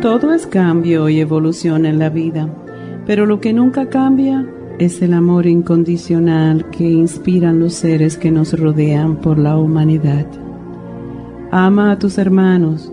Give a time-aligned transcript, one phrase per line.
[0.00, 2.48] Todo es cambio y evolución en la vida,
[3.04, 4.46] pero lo que nunca cambia
[4.78, 10.24] es el amor incondicional que inspiran los seres que nos rodean por la humanidad.
[11.50, 12.92] Ama a tus hermanos,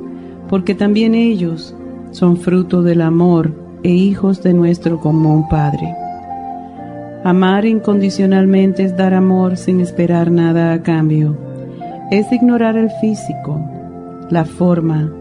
[0.49, 1.75] porque también ellos
[2.09, 3.51] son fruto del amor
[3.83, 5.93] e hijos de nuestro común Padre.
[7.23, 11.37] Amar incondicionalmente es dar amor sin esperar nada a cambio.
[12.09, 13.61] Es ignorar el físico,
[14.31, 15.11] la forma,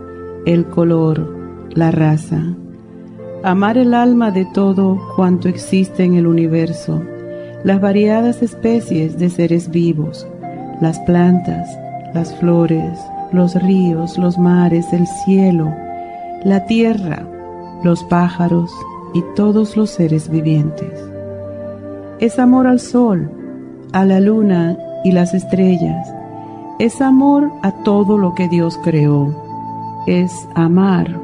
[0.47, 1.34] el color,
[1.75, 2.41] la raza,
[3.43, 7.03] amar el alma de todo cuanto existe en el universo,
[7.65, 10.27] las variadas especies de seres vivos,
[10.81, 11.69] las plantas,
[12.15, 12.99] las flores,
[13.33, 15.75] los ríos, los mares, el cielo,
[16.45, 17.27] la tierra,
[17.83, 18.71] los pájaros
[19.13, 20.93] y todos los seres vivientes.
[22.21, 23.31] Es amor al sol,
[23.93, 26.07] a la luna y las estrellas.
[26.79, 29.35] Es amor a todo lo que Dios creó.
[30.07, 31.24] Es amar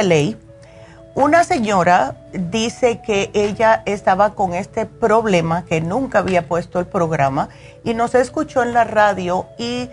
[1.14, 7.50] una señora dice que ella estaba con este problema, que nunca había puesto el programa,
[7.84, 9.90] y nos escuchó en la radio y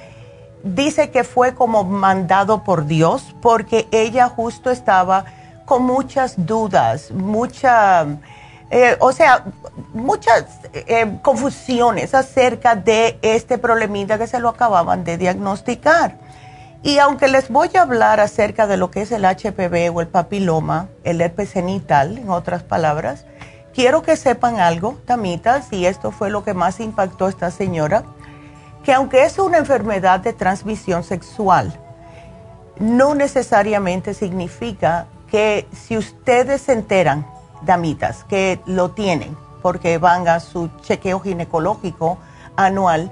[0.64, 5.26] dice que fue como mandado por Dios porque ella justo estaba
[5.68, 8.08] con muchas dudas, mucha,
[8.70, 9.44] eh, o sea,
[9.94, 16.20] muchas eh, confusiones acerca de este problemita que se lo acababan de diagnosticar.
[16.84, 20.08] Y aunque les voy a hablar acerca de lo que es el HPV o el
[20.08, 23.26] papiloma, el herpes genital, en otras palabras,
[23.74, 28.06] quiero que sepan algo, tamitas, y esto fue lo que más impactó a esta señora,
[28.86, 31.78] que aunque es una enfermedad de transmisión sexual,
[32.80, 37.26] no necesariamente significa que si ustedes se enteran,
[37.62, 42.18] damitas, que lo tienen, porque van a su chequeo ginecológico
[42.56, 43.12] anual,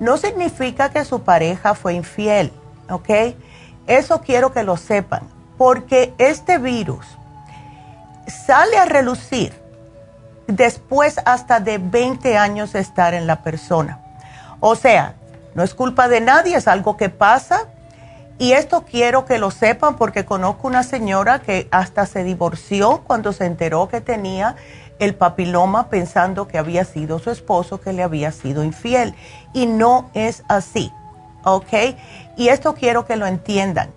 [0.00, 2.52] no significa que su pareja fue infiel,
[2.88, 3.34] ¿ok?
[3.86, 5.22] Eso quiero que lo sepan,
[5.56, 7.06] porque este virus
[8.26, 9.52] sale a relucir
[10.46, 14.00] después hasta de 20 años de estar en la persona.
[14.60, 15.14] O sea,
[15.54, 17.66] no es culpa de nadie, es algo que pasa.
[18.38, 23.32] Y esto quiero que lo sepan porque conozco una señora que hasta se divorció cuando
[23.32, 24.54] se enteró que tenía
[25.00, 29.14] el papiloma pensando que había sido su esposo que le había sido infiel.
[29.52, 30.92] Y no es así,
[31.44, 31.96] ¿ok?
[32.36, 33.90] Y esto quiero que lo entiendan.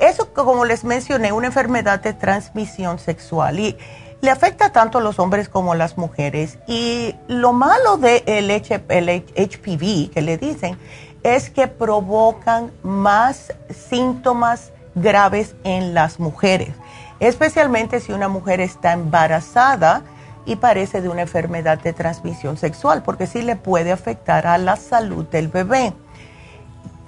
[0.00, 3.76] eso, como les mencioné, una enfermedad de transmisión sexual y
[4.20, 6.58] le afecta tanto a los hombres como a las mujeres.
[6.66, 10.78] Y lo malo del de el HPV, que le dicen,
[11.22, 16.74] es que provocan más síntomas graves en las mujeres
[17.20, 20.02] especialmente si una mujer está embarazada
[20.44, 24.76] y parece de una enfermedad de transmisión sexual, porque sí le puede afectar a la
[24.76, 25.92] salud del bebé.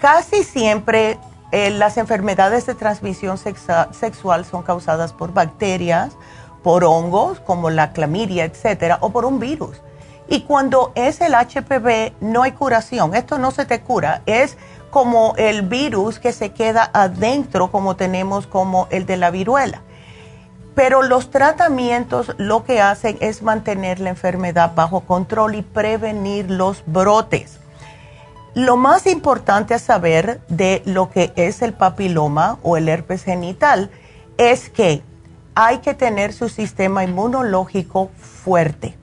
[0.00, 1.18] Casi siempre
[1.52, 6.16] eh, las enfermedades de transmisión sexual son causadas por bacterias,
[6.62, 9.80] por hongos como la clamidia, etcétera, o por un virus.
[10.28, 13.14] Y cuando es el HPV, no hay curación.
[13.14, 14.22] Esto no se te cura.
[14.26, 14.58] Es
[14.90, 19.82] como el virus que se queda adentro, como tenemos como el de la viruela.
[20.74, 26.82] Pero los tratamientos lo que hacen es mantener la enfermedad bajo control y prevenir los
[26.86, 27.58] brotes.
[28.54, 33.90] Lo más importante a saber de lo que es el papiloma o el herpes genital
[34.36, 35.02] es que
[35.54, 38.96] hay que tener su sistema inmunológico fuerte.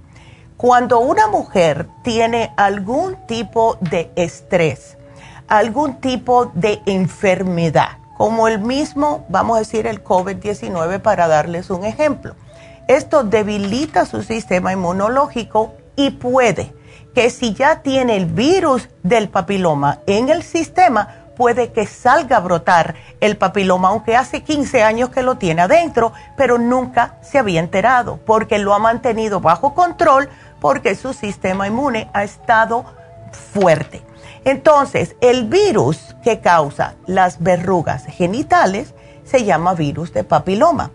[0.58, 4.98] Cuando una mujer tiene algún tipo de estrés,
[5.50, 11.84] algún tipo de enfermedad, como el mismo, vamos a decir, el COVID-19 para darles un
[11.84, 12.36] ejemplo.
[12.88, 16.74] Esto debilita su sistema inmunológico y puede
[17.14, 22.42] que si ya tiene el virus del papiloma en el sistema, puede que salga a
[22.42, 27.60] brotar el papiloma, aunque hace 15 años que lo tiene adentro, pero nunca se había
[27.60, 30.30] enterado, porque lo ha mantenido bajo control,
[30.60, 32.86] porque su sistema inmune ha estado
[33.54, 34.02] fuerte.
[34.46, 38.94] Entonces, el virus que causa las verrugas genitales
[39.24, 40.92] se llama virus de papiloma.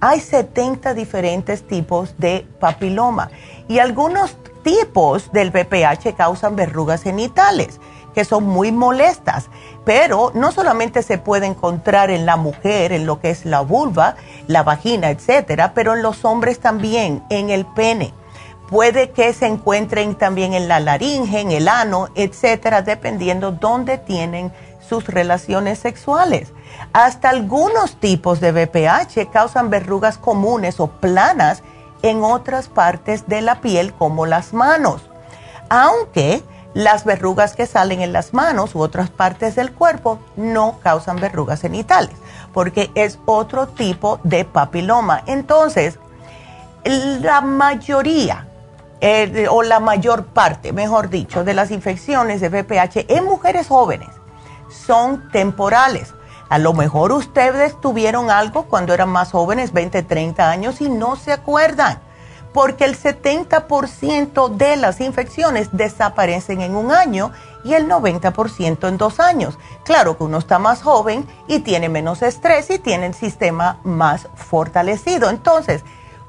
[0.00, 3.30] Hay 70 diferentes tipos de papiloma
[3.68, 7.80] y algunos tipos del VPH causan verrugas genitales
[8.14, 9.48] que son muy molestas,
[9.84, 14.16] pero no solamente se puede encontrar en la mujer, en lo que es la vulva,
[14.46, 18.12] la vagina, etcétera, pero en los hombres también, en el pene
[18.72, 24.50] puede que se encuentren también en la laringe, en el ano, etcétera, dependiendo dónde tienen
[24.80, 26.54] sus relaciones sexuales.
[26.94, 31.62] Hasta algunos tipos de BPH causan verrugas comunes o planas
[32.00, 35.02] en otras partes de la piel, como las manos.
[35.68, 36.42] Aunque
[36.74, 41.60] las verrugas que salen en las manos u otras partes del cuerpo no causan verrugas
[41.60, 42.16] genitales,
[42.52, 45.22] porque es otro tipo de papiloma.
[45.26, 45.98] Entonces,
[46.84, 48.48] la mayoría
[49.50, 54.08] o la mayor parte, mejor dicho, de las infecciones de VPH en mujeres jóvenes
[54.68, 56.14] son temporales.
[56.48, 61.16] A lo mejor ustedes tuvieron algo cuando eran más jóvenes, 20, 30 años, y no
[61.16, 61.98] se acuerdan,
[62.52, 67.32] porque el 70% de las infecciones desaparecen en un año
[67.64, 69.58] y el 90% en dos años.
[69.84, 74.28] Claro que uno está más joven y tiene menos estrés y tiene el sistema más
[74.34, 75.30] fortalecido.
[75.30, 75.82] Entonces,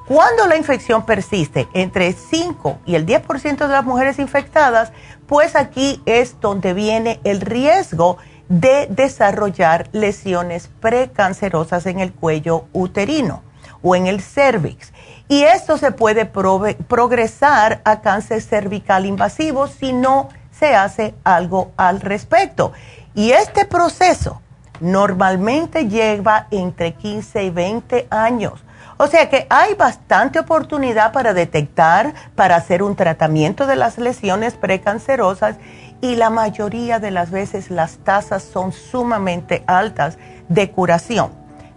[0.08, 4.92] cuando la infección persiste entre 5 y el 10% de las mujeres infectadas,
[5.28, 8.18] pues aquí es donde viene el riesgo
[8.50, 13.44] de desarrollar lesiones precancerosas en el cuello uterino
[13.82, 14.92] o en el cervix.
[15.34, 22.02] Y esto se puede progresar a cáncer cervical invasivo si no se hace algo al
[22.02, 22.72] respecto.
[23.16, 24.44] Y este proceso
[24.80, 28.64] normalmente lleva entre 15 y 20 años
[28.98, 34.54] o sea que hay bastante oportunidad para detectar, para hacer un tratamiento de las lesiones
[34.54, 35.56] precancerosas
[36.02, 41.32] y la mayoría de las veces las tasas son sumamente altas de curación.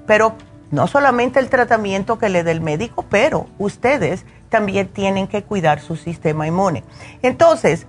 [0.06, 0.34] Pero
[0.76, 5.80] no solamente el tratamiento que le dé el médico, pero ustedes también tienen que cuidar
[5.80, 6.84] su sistema inmune.
[7.22, 7.86] Entonces,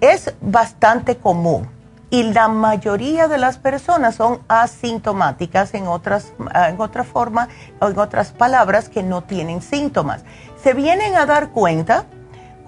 [0.00, 1.68] es bastante común
[2.08, 6.32] y la mayoría de las personas son asintomáticas en otras,
[6.68, 7.48] en otra forma,
[7.80, 10.22] en otras palabras, que no tienen síntomas.
[10.62, 12.04] Se vienen a dar cuenta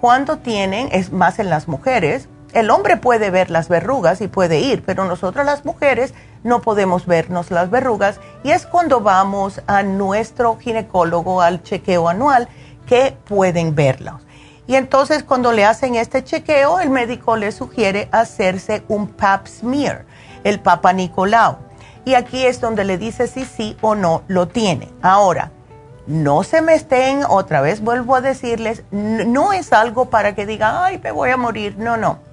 [0.01, 4.59] cuando tienen, es más en las mujeres, el hombre puede ver las verrugas y puede
[4.59, 9.81] ir, pero nosotras las mujeres no podemos vernos las verrugas y es cuando vamos a
[9.81, 12.47] nuestro ginecólogo al chequeo anual
[12.85, 14.21] que pueden verlos.
[14.67, 20.05] Y entonces cuando le hacen este chequeo, el médico le sugiere hacerse un pap smear,
[20.43, 21.57] el Papa Nicolau.
[22.05, 24.89] Y aquí es donde le dice si sí o no lo tiene.
[25.01, 25.51] Ahora,
[26.05, 30.85] no se me estén, otra vez vuelvo a decirles, no es algo para que diga,
[30.85, 31.77] ay, me voy a morir.
[31.77, 32.32] No, no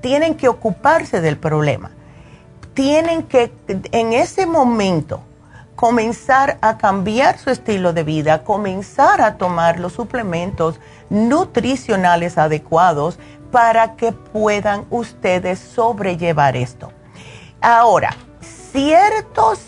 [0.00, 1.90] tienen que ocuparse del problema.
[2.74, 3.52] Tienen que
[3.92, 5.22] en ese momento
[5.76, 10.78] comenzar a cambiar su estilo de vida, comenzar a tomar los suplementos
[11.08, 13.18] nutricionales adecuados
[13.50, 16.92] para que puedan ustedes sobrellevar esto.
[17.60, 19.60] Ahora, ciertos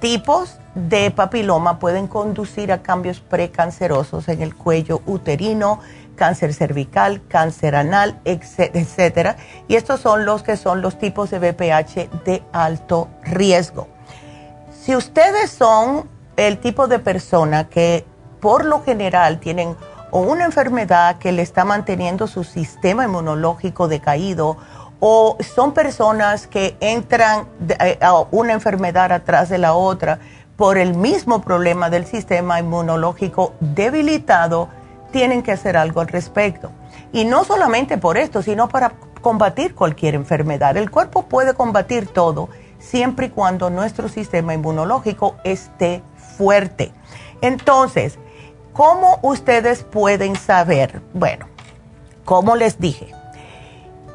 [0.00, 5.80] tipos de papiloma pueden conducir a cambios precancerosos en el cuello uterino,
[6.20, 9.36] cáncer cervical, cáncer anal, etcétera.
[9.68, 13.88] Y estos son los que son los tipos de BPH de alto riesgo.
[14.82, 18.04] Si ustedes son el tipo de persona que
[18.38, 19.74] por lo general tienen
[20.10, 24.58] o una enfermedad que le está manteniendo su sistema inmunológico decaído
[25.00, 27.46] o son personas que entran
[27.80, 30.18] eh, a una enfermedad atrás de la otra
[30.58, 34.68] por el mismo problema del sistema inmunológico debilitado,
[35.10, 36.70] tienen que hacer algo al respecto.
[37.12, 40.76] Y no solamente por esto, sino para combatir cualquier enfermedad.
[40.76, 42.48] El cuerpo puede combatir todo
[42.78, 46.02] siempre y cuando nuestro sistema inmunológico esté
[46.36, 46.92] fuerte.
[47.42, 48.18] Entonces,
[48.72, 51.02] ¿cómo ustedes pueden saber?
[51.12, 51.46] Bueno,
[52.24, 53.12] como les dije,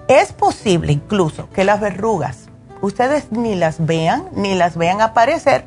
[0.07, 2.49] es posible incluso que las verrugas,
[2.81, 5.65] ustedes ni las vean, ni las vean aparecer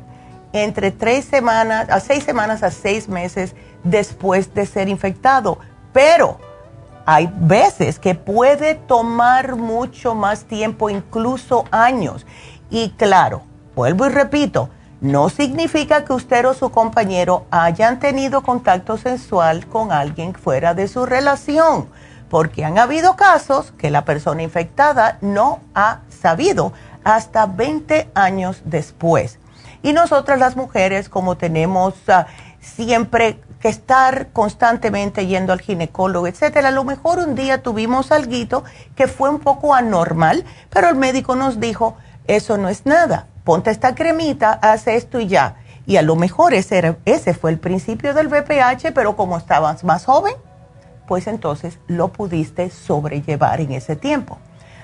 [0.53, 5.59] entre tres semanas, a seis semanas a seis meses después de ser infectado.
[5.93, 6.39] Pero
[7.05, 12.25] hay veces que puede tomar mucho más tiempo, incluso años.
[12.69, 13.41] Y claro,
[13.75, 14.69] vuelvo y repito,
[15.01, 20.87] no significa que usted o su compañero hayan tenido contacto sensual con alguien fuera de
[20.87, 21.87] su relación,
[22.29, 29.39] porque han habido casos que la persona infectada no ha sabido hasta 20 años después.
[29.81, 32.27] Y nosotras las mujeres, como tenemos ah,
[32.59, 36.69] siempre que estar constantemente yendo al ginecólogo, etcétera.
[36.69, 38.63] A lo mejor un día tuvimos algo
[38.95, 43.71] que fue un poco anormal, pero el médico nos dijo, eso no es nada, ponte
[43.71, 45.57] esta cremita, haz esto y ya.
[45.85, 50.05] Y a lo mejor ese, ese fue el principio del VPH, pero como estabas más
[50.05, 50.35] joven,
[51.07, 54.37] pues entonces lo pudiste sobrellevar en ese tiempo.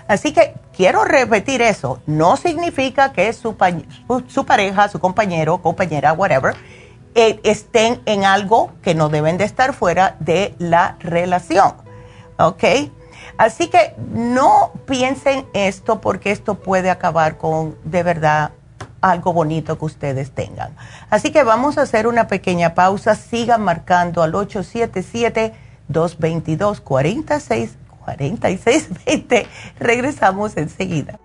[0.07, 6.55] Así que quiero repetir eso, no significa que su, pareja, su compañero, compañera, whatever,
[7.15, 11.73] eh, estén en algo que no deben de estar fuera de la relación.
[12.37, 12.63] ¿Ok?
[13.37, 18.51] Así que no piensen esto porque esto puede acabar con de verdad
[19.01, 20.75] algo bonito que ustedes tengan.
[21.09, 23.15] Así que vamos a hacer una pequeña pausa.
[23.15, 24.33] Sigan marcando al
[28.05, 29.45] 877-222-464620.
[29.79, 31.19] Regresamos enseguida.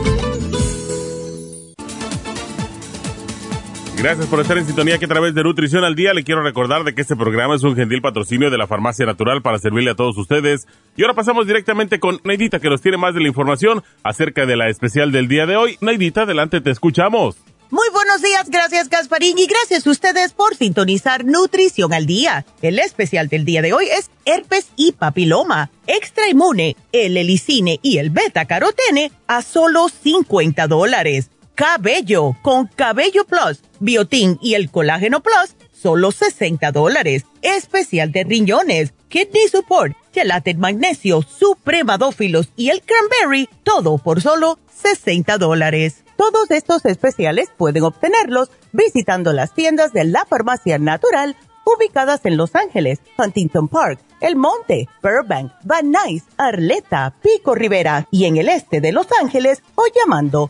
[4.00, 6.86] Gracias por estar en sintonía que a través de Nutrición al Día le quiero recordar
[6.86, 9.96] de que este programa es un gentil patrocinio de la Farmacia Natural para servirle a
[9.96, 10.68] todos ustedes.
[10.96, 14.56] Y ahora pasamos directamente con Neidita que nos tiene más de la información acerca de
[14.56, 15.78] la especial del día de hoy.
[15.82, 17.36] Neidita, adelante, te escuchamos.
[17.72, 22.46] Muy buenos días, gracias Gasparín y gracias a ustedes por sintonizar Nutrición al Día.
[22.62, 27.98] El especial del día de hoy es herpes y papiloma, extra inmune, el helicine y
[27.98, 31.32] el beta carotene a solo 50 dólares.
[31.60, 37.26] Cabello con Cabello Plus, Biotin y el Colágeno Plus solo 60 dólares.
[37.42, 45.38] Especial de riñones, kidney support, gelatin magnesio, supremadófilos y el cranberry, todo por solo 60
[45.38, 46.06] dólares.
[46.16, 51.36] Todos estos especiales pueden obtenerlos visitando las tiendas de la farmacia natural
[51.66, 58.26] ubicadas en Los Ángeles, Huntington Park, El Monte, Burbank, Van Nuys, Arleta, Pico Rivera y
[58.26, 60.50] en el este de Los Ángeles o llamando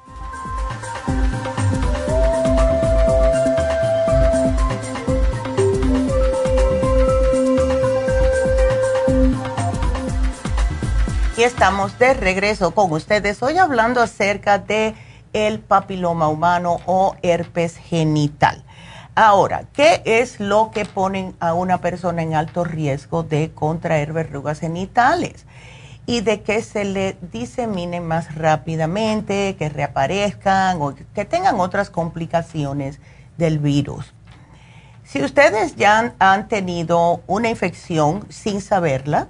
[11.43, 14.93] Estamos de regreso con ustedes hoy hablando acerca de
[15.33, 18.63] el papiloma humano o herpes genital.
[19.15, 24.59] Ahora, ¿qué es lo que ponen a una persona en alto riesgo de contraer verrugas
[24.59, 25.45] genitales?
[26.05, 32.99] Y de que se le diseminen más rápidamente, que reaparezcan o que tengan otras complicaciones
[33.37, 34.13] del virus.
[35.03, 39.27] Si ustedes ya han tenido una infección sin saberla,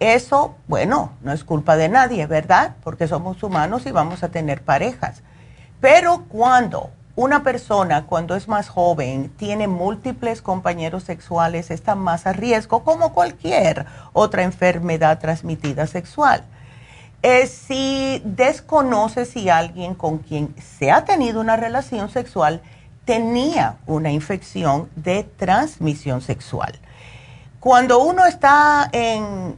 [0.00, 2.74] eso, bueno, no es culpa de nadie, ¿verdad?
[2.82, 5.22] Porque somos humanos y vamos a tener parejas.
[5.80, 12.32] Pero cuando una persona, cuando es más joven, tiene múltiples compañeros sexuales, está más a
[12.32, 16.44] riesgo como cualquier otra enfermedad transmitida sexual.
[17.22, 22.62] Eh, si desconoce si alguien con quien se ha tenido una relación sexual
[23.04, 26.78] tenía una infección de transmisión sexual.
[27.58, 29.56] Cuando uno está en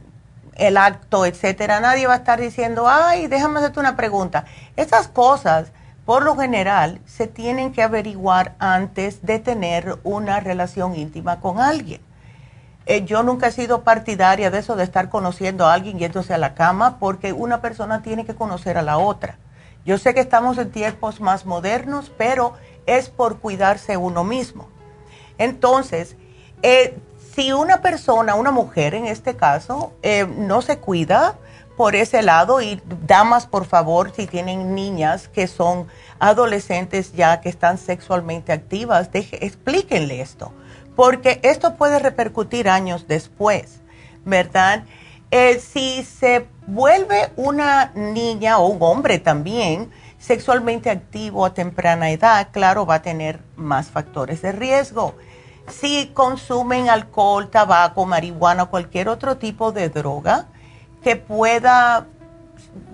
[0.55, 4.45] el acto, etcétera, nadie va a estar diciendo, ay, déjame hacerte una pregunta.
[4.75, 5.71] Esas cosas,
[6.05, 12.01] por lo general, se tienen que averiguar antes de tener una relación íntima con alguien.
[12.85, 16.37] Eh, yo nunca he sido partidaria de eso, de estar conociendo a alguien yéndose a
[16.37, 19.37] la cama, porque una persona tiene que conocer a la otra.
[19.85, 22.53] Yo sé que estamos en tiempos más modernos, pero
[22.85, 24.67] es por cuidarse uno mismo.
[25.37, 26.15] Entonces,
[26.61, 26.97] eh,
[27.35, 31.35] si una persona, una mujer en este caso, eh, no se cuida
[31.75, 35.87] por ese lado, y damas, por favor, si tienen niñas que son
[36.19, 40.53] adolescentes ya que están sexualmente activas, explíquenle esto,
[40.95, 43.81] porque esto puede repercutir años después,
[44.23, 44.83] ¿verdad?
[45.31, 52.49] Eh, si se vuelve una niña o un hombre también sexualmente activo a temprana edad,
[52.51, 55.15] claro, va a tener más factores de riesgo
[55.67, 60.47] si consumen alcohol, tabaco, marihuana cualquier otro tipo de droga
[61.03, 62.07] que pueda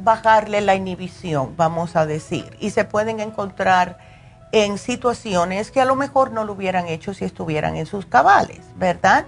[0.03, 3.97] bajarle la inhibición, vamos a decir, y se pueden encontrar
[4.51, 8.61] en situaciones que a lo mejor no lo hubieran hecho si estuvieran en sus cabales,
[8.75, 9.25] ¿verdad?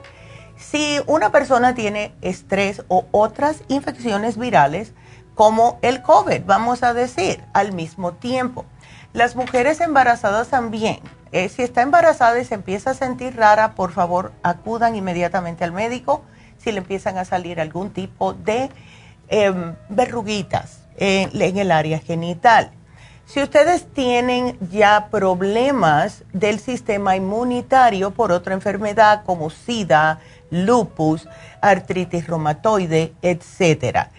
[0.57, 4.93] Si una persona tiene estrés o otras infecciones virales,
[5.35, 8.65] como el COVID, vamos a decir, al mismo tiempo.
[9.13, 10.99] Las mujeres embarazadas también
[11.31, 15.71] eh, si está embarazada y se empieza a sentir rara, por favor acudan inmediatamente al
[15.71, 16.23] médico
[16.57, 18.69] si le empiezan a salir algún tipo de
[19.29, 22.71] em, verruguitas en el área genital.
[23.25, 30.19] Si ustedes tienen ya problemas del sistema inmunitario por otra enfermedad como SIDA,
[30.49, 31.29] lupus,
[31.61, 34.09] artritis reumatoide, etc.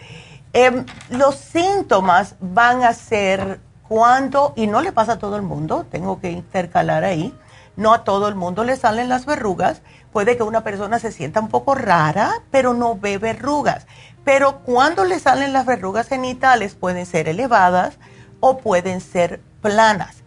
[0.54, 3.60] Em, los síntomas van a ser
[3.92, 7.36] cuando, y no le pasa a todo el mundo, tengo que intercalar ahí,
[7.76, 11.40] no a todo el mundo le salen las verrugas, puede que una persona se sienta
[11.40, 13.86] un poco rara, pero no ve verrugas.
[14.24, 17.98] Pero cuando le salen las verrugas genitales pueden ser elevadas
[18.40, 20.22] o pueden ser planas.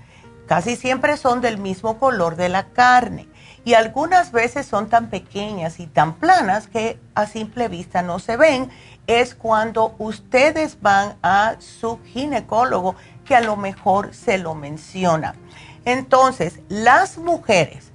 [0.46, 3.28] Casi siempre son del mismo color de la carne
[3.64, 8.38] y algunas veces son tan pequeñas y tan planas que a simple vista no se
[8.38, 8.70] ven.
[9.08, 12.96] Es cuando ustedes van a su ginecólogo
[13.26, 15.36] que a lo mejor se lo menciona.
[15.84, 17.92] Entonces, las mujeres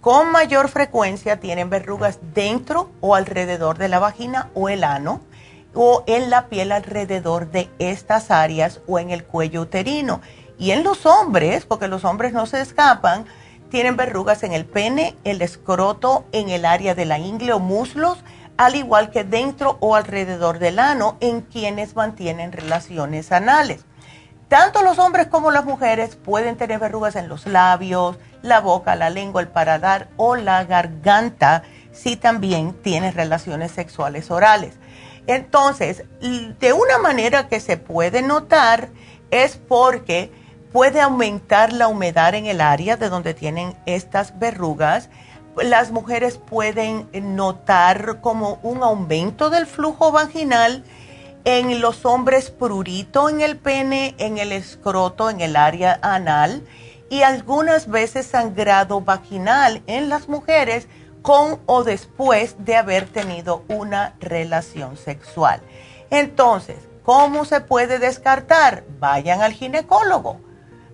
[0.00, 5.20] con mayor frecuencia tienen verrugas dentro o alrededor de la vagina o el ano
[5.74, 10.20] o en la piel alrededor de estas áreas o en el cuello uterino.
[10.58, 13.26] Y en los hombres, porque los hombres no se escapan,
[13.70, 18.18] tienen verrugas en el pene, el escroto, en el área de la ingle o muslos,
[18.56, 23.84] al igual que dentro o alrededor del ano en quienes mantienen relaciones anales.
[24.48, 29.10] Tanto los hombres como las mujeres pueden tener verrugas en los labios, la boca, la
[29.10, 34.74] lengua, el paladar o la garganta si también tienes relaciones sexuales orales.
[35.26, 38.88] Entonces, de una manera que se puede notar
[39.30, 40.32] es porque
[40.72, 45.10] puede aumentar la humedad en el área de donde tienen estas verrugas.
[45.56, 50.84] Las mujeres pueden notar como un aumento del flujo vaginal
[51.44, 56.62] en los hombres prurito en el pene, en el escroto, en el área anal
[57.10, 60.88] y algunas veces sangrado vaginal en las mujeres
[61.22, 65.60] con o después de haber tenido una relación sexual.
[66.10, 68.84] Entonces, ¿cómo se puede descartar?
[68.98, 70.40] Vayan al ginecólogo.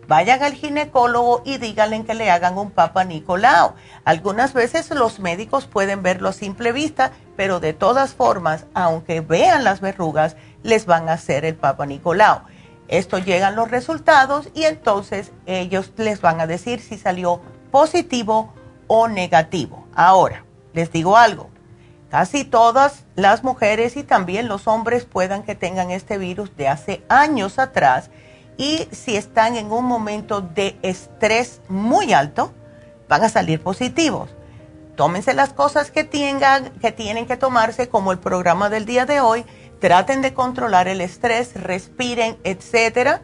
[0.06, 3.74] Vayan al ginecólogo y díganle que le hagan un papa Nicolau.
[4.04, 9.64] Algunas veces los médicos pueden verlo a simple vista, pero de todas formas, aunque vean
[9.64, 12.42] las verrugas, les van a hacer el papa Nicolau.
[12.88, 17.40] Esto llegan los resultados y entonces ellos les van a decir si salió
[17.70, 18.52] positivo
[18.88, 19.86] o negativo.
[19.94, 21.48] Ahora, les digo algo,
[22.10, 27.02] casi todas las mujeres y también los hombres puedan que tengan este virus de hace
[27.08, 28.10] años atrás
[28.56, 32.52] y si están en un momento de estrés muy alto,
[33.08, 34.30] van a salir positivos.
[34.96, 39.20] Tómense las cosas que tengan, que tienen que tomarse, como el programa del día de
[39.20, 39.44] hoy.
[39.80, 43.22] Traten de controlar el estrés, respiren, etcétera.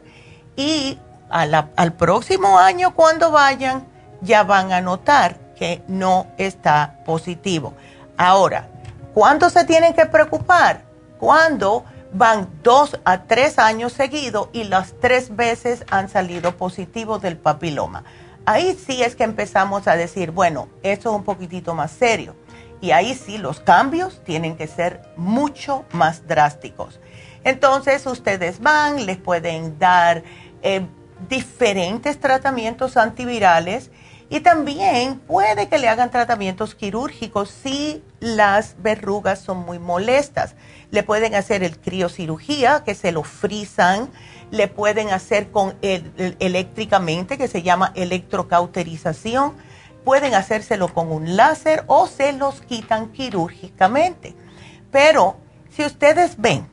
[0.57, 0.99] Y
[1.31, 3.87] al próximo año, cuando vayan,
[4.21, 7.75] ya van a notar que no está positivo.
[8.17, 8.69] Ahora,
[9.15, 10.83] ¿cuándo se tienen que preocupar?
[11.19, 17.37] Cuando van dos a tres años seguidos y las tres veces han salido positivos del
[17.37, 18.05] papiloma.
[18.47, 22.35] Ahí sí es que empezamos a decir, bueno, eso es un poquitito más serio.
[22.81, 26.99] Y ahí sí los cambios tienen que ser mucho más drásticos.
[27.45, 30.23] Entonces ustedes van, les pueden dar
[30.63, 30.87] eh,
[31.29, 33.91] diferentes tratamientos antivirales
[34.31, 40.55] y también puede que le hagan tratamientos quirúrgicos si las verrugas son muy molestas.
[40.91, 44.11] Le pueden hacer el criocirugía, que se lo frisan.
[44.51, 49.55] Le pueden hacer con eléctricamente, que se llama electrocauterización.
[50.05, 54.35] Pueden hacérselo con un láser o se los quitan quirúrgicamente.
[54.91, 55.37] Pero
[55.71, 56.67] si ustedes ven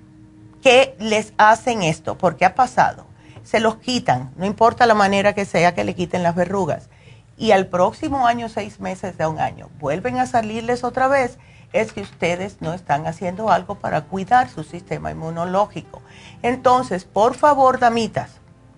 [0.61, 3.05] que les hacen esto, porque ha pasado,
[3.43, 6.89] se los quitan, no importa la manera que sea que le quiten las verrugas
[7.37, 11.37] y al próximo año, seis meses de un año, vuelven a salirles otra vez,
[11.73, 16.01] es que ustedes no están haciendo algo para cuidar su sistema inmunológico.
[16.41, 18.31] Entonces, por favor, damitas,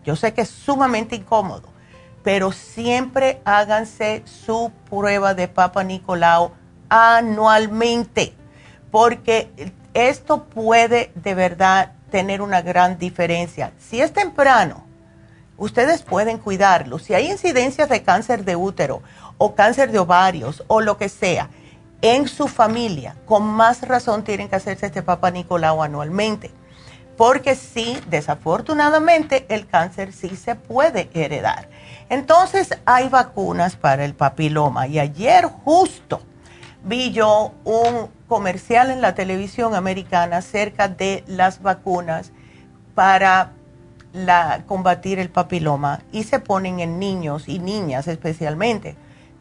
[0.03, 1.69] yo sé que es sumamente incómodo,
[2.23, 6.51] pero siempre háganse su prueba de Papa Nicolau
[6.89, 8.33] anualmente,
[8.91, 13.71] porque esto puede de verdad tener una gran diferencia.
[13.77, 14.83] Si es temprano,
[15.57, 16.97] ustedes pueden cuidarlo.
[16.97, 19.01] Si hay incidencias de cáncer de útero
[19.37, 21.49] o cáncer de ovarios o lo que sea
[22.01, 26.51] en su familia, con más razón tienen que hacerse este Papa Nicolau anualmente.
[27.17, 31.67] Porque sí, desafortunadamente, el cáncer sí se puede heredar.
[32.07, 34.87] Entonces, hay vacunas para el papiloma.
[34.87, 36.21] Y ayer justo
[36.85, 42.31] vi yo un comercial en la televisión americana acerca de las vacunas
[42.95, 43.51] para
[44.13, 48.95] la, combatir el papiloma y se ponen en niños y niñas especialmente,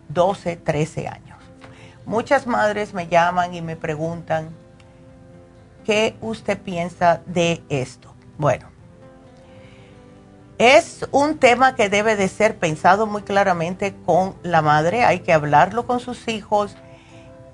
[0.09, 1.28] 12, 13 años.
[2.09, 4.49] Muchas madres me llaman y me preguntan,
[5.85, 8.12] ¿qué usted piensa de esto?
[8.37, 8.66] Bueno,
[10.59, 15.33] es un tema que debe de ser pensado muy claramente con la madre, hay que
[15.33, 16.77] hablarlo con sus hijos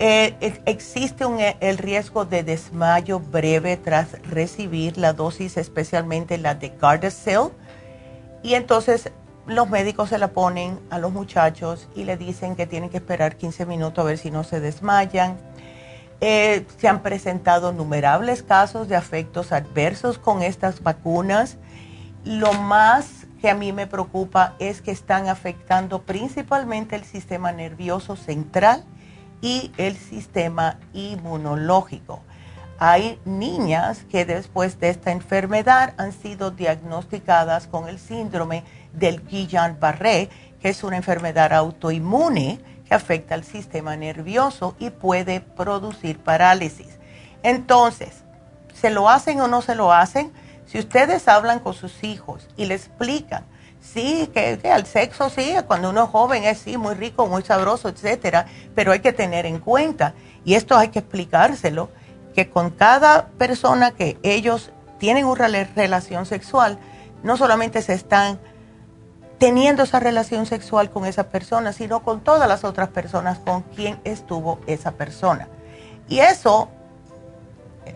[0.01, 6.71] eh, existe eh, el riesgo de desmayo breve tras recibir la dosis, especialmente la de
[6.71, 7.51] Gardasil.
[8.43, 9.11] Y entonces
[9.47, 13.37] los médicos se la ponen a los muchachos y le dicen que tienen que esperar
[13.37, 15.37] 15 minutos a ver si no se desmayan.
[16.21, 21.59] Eh, se han presentado innumerables casos de efectos adversos con estas vacunas.
[22.25, 28.17] Lo más que a mí me preocupa es que están afectando principalmente el sistema nervioso
[28.17, 28.85] central
[29.43, 32.23] y el sistema inmunológico.
[32.79, 40.29] Hay niñas que después de esta enfermedad han sido diagnosticadas con el síndrome del Guillain-Barré,
[40.61, 46.99] que es una enfermedad autoinmune que afecta al sistema nervioso y puede producir parálisis.
[47.43, 48.25] Entonces,
[48.75, 50.33] ¿se lo hacen o no se lo hacen?
[50.67, 53.45] Si ustedes hablan con sus hijos y le explican
[53.85, 57.91] Sí, que, al sexo sí, cuando uno es joven es sí, muy rico, muy sabroso,
[57.91, 61.91] etcétera, pero hay que tener en cuenta, y esto hay que explicárselo,
[62.35, 66.79] que con cada persona que ellos tienen una relación sexual,
[67.23, 68.41] no solamente se están
[69.39, 74.01] teniendo esa relación sexual con esa persona, sino con todas las otras personas con quien
[74.05, 75.49] estuvo esa persona.
[76.09, 76.69] Y eso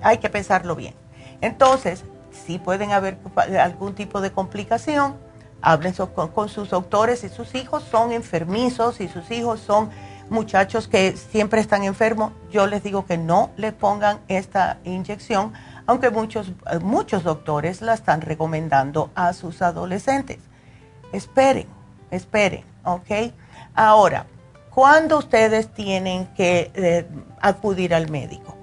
[0.03, 0.95] hay que pensarlo bien.
[1.41, 3.19] Entonces, sí pueden haber
[3.59, 5.17] algún tipo de complicación,
[5.61, 9.91] Hablen con, sus doctores si sus hijos son enfermizos, si sus hijos son
[10.31, 15.53] muchachos que siempre están enfermos, yo les digo que no le pongan esta inyección,
[15.87, 20.39] aunque muchos, muchos doctores la están recomendando a sus adolescentes.
[21.13, 21.67] Esperen,
[22.11, 23.33] esperen, ¿ok?
[23.75, 24.27] Ahora,
[24.75, 27.07] ¿cuándo ustedes tienen que eh,
[27.41, 28.57] acudir al médico?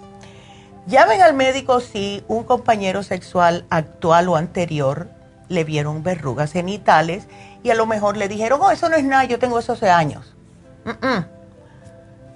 [0.87, 5.09] Llamen al médico si un compañero sexual actual o anterior
[5.49, 7.27] le vieron verrugas genitales
[7.63, 9.89] y a lo mejor le dijeron, oh, eso no es nada, yo tengo eso hace
[9.89, 10.35] años.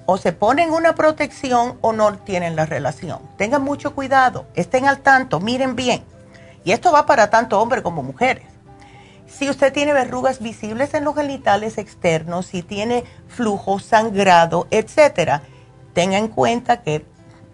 [0.07, 3.19] O se ponen una protección o no tienen la relación.
[3.37, 6.03] Tengan mucho cuidado, estén al tanto, miren bien.
[6.63, 8.48] Y esto va para tanto hombres como mujeres.
[9.29, 15.43] Si usted tiene verrugas visibles en los genitales externos, si tiene flujo, sangrado, etcétera,
[15.93, 17.05] tenga en cuenta que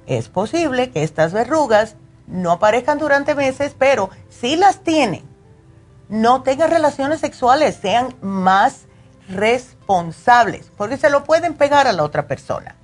[0.08, 1.96] es posible que estas verrugas
[2.28, 5.24] no aparezcan durante meses, pero si las tiene,
[6.10, 8.86] no tengan relaciones sexuales, sean más
[9.30, 12.76] responsables, porque se lo pueden pegar a la otra persona.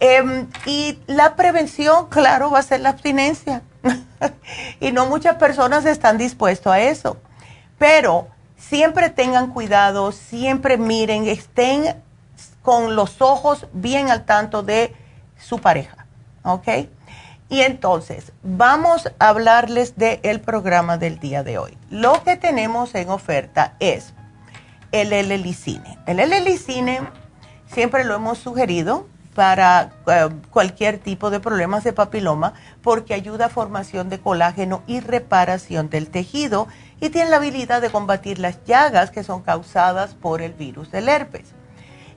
[0.00, 3.62] Em, y la prevención, claro, va a ser la abstinencia.
[4.80, 7.16] y no muchas personas están dispuestas a eso.
[7.78, 12.02] Pero siempre tengan cuidado, siempre miren, estén
[12.62, 14.94] con los ojos bien al tanto de
[15.38, 16.06] su pareja.
[16.42, 16.68] ¿Ok?
[17.50, 21.78] Y entonces, vamos a hablarles del programa del día de hoy.
[21.88, 24.12] Lo que tenemos en oferta es
[24.92, 25.98] el L-Licine.
[26.06, 27.00] El L-Licine
[27.66, 33.48] siempre lo hemos sugerido para eh, cualquier tipo de problemas de papiloma porque ayuda a
[33.48, 36.66] formación de colágeno y reparación del tejido
[37.00, 41.08] y tiene la habilidad de combatir las llagas que son causadas por el virus del
[41.08, 41.52] herpes.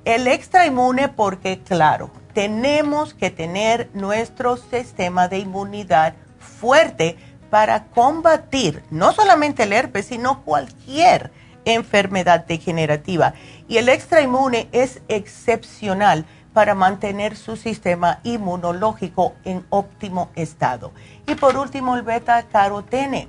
[0.06, 7.17] El extra inmune porque, claro, tenemos que tener nuestro sistema de inmunidad fuerte
[7.50, 11.32] para combatir no solamente el herpes, sino cualquier
[11.65, 13.34] enfermedad degenerativa.
[13.67, 20.91] Y el extra inmune es excepcional para mantener su sistema inmunológico en óptimo estado.
[21.28, 23.28] Y por último, el beta carotene,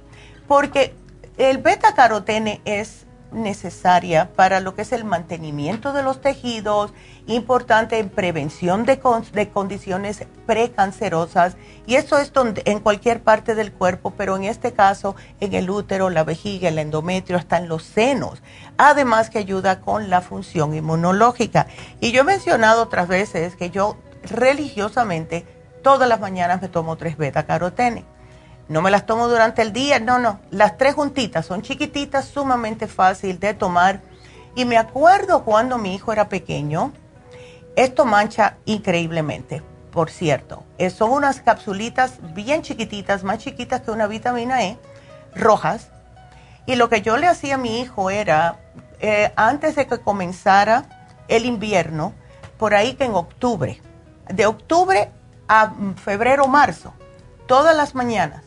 [0.49, 0.95] porque
[1.51, 6.93] el beta carotene es necesaria para lo que es el mantenimiento de los tejidos,
[7.27, 9.01] importante en prevención de,
[9.53, 12.33] condiciones precancerosas y eso es
[12.65, 16.79] en cualquier parte del cuerpo, pero en este caso en el útero, la vejiga, el
[16.79, 18.43] endometrio, hasta en los senos.
[18.77, 21.67] Además que ayuda con la función inmunológica.
[22.01, 25.47] Y yo he mencionado otras veces que yo religiosamente
[25.83, 28.05] todas las mañanas me tomo tres beta carotene
[28.73, 30.41] no me las tomo durante el día, no, no.
[30.51, 34.01] Las tres juntitas son chiquititas, sumamente fácil de tomar.
[34.55, 36.93] Y me acuerdo cuando mi hijo era pequeño,
[37.77, 40.65] esto mancha increíblemente, por cierto.
[40.79, 44.79] Eh, son unas capsulitas bien chiquititas, más chiquitas que una vitamina E,
[45.35, 45.89] rojas.
[46.65, 48.59] Y lo que yo le hacía a mi hijo era,
[49.01, 52.15] eh, antes de que comenzara el invierno,
[52.57, 53.83] por ahí que en octubre,
[54.29, 55.11] de octubre
[55.47, 56.95] a febrero, marzo,
[57.47, 58.43] todas las mañanas,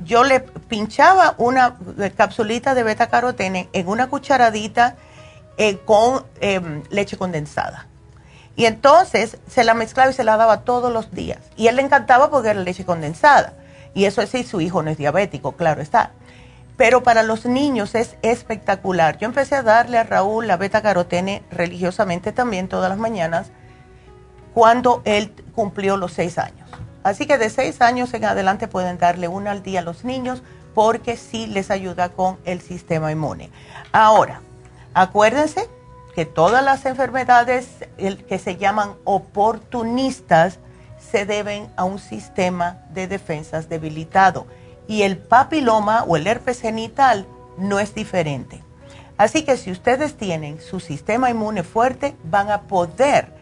[0.00, 1.76] yo le pinchaba una
[2.16, 4.96] capsulita de beta carotene en una cucharadita
[5.58, 7.86] eh, con em, leche condensada.
[8.56, 11.38] Y entonces se la mezclaba y se la daba todos los días.
[11.56, 13.54] Y él le encantaba porque era leche condensada.
[13.94, 16.10] Y eso es si su hijo no es diabético, claro está.
[16.76, 19.18] Pero para los niños es espectacular.
[19.18, 23.50] Yo empecé a darle a Raúl la beta carotene religiosamente también todas las mañanas
[24.54, 26.68] cuando él cumplió los seis años.
[27.02, 30.42] Así que de seis años en adelante pueden darle una al día a los niños
[30.74, 33.50] porque sí les ayuda con el sistema inmune.
[33.92, 34.40] Ahora,
[34.94, 35.68] acuérdense
[36.14, 37.68] que todas las enfermedades
[38.28, 40.58] que se llaman oportunistas
[41.10, 44.46] se deben a un sistema de defensas debilitado
[44.86, 47.26] y el papiloma o el herpes genital
[47.58, 48.62] no es diferente.
[49.16, 53.41] Así que si ustedes tienen su sistema inmune fuerte, van a poder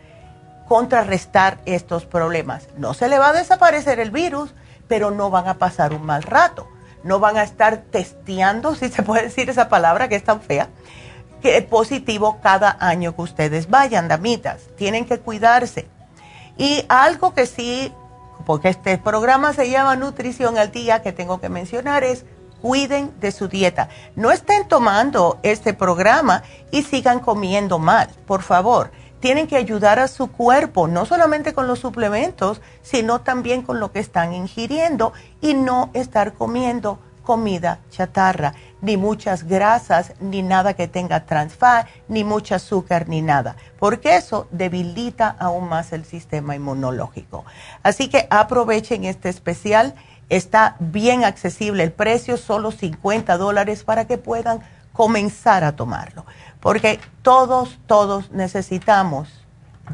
[0.70, 2.68] contrarrestar estos problemas.
[2.76, 4.54] No se le va a desaparecer el virus,
[4.86, 6.68] pero no van a pasar un mal rato.
[7.02, 10.68] No van a estar testeando, si se puede decir esa palabra que es tan fea,
[11.42, 14.68] que es positivo cada año que ustedes vayan, damitas.
[14.76, 15.88] Tienen que cuidarse.
[16.56, 17.92] Y algo que sí,
[18.46, 22.24] porque este programa se llama Nutrición al Día, que tengo que mencionar es
[22.62, 23.88] cuiden de su dieta.
[24.14, 30.08] No estén tomando este programa y sigan comiendo mal, por favor tienen que ayudar a
[30.08, 35.54] su cuerpo, no solamente con los suplementos, sino también con lo que están ingiriendo y
[35.54, 41.56] no estar comiendo comida chatarra, ni muchas grasas, ni nada que tenga trans
[42.08, 47.44] ni mucha azúcar, ni nada, porque eso debilita aún más el sistema inmunológico.
[47.82, 49.94] Así que aprovechen este especial,
[50.28, 54.60] está bien accesible el precio, solo 50 dólares para que puedan
[54.92, 56.24] comenzar a tomarlo,
[56.60, 59.44] porque todos, todos necesitamos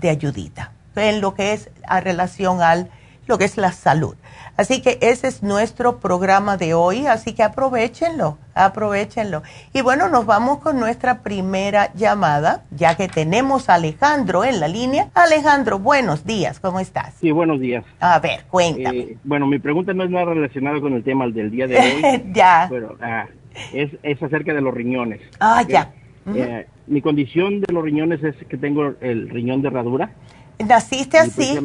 [0.00, 2.90] de ayudita en lo que es a relación al
[3.26, 4.14] lo que es la salud.
[4.56, 9.42] Así que ese es nuestro programa de hoy, así que aprovechenlo, aprovechenlo.
[9.74, 14.68] Y bueno, nos vamos con nuestra primera llamada, ya que tenemos a Alejandro en la
[14.68, 15.08] línea.
[15.14, 17.14] Alejandro, buenos días, ¿cómo estás?
[17.20, 17.84] Sí, buenos días.
[18.00, 18.98] A ver, cuéntame.
[18.98, 22.24] Eh, bueno, mi pregunta no es nada relacionada con el tema del día de hoy.
[22.32, 22.66] ya.
[22.70, 23.26] Pero ah,
[23.74, 25.20] es, es, acerca de los riñones.
[25.38, 25.90] Ah, ya.
[26.34, 30.10] Eh, mi condición de los riñones es que tengo el riñón de herradura.
[30.58, 31.58] ¿Naciste así?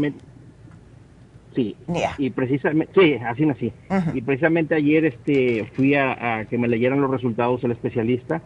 [1.56, 1.76] Sí,
[2.18, 3.74] y precisamente, sí, así nací.
[4.14, 8.42] Y precisamente ayer este, fui a, que me leyeran los resultados el especialista.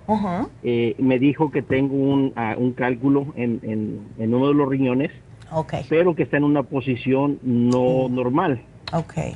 [0.64, 3.60] eh, me dijo que tengo un, un cálculo en,
[4.18, 5.12] en, uno de los riñones,
[5.52, 5.86] okay.
[5.88, 8.62] pero que está en una posición no normal.
[8.92, 9.34] Okay.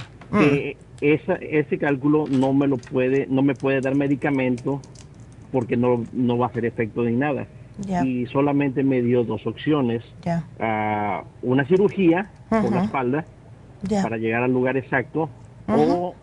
[1.02, 4.82] Esa, ese cálculo no me lo puede, no me puede dar medicamento
[5.52, 7.48] porque no, no va a hacer efecto ni nada.
[8.04, 10.04] Y solamente me dio dos opciones.
[10.60, 13.26] Uh, una cirugía por la espalda
[14.04, 15.30] para llegar al lugar exacto
[15.68, 16.14] o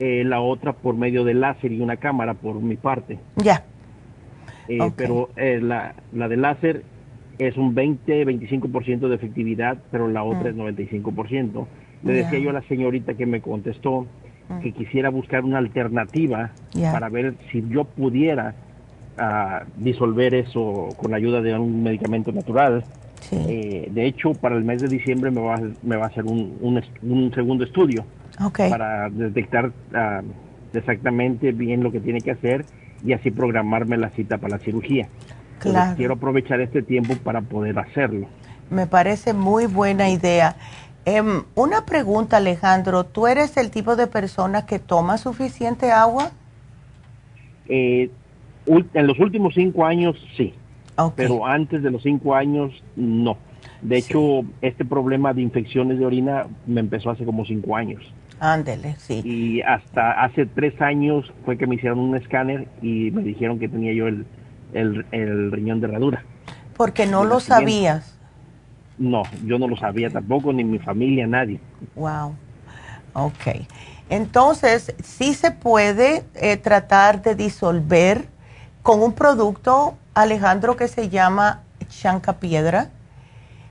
[0.00, 3.18] eh, la otra por medio de láser y una cámara por mi parte.
[3.36, 3.64] Ya.
[4.68, 6.84] Eh, pero eh, la, la de láser
[7.38, 10.68] es un 20-25% de efectividad, pero la otra mm.
[10.68, 11.66] es 95%.
[12.04, 14.06] Le decía yo a la señorita que me contestó.
[14.62, 16.50] Que quisiera buscar una alternativa
[16.92, 18.54] para ver si yo pudiera
[19.18, 22.84] uh, disolver eso con la ayuda de un medicamento natural
[23.30, 26.56] eh, de hecho, para el mes de diciembre me va, me va a hacer un,
[27.02, 28.04] un, segundo estudio
[28.54, 30.22] para detectar ah,
[30.72, 32.64] exactamente bien lo que tiene que hacer
[33.04, 35.08] y así programarme la cita para la cirugía.
[35.58, 35.96] Claro.
[35.96, 38.28] quiero aprovechar este tiempo para poder hacerlo.
[38.70, 40.54] Me parece muy buena idea.
[41.08, 43.04] Em, una pregunta, Alejandro.
[43.04, 46.32] ¿Tú eres el tipo de persona que toma suficiente agua?
[47.66, 48.10] Eh,
[48.66, 50.52] en los últimos cinco años, sí.
[51.16, 53.38] Pero antes de los cinco años, no.
[53.80, 58.02] De hecho, este problema de infecciones de orina me empezó hace como cinco años.
[58.38, 59.22] Ándele, sí.
[59.24, 63.68] Y hasta hace tres años fue que me hicieron un escáner y me dijeron que
[63.68, 64.26] tenía yo el,
[64.74, 66.22] el, riñón de herradura.
[66.76, 68.17] Porque no lo sabías.
[68.98, 71.60] No, yo no lo sabía tampoco, ni mi familia, nadie.
[71.94, 72.34] Wow.
[73.14, 73.66] Ok.
[74.10, 78.26] Entonces, sí se puede eh, tratar de disolver
[78.82, 82.90] con un producto Alejandro, que se llama chanca piedra.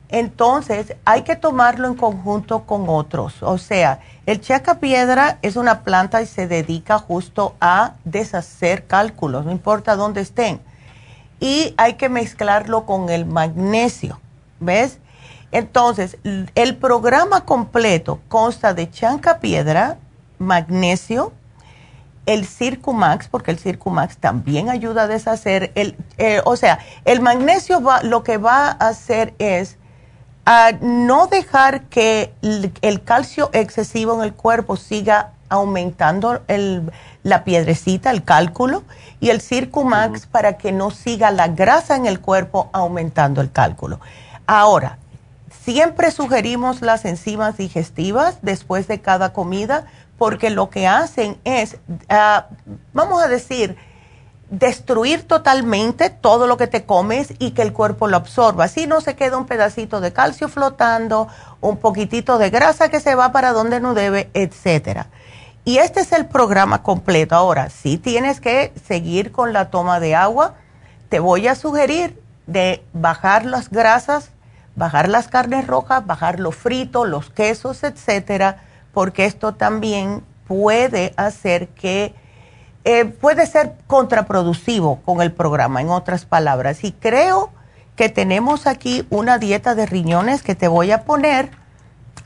[0.09, 3.43] Entonces, hay que tomarlo en conjunto con otros.
[3.43, 9.45] O sea, el chanca piedra es una planta y se dedica justo a deshacer cálculos,
[9.45, 10.61] no importa dónde estén.
[11.39, 14.19] Y hay que mezclarlo con el magnesio,
[14.59, 14.99] ¿ves?
[15.51, 16.17] Entonces,
[16.55, 19.97] el programa completo consta de chanca piedra,
[20.39, 21.31] magnesio,
[22.27, 27.81] el Circumax, porque el Circumax también ayuda a deshacer el, eh, o sea, el magnesio
[27.81, 29.77] va, lo que va a hacer es
[30.45, 36.91] a no dejar que el, calcio excesivo en el cuerpo siga aumentando el,
[37.23, 38.83] la piedrecita, el cálculo,
[39.19, 43.99] y el Circumax para que no siga la grasa en el cuerpo aumentando el cálculo.
[44.45, 44.97] Ahora,
[45.67, 49.86] siempre sugerimos las enzimas digestivas después de cada comida
[50.17, 51.75] porque lo que hacen es,
[52.08, 52.47] ah,
[52.93, 53.75] vamos a decir,
[54.49, 58.63] destruir totalmente todo lo que te comes y que el cuerpo lo absorba.
[58.63, 61.27] Así no se queda un pedacito de calcio flotando,
[61.60, 65.08] un poquitito de grasa que se va para donde no debe, etcétera.
[65.65, 67.36] Y este es el programa completo.
[67.36, 70.53] Ahora, si tienes que seguir con la toma de agua,
[71.10, 74.32] te voy a sugerir de bajar las grasas,
[74.77, 78.61] bajar las carnes rojas, bajar lo frito, los quesos, etcétera
[78.97, 82.15] porque esto también puede hacer que,
[82.83, 86.83] eh, puede ser contraproductivo con el programa, en otras palabras.
[86.83, 87.51] Y creo
[87.95, 91.51] que tenemos aquí una dieta de riñones que te voy a poner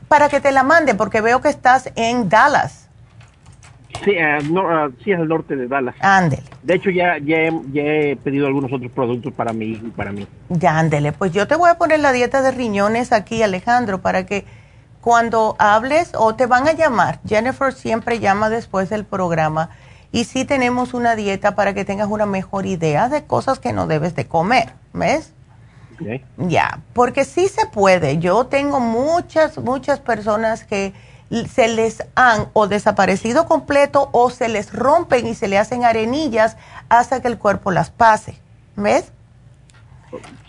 [0.08, 2.81] para que te la mande, porque veo que estás en Dallas.
[4.04, 5.94] Sí, uh, no, uh, sí, al norte de Dallas.
[6.00, 6.42] Ándele.
[6.62, 10.26] De hecho, ya, ya, he, pedido algunos otros productos para mí y para mí.
[10.48, 11.12] Ya, ándele.
[11.12, 14.44] Pues yo te voy a poner la dieta de riñones aquí, Alejandro, para que
[15.00, 17.20] cuando hables o te van a llamar.
[17.26, 19.70] Jennifer siempre llama después del programa
[20.12, 23.86] y sí tenemos una dieta para que tengas una mejor idea de cosas que no
[23.86, 25.32] debes de comer, ¿ves?
[26.36, 28.18] Ya, porque sí se puede.
[28.18, 30.92] Yo tengo muchas, muchas personas que
[31.48, 36.56] se les han o desaparecido completo o se les rompen y se le hacen arenillas
[36.88, 38.38] hasta que el cuerpo las pase,
[38.76, 39.12] ¿ves?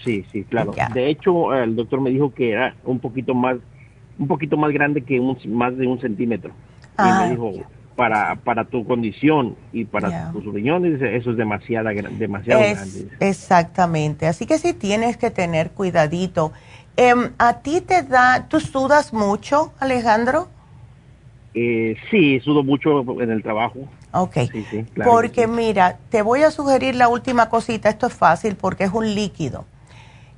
[0.04, 0.74] Sí, sí, claro.
[0.94, 3.58] De hecho, el doctor me dijo que era un poquito más
[4.20, 6.54] un poquito más grande que un, más de un centímetro.
[7.00, 7.52] y me dijo,
[7.96, 13.08] para, para tu condición y para tus riñones, eso es demasiado, demasiado grande.
[13.20, 16.52] Exactamente, así que sí tienes que tener cuidadito.
[16.96, 20.48] Em, ¿A ti te da, tú sudas mucho, Alejandro?
[21.56, 23.80] Eh, sí, sudo mucho en el trabajo.
[24.12, 24.38] Ok,
[25.04, 29.14] porque mira, te voy a sugerir la última cosita, esto es fácil porque es un
[29.14, 29.66] líquido.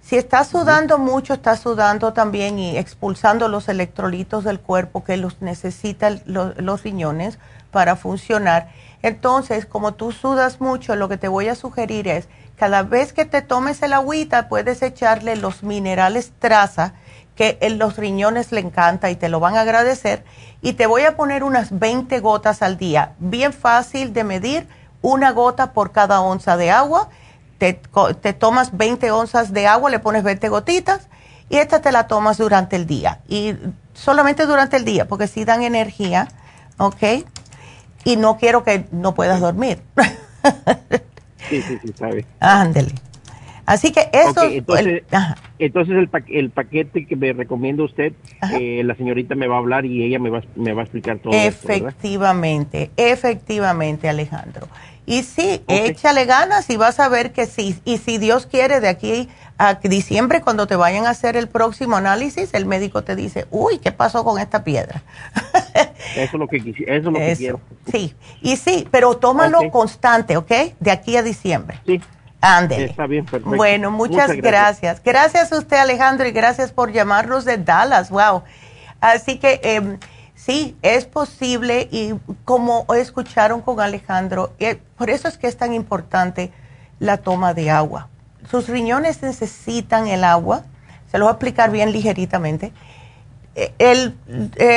[0.01, 5.41] Si estás sudando mucho, estás sudando también y expulsando los electrolitos del cuerpo que los
[5.41, 7.39] necesitan los riñones
[7.72, 8.70] para funcionar.
[9.01, 13.26] Entonces, como tú sudas mucho, lo que te voy a sugerir es, cada vez que
[13.26, 16.93] te tomes el agüita, puedes echarle los minerales traza,
[17.36, 20.24] que en los riñones le encanta y te lo van a agradecer.
[20.62, 23.14] Y te voy a poner unas 20 gotas al día.
[23.20, 24.68] Bien fácil de medir,
[25.02, 27.10] una gota por cada onza de agua
[27.58, 31.08] te, tomas 20 onzas de agua, le pones 20 gotitas
[31.50, 33.20] y esta te la tomas durante el día.
[33.28, 33.56] Y
[33.94, 36.28] solamente durante el día, porque si dan energía,
[36.78, 37.26] ¿ok?
[38.04, 39.82] Y no quiero que no puedas dormir.
[41.50, 42.26] sí, sí, sí, sabe.
[42.40, 42.94] Ándele.
[43.66, 44.43] Así que eso...
[44.43, 48.13] entonces, el, el, paquete que me recomienda usted,
[48.59, 51.20] eh, la señorita me va a hablar y ella me va, me va a explicar
[51.20, 51.34] todo.
[51.34, 54.68] Efectivamente, efectivamente, Alejandro.
[55.07, 57.76] Y sí, échale ganas y vas a ver que sí.
[57.86, 61.95] Y si Dios quiere, de aquí a diciembre, cuando te vayan a hacer el próximo
[61.95, 65.03] análisis, el médico te dice, uy, ¿qué pasó con esta piedra?
[66.16, 67.61] eso es lo que, eso es lo que quiero.
[67.91, 70.51] Sí, y sí, pero tómalo constante, ¿ok?
[70.80, 71.80] De aquí a diciembre.
[71.86, 72.01] Sí.
[72.46, 72.86] Ándele.
[72.86, 73.56] Está bien, perfecto.
[73.56, 75.02] Bueno, muchas, gracias.
[75.04, 75.52] gracias.
[75.52, 78.10] a usted, Alejandro, y gracias por llamarnos de Dallas.
[78.10, 78.43] Wow.
[79.02, 79.60] Así que...
[79.64, 79.98] Eh,
[80.36, 85.74] Sí, es posible y como escucharon con Alejandro, eh, por eso es que es tan
[85.74, 86.52] importante
[87.00, 88.10] la toma de agua.
[88.52, 90.64] Sus riñones necesitan el agua,
[91.10, 92.74] se lo voy a explicar bien ligeritamente.
[93.56, 94.12] Eh,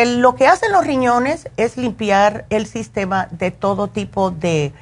[0.06, 4.72] lo que hacen los riñones es limpiar el sistema de todo tipo de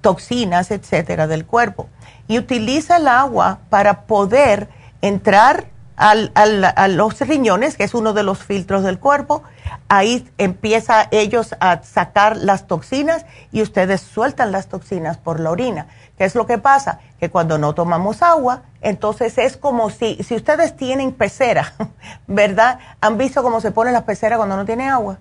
[0.00, 1.88] toxinas, etcétera, del cuerpo.
[2.26, 4.68] Y utiliza el agua para poder
[5.02, 5.66] entrar
[5.96, 9.44] a los riñones, que es uno de los filtros del cuerpo,
[9.88, 15.86] ahí empieza ellos a sacar las toxinas y ustedes sueltan las toxinas por la orina.
[16.18, 17.00] ¿Qué es lo que pasa?
[17.20, 21.74] Que cuando no tomamos agua, entonces es como si, si ustedes tienen pecera,
[22.26, 22.78] ¿verdad?
[23.00, 25.18] ¿Han visto cómo se pone la pecera cuando no tiene agua?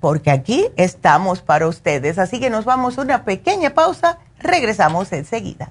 [0.00, 2.18] porque aquí estamos para ustedes.
[2.18, 5.70] Así que nos vamos a una pequeña pausa, regresamos enseguida.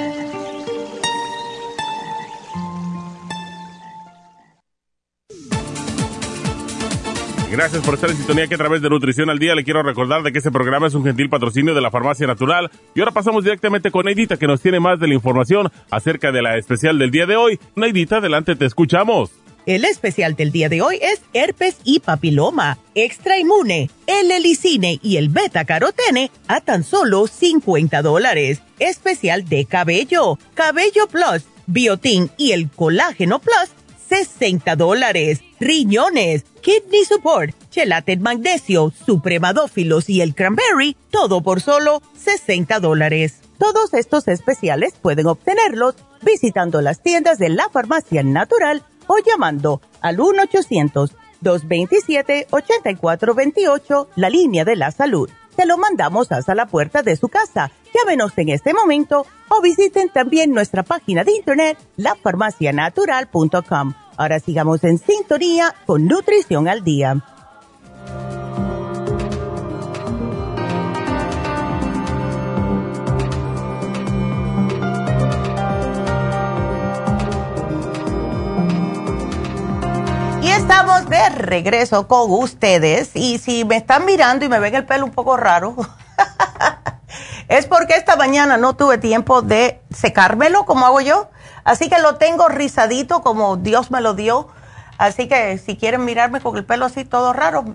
[7.51, 10.23] Gracias por estar en sintonía que a través de Nutrición al Día le quiero recordar
[10.23, 12.71] de que este programa es un gentil patrocinio de la Farmacia Natural.
[12.95, 16.41] Y ahora pasamos directamente con Neidita que nos tiene más de la información acerca de
[16.41, 17.59] la especial del día de hoy.
[17.75, 19.31] Neidita, adelante, te escuchamos.
[19.65, 25.17] El especial del día de hoy es herpes y papiloma, extra inmune, el helicine y
[25.17, 28.61] el beta carotene a tan solo 50 dólares.
[28.79, 33.71] Especial de cabello, cabello plus, biotin y el colágeno plus
[34.11, 35.41] 60 dólares.
[35.61, 43.39] Riñones, Kidney Support, Chelate Magnesio, Supremadófilos y el Cranberry, todo por solo 60 dólares.
[43.57, 50.19] Todos estos especiales pueden obtenerlos visitando las tiendas de la Farmacia Natural o llamando al
[50.19, 55.27] 1 800 227-8428, la línea de la salud.
[55.55, 57.71] Se lo mandamos hasta la puerta de su casa.
[57.93, 63.93] Llámenos en este momento o visiten también nuestra página de internet, lafarmacianatural.com.
[64.17, 67.23] Ahora sigamos en sintonía con Nutrición al Día.
[80.61, 85.05] estamos de regreso con ustedes y si me están mirando y me ven el pelo
[85.05, 85.75] un poco raro,
[87.47, 91.29] es porque esta mañana no tuve tiempo de secármelo como hago yo,
[91.63, 94.49] así que lo tengo rizadito como Dios me lo dio.
[95.01, 97.65] Así que si quieren mirarme con el pelo así todo raro,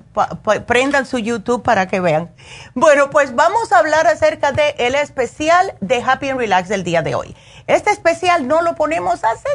[0.65, 2.31] prendan su YouTube para que vean.
[2.75, 7.03] Bueno, pues vamos a hablar acerca del el especial de Happy and Relax del día
[7.03, 7.35] de hoy.
[7.67, 9.49] Este especial no lo ponemos hace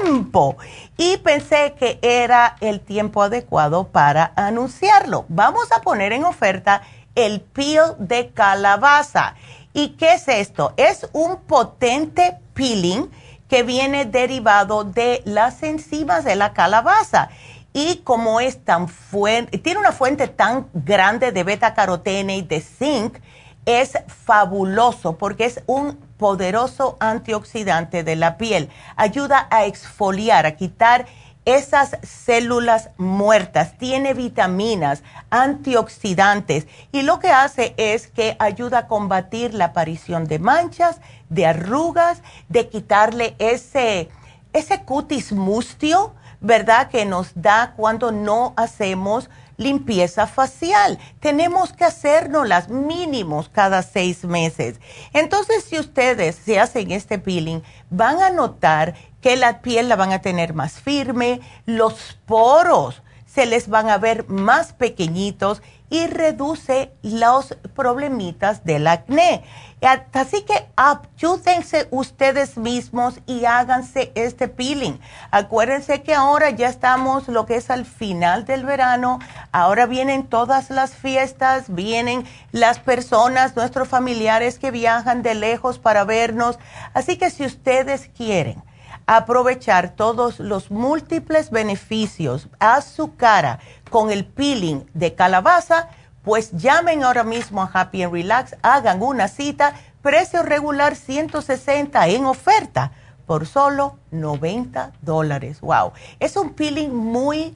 [0.00, 0.56] tiempo
[0.96, 5.24] y pensé que era el tiempo adecuado para anunciarlo.
[5.28, 6.82] Vamos a poner en oferta
[7.14, 9.36] el peel de calabaza.
[9.74, 10.74] ¿Y qué es esto?
[10.76, 13.08] Es un potente peeling
[13.52, 17.28] que viene derivado de las enzimas de la calabaza.
[17.74, 22.62] Y como es tan fuente, tiene una fuente tan grande de beta carotene y de
[22.62, 23.18] zinc,
[23.66, 28.70] es fabuloso porque es un poderoso antioxidante de la piel.
[28.96, 31.04] Ayuda a exfoliar, a quitar
[31.44, 39.52] esas células muertas, tiene vitaminas, antioxidantes y lo que hace es que ayuda a combatir
[39.52, 41.00] la aparición de manchas,
[41.32, 44.08] de arrugas, de quitarle ese,
[44.52, 46.90] ese cutis mustio, ¿verdad?
[46.90, 50.98] Que nos da cuando no hacemos limpieza facial.
[51.20, 54.80] Tenemos que hacernos las mínimos cada seis meses.
[55.12, 60.12] Entonces, si ustedes se hacen este peeling, van a notar que la piel la van
[60.12, 66.92] a tener más firme, los poros se les van a ver más pequeñitos y reduce
[67.02, 69.44] los problemitas del acné.
[69.82, 75.00] Así que ayúdense ustedes mismos y háganse este peeling.
[75.32, 79.18] Acuérdense que ahora ya estamos lo que es al final del verano,
[79.50, 86.04] ahora vienen todas las fiestas, vienen las personas, nuestros familiares que viajan de lejos para
[86.04, 86.60] vernos.
[86.94, 88.62] Así que si ustedes quieren
[89.06, 93.58] aprovechar todos los múltiples beneficios a su cara,
[93.90, 95.88] con el peeling de calabaza,
[96.22, 102.24] pues llamen ahora mismo a Happy and Relax, hagan una cita, precio regular 160 en
[102.24, 102.92] oferta
[103.26, 105.60] por solo 90 dólares.
[105.60, 107.54] Wow, es un peeling muy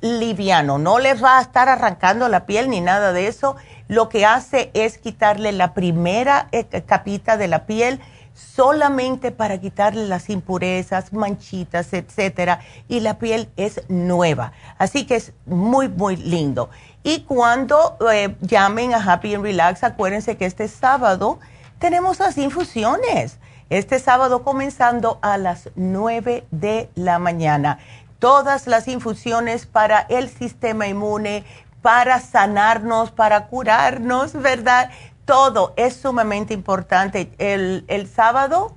[0.00, 3.56] liviano, no les va a estar arrancando la piel ni nada de eso.
[3.88, 8.00] Lo que hace es quitarle la primera eh, capita de la piel
[8.34, 14.52] solamente para quitarle las impurezas, manchitas, etcétera, y la piel es nueva.
[14.78, 16.70] Así que es muy, muy lindo.
[17.02, 21.38] Y cuando eh, llamen a Happy and Relax, acuérdense que este sábado
[21.78, 23.38] tenemos las infusiones.
[23.70, 27.78] Este sábado comenzando a las 9 de la mañana.
[28.18, 31.44] Todas las infusiones para el sistema inmune,
[31.80, 34.90] para sanarnos, para curarnos, ¿verdad?
[35.30, 37.30] todo es sumamente importante.
[37.38, 38.74] El, sábado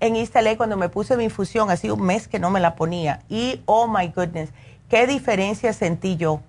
[0.00, 3.22] en East cuando me puse mi infusión, hacía un mes que no me la ponía.
[3.28, 4.50] Y, oh my goodness,
[4.88, 6.40] qué diferencia sentí yo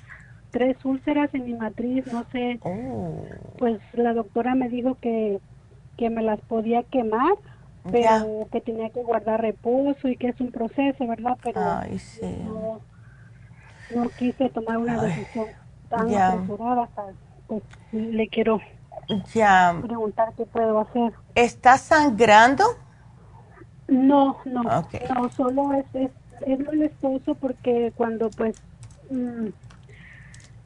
[0.51, 2.59] tres úlceras en mi matriz, no sé.
[2.63, 3.23] Oh.
[3.57, 5.39] Pues la doctora me dijo que,
[5.97, 7.33] que me las podía quemar
[7.91, 11.37] pero que tenía que guardar reposo y que es un proceso, ¿verdad?
[11.43, 11.61] Pero
[13.95, 15.47] no, quise tomar una decisión
[15.89, 16.89] tan apresurada,
[17.47, 18.59] pues le quiero
[19.33, 19.75] ya.
[19.81, 21.13] preguntar qué puedo hacer.
[21.35, 22.63] ¿Está sangrando?
[23.87, 26.11] No, no, no, solo es, es,
[26.45, 28.55] es molestoso porque cuando pues
[29.09, 29.47] mm,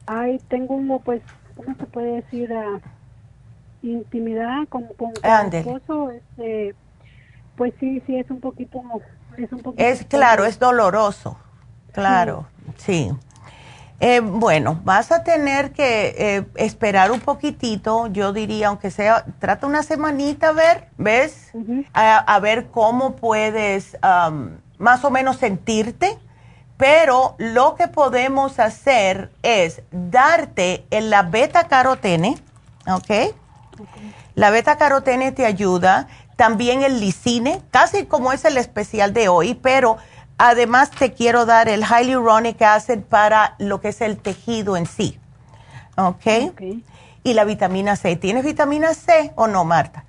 [0.06, 1.22] ay, tengo uno pues,
[1.56, 2.50] ¿cómo se puede decir?
[2.52, 2.80] Uh,
[3.82, 6.74] intimidad con, con, mi esposo, este,
[7.56, 8.82] pues sí, sí es un poquito,
[9.36, 9.84] es un poquito.
[9.84, 11.38] Es claro, es doloroso,
[11.92, 12.46] claro,
[12.76, 13.10] sí.
[14.00, 19.66] Eh, bueno, vas a tener que eh, esperar un poquitito, yo diría, aunque sea, trata
[19.66, 21.52] una semanita a ver, ¿ves?
[21.92, 23.96] a, ver cómo puedes
[24.78, 26.18] más o menos sentirte,
[26.76, 32.36] pero lo que podemos hacer es darte en la beta carotene,
[32.86, 33.34] ¿ok?
[34.34, 39.54] La beta carotene te ayuda, también el lisine, casi como es el especial de hoy,
[39.54, 39.98] pero
[40.38, 45.18] Además, te quiero dar el hyaluronic acid para lo que es el tejido en sí.
[45.96, 46.26] ¿Ok?
[47.22, 48.16] Y la vitamina C.
[48.16, 50.04] ¿Tienes vitamina C o no, Marta?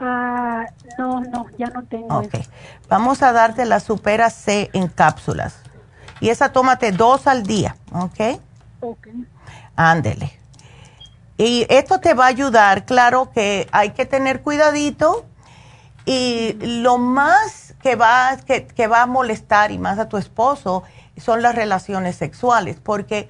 [0.00, 0.64] Ah,
[0.98, 2.18] no, no, ya no tengo.
[2.18, 2.34] Ok.
[2.88, 5.62] Vamos a darte la Supera C en cápsulas.
[6.20, 7.76] Y esa tómate dos al día.
[7.92, 8.40] ¿Ok?
[8.80, 9.08] Ok.
[9.76, 10.38] Ándele.
[11.36, 12.84] Y esto te va a ayudar.
[12.84, 15.26] Claro que hay que tener cuidadito.
[16.06, 20.84] Y lo más que va, que, que va a molestar y más a tu esposo
[21.16, 23.28] son las relaciones sexuales, porque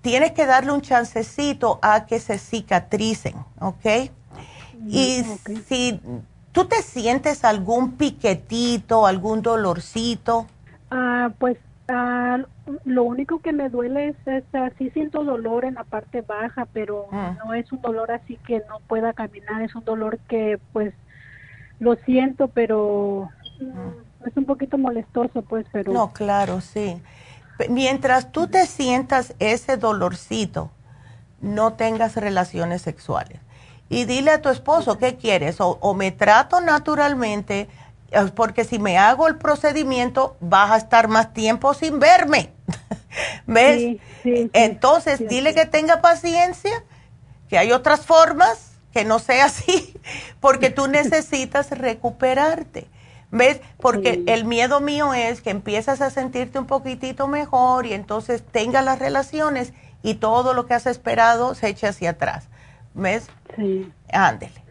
[0.00, 4.10] tienes que darle un chancecito a que se cicatricen, ¿ok?
[4.86, 5.24] Y
[5.68, 6.00] si
[6.52, 10.46] tú te sientes algún piquetito, algún dolorcito.
[10.90, 11.58] Ah, pues
[11.88, 12.38] ah,
[12.84, 17.06] lo único que me duele es, ah, sí siento dolor en la parte baja, pero
[17.10, 17.38] mm.
[17.44, 20.94] no es un dolor así que no pueda caminar, es un dolor que pues
[21.80, 23.28] lo siento, pero
[24.26, 25.92] es un poquito molestoso, pues, pero...
[25.92, 27.00] No, claro, sí.
[27.68, 30.70] Mientras tú te sientas ese dolorcito,
[31.40, 33.40] no tengas relaciones sexuales.
[33.88, 35.56] Y dile a tu esposo, ¿qué quieres?
[35.60, 37.68] O, me trato naturalmente,
[38.34, 42.52] porque si me hago el procedimiento, vas a estar más tiempo sin verme.
[43.46, 43.98] ¿Ves?
[44.24, 46.84] Entonces, dile que tenga paciencia,
[47.48, 49.94] que hay otras formas, que no sea así,
[50.40, 52.88] porque tú necesitas recuperarte.
[53.30, 53.60] ¿Ves?
[53.78, 58.82] Porque el miedo mío es que empiezas a sentirte un poquitito mejor y entonces tengas
[58.82, 62.48] las relaciones y todo lo que has esperado se eche hacia atrás.
[62.94, 63.26] ¿Ves?
[63.54, 63.92] Sí.
[64.10, 64.67] Ándele.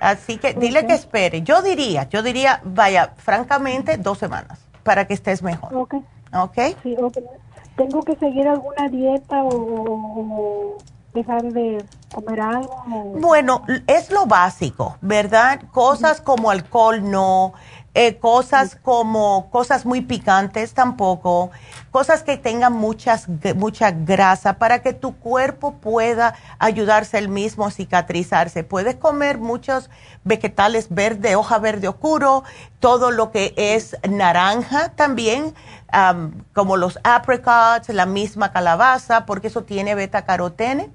[0.00, 1.42] Así que dile que espere.
[1.42, 5.74] Yo diría, yo diría, vaya, francamente, dos semanas para que estés mejor.
[5.74, 5.94] Ok.
[6.32, 6.58] ¿Ok?
[6.82, 6.96] Sí,
[7.76, 10.76] ¿Tengo que seguir alguna dieta o
[11.14, 12.84] dejar de comer algo?
[13.20, 15.60] Bueno, es lo básico, ¿verdad?
[15.72, 17.54] Cosas como alcohol no,
[18.00, 21.50] eh, cosas como cosas muy picantes tampoco,
[21.90, 23.26] cosas que tengan muchas,
[23.56, 28.62] mucha grasa para que tu cuerpo pueda ayudarse el mismo a cicatrizarse.
[28.62, 29.90] Puedes comer muchos
[30.22, 32.44] vegetales verde, hoja verde oscuro,
[32.78, 35.52] todo lo que es naranja también,
[36.54, 40.88] como los apricots, la misma calabaza, porque eso tiene beta carotene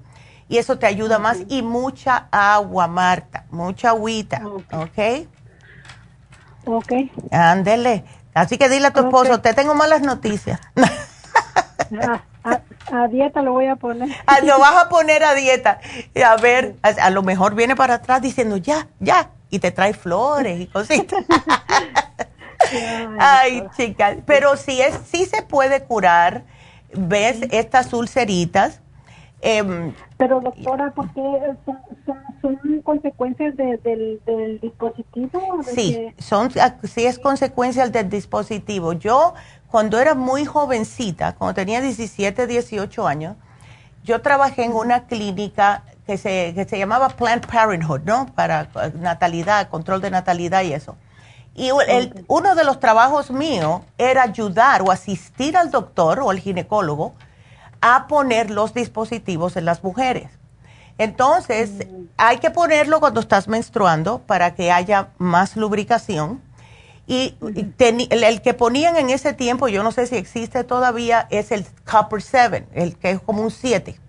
[0.48, 4.40] y eso te ayuda más y mucha agua, Marta, mucha agüita,
[4.72, 5.28] ¿ok?
[6.66, 6.92] Ok.
[7.30, 8.04] Ándele.
[8.34, 10.60] Así que dile a tu esposo, te tengo malas noticias.
[12.92, 14.08] A, dieta lo voy a poner.
[14.26, 15.80] Ah, lo vas a poner a dieta.
[16.26, 20.60] A ver, a, lo mejor viene para atrás diciendo, ya, ya, y te trae flores
[20.60, 21.24] y cositas.
[23.18, 26.44] Ay, chicas, pero sí, es, sí se puede curar,
[26.92, 27.38] ¿ves?
[27.50, 28.80] Estas ulceritas
[29.46, 29.92] Em,
[30.24, 31.54] Pero doctora, ¿por qué
[32.40, 35.60] son, consecuencias del, dispositivo?
[35.62, 38.94] sí, son, ah, sí es consecuencia del dispositivo.
[38.94, 39.34] Yo,
[39.70, 43.36] cuando era muy jovencita, cuando tenía 17, 18 años,
[44.02, 48.24] yo trabajé en una clínica que se, que se llamaba Planned Parenthood, ¿no?
[48.34, 50.96] Para eh, natalidad, control de natalidad y eso.
[51.54, 56.38] Y el, uno de los trabajos míos era ayudar o asistir al doctor o al
[56.38, 57.12] ginecólogo
[57.86, 60.30] a poner los dispositivos en las mujeres.
[60.96, 66.40] Entonces, hay que ponerlo cuando estás menstruando para que haya más lubricación.
[67.06, 67.36] Y
[67.78, 72.22] el, que ponían en ese tiempo, yo no sé si existe todavía, es el Copper
[72.22, 74.00] 7, el que es como un 7.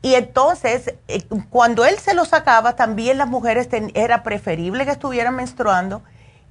[0.00, 5.34] Y entonces, eh, cuando él se lo sacaba, también las mujeres era preferible que estuvieran
[5.34, 6.00] menstruando.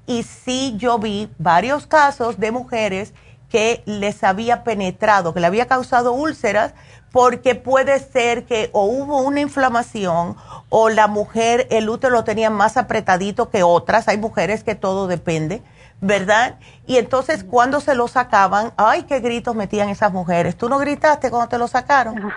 [0.07, 3.13] Y sí, yo vi varios casos de mujeres
[3.53, 6.73] que les había penetrado, que le había causado úlceras,
[7.11, 10.35] porque puede ser que o hubo una inflamación
[10.69, 15.05] o la mujer, el útero lo tenía más apretadito que otras, hay mujeres que todo
[15.05, 15.61] depende,
[16.01, 16.55] ¿verdad?
[16.87, 20.57] Y entonces cuando se lo sacaban, ay, qué gritos metían esas mujeres.
[20.57, 22.15] ¿Tú no gritaste cuando te lo sacaron?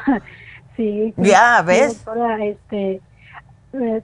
[0.77, 1.15] Sí.
[1.17, 2.05] Ya, ¿ves?
[2.43, 3.01] este,
[3.81, 4.03] eh,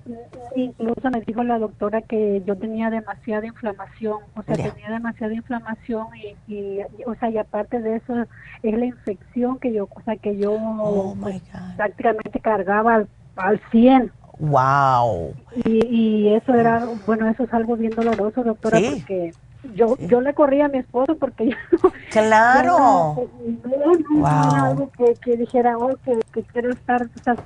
[0.56, 6.06] incluso me dijo la doctora que yo tenía demasiada inflamación, o sea, tenía demasiada inflamación
[6.46, 8.26] y, o sea, y aparte de eso
[8.62, 11.42] es la infección que yo, o sea, que yo oh pues,
[11.76, 14.10] prácticamente cargaba al, al 100.
[14.38, 15.34] Wow.
[15.64, 19.32] Y, y eso era, bueno, eso es algo bien doloroso, doctora, porque
[19.74, 23.28] yo yo le corría a mi esposo porque yo claro.
[23.64, 27.36] no, no, algo que, que dijera oh, que, que, quiero estar o sea,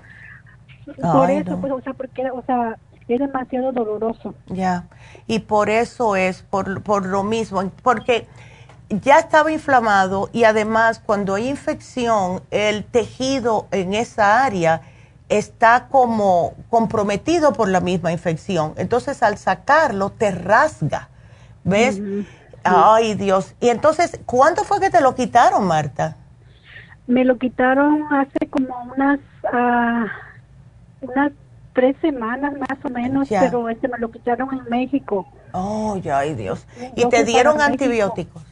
[1.01, 2.77] por eso pues o sea porque o sea
[3.09, 4.35] es demasiado doloroso.
[4.47, 4.89] Ya.
[5.27, 8.27] Y por eso es por por lo mismo porque
[8.89, 14.83] ya estaba inflamado y además cuando hay infección el tejido en esa área
[15.29, 18.75] está como comprometido por la misma infección.
[18.77, 21.09] Entonces al sacarlo te rasga.
[21.65, 22.01] ¿Ves?
[22.63, 23.55] Ay, Dios.
[23.61, 26.17] Y entonces, ¿cuánto fue que te lo quitaron, Marta?
[27.07, 30.07] Me lo quitaron hace como unas, uh,
[31.09, 31.33] unas
[31.73, 35.27] tres semanas más o menos, pero este me lo quitaron en México.
[35.53, 36.67] Oh, ya, ay Dios.
[36.95, 38.43] ¿Y te dieron antibióticos?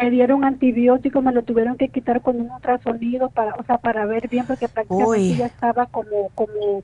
[0.00, 4.06] Me dieron antibióticos, me lo tuvieron que quitar con un ultrasonido para, o sea, para
[4.06, 6.82] ver bien porque prácticamente ya estaba como, como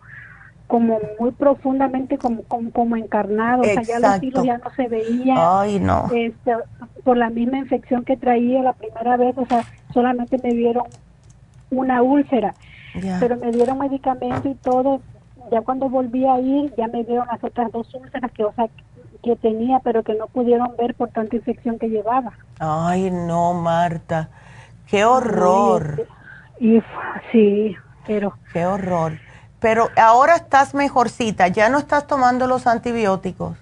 [0.66, 5.38] como muy profundamente como como, encarnado, o sea, ya los hilos ya no se veían.
[5.38, 6.08] Ay, no.
[6.12, 6.52] Este,
[7.04, 10.84] por la misma infección que traía la primera vez, o sea, solamente me dieron
[11.70, 12.54] una úlcera,
[13.20, 15.00] pero me dieron medicamento y todo.
[15.50, 18.68] Ya cuando volví a ir, ya me dieron las otras dos úlceras que, o sea,
[19.22, 22.32] que tenía, pero que no pudieron ver por tanta infección que llevaba.
[22.58, 24.28] Ay, no, Marta,
[24.86, 26.06] qué horror.
[26.60, 26.80] y
[27.32, 27.76] sí,
[28.06, 28.34] pero...
[28.52, 29.18] Qué horror.
[29.60, 33.56] Pero ahora estás mejorcita, ya no estás tomando los antibióticos.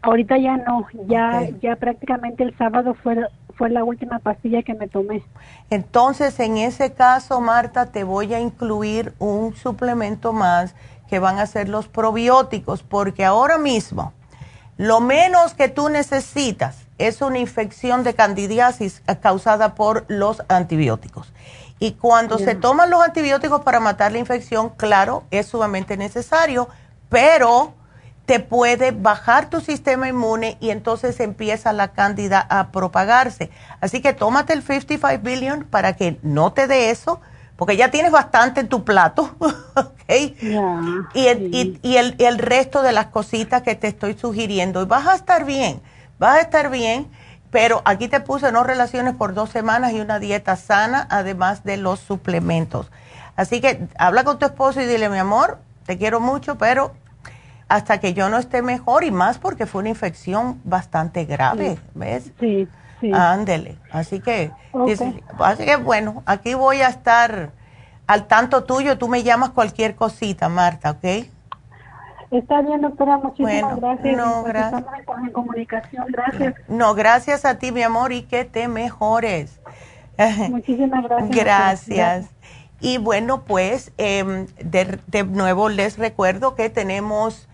[0.00, 3.16] Ahorita ya no, ya ya prácticamente el sábado fue
[3.54, 5.22] fue la última pastilla que me tomé.
[5.70, 10.74] Entonces, en ese caso, Marta, te voy a incluir un suplemento más
[11.08, 14.14] que van a ser los probióticos, porque ahora mismo
[14.78, 21.32] lo menos que tú necesitas es una infección de candidiasis causada por los antibióticos.
[21.78, 26.68] Y cuando se toman los antibióticos para matar la infección, claro, es sumamente necesario,
[27.08, 27.74] pero
[28.32, 33.50] te puede bajar tu sistema inmune y entonces empieza la cándida a propagarse.
[33.82, 37.20] Así que tómate el 55 billion para que no te dé eso,
[37.56, 40.12] porque ya tienes bastante en tu plato, ¿ok?
[41.12, 44.80] y, el, y, el, el resto de las cositas que te estoy sugiriendo.
[44.80, 45.82] Y vas a estar bien,
[46.18, 47.10] vas a estar bien
[47.50, 51.76] pero aquí te puse no relaciones por dos semanas y una dieta sana, además de
[51.76, 52.90] los suplementos.
[53.36, 56.94] Así que habla con tu esposo y dile, mi amor, te quiero mucho, pero
[57.72, 62.30] hasta que yo no esté mejor y más porque fue una infección bastante grave, ¿ves?
[62.38, 62.68] Sí,
[63.00, 63.10] sí.
[63.14, 63.78] Ándele.
[63.90, 64.50] Así que,
[65.38, 67.52] así que bueno, aquí voy a estar
[68.06, 68.98] al tanto tuyo.
[68.98, 71.26] Tú me llamas cualquier cosita, Marta, ¿ok?
[72.30, 74.16] Está bien, doctora, muchísimas gracias.
[74.18, 74.84] No, gracias.
[75.24, 76.54] en comunicación, gracias.
[76.68, 79.62] No, gracias a ti, mi amor, y que te mejores.
[80.50, 81.30] Muchísimas gracias.
[81.30, 82.30] gracias.
[82.80, 87.48] Y bueno, pues em, de, nuevo les recuerdo que tenemos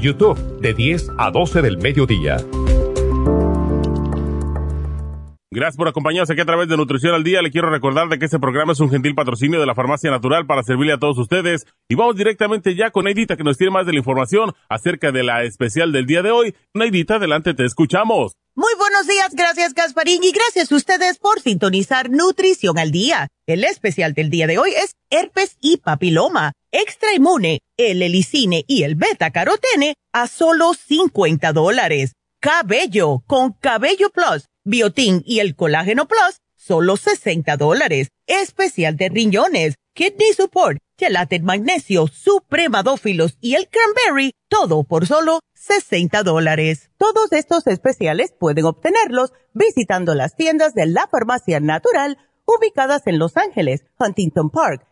[0.00, 2.38] YouTube de 10 a 12 del mediodía.
[5.50, 7.40] Gracias por acompañarnos aquí a través de Nutrición al Día.
[7.40, 10.46] Le quiero recordar de que este programa es un gentil patrocinio de la Farmacia Natural
[10.46, 11.66] para servirle a todos ustedes.
[11.88, 15.22] Y vamos directamente ya con Neidita que nos tiene más de la información acerca de
[15.22, 16.54] la especial del día de hoy.
[16.74, 18.34] Neidita, adelante, te escuchamos.
[18.54, 23.28] Muy buenos días, gracias Gasparín y gracias a ustedes por sintonizar Nutrición al Día.
[23.46, 28.82] El especial del día de hoy es herpes y papiloma, extra inmune, el helicine y
[28.82, 32.12] el beta carotene a solo 50 dólares.
[32.40, 38.08] Cabello con Cabello Plus Biotin y el Colágeno Plus, solo 60 dólares.
[38.26, 46.22] Especial de riñones, Kidney Support, Gelatin Magnesio, Supremadófilos y el Cranberry, todo por solo 60
[46.22, 46.90] dólares.
[46.98, 53.36] Todos estos especiales pueden obtenerlos visitando las tiendas de la Farmacia Natural ubicadas en Los
[53.36, 54.86] Ángeles, Huntington Park,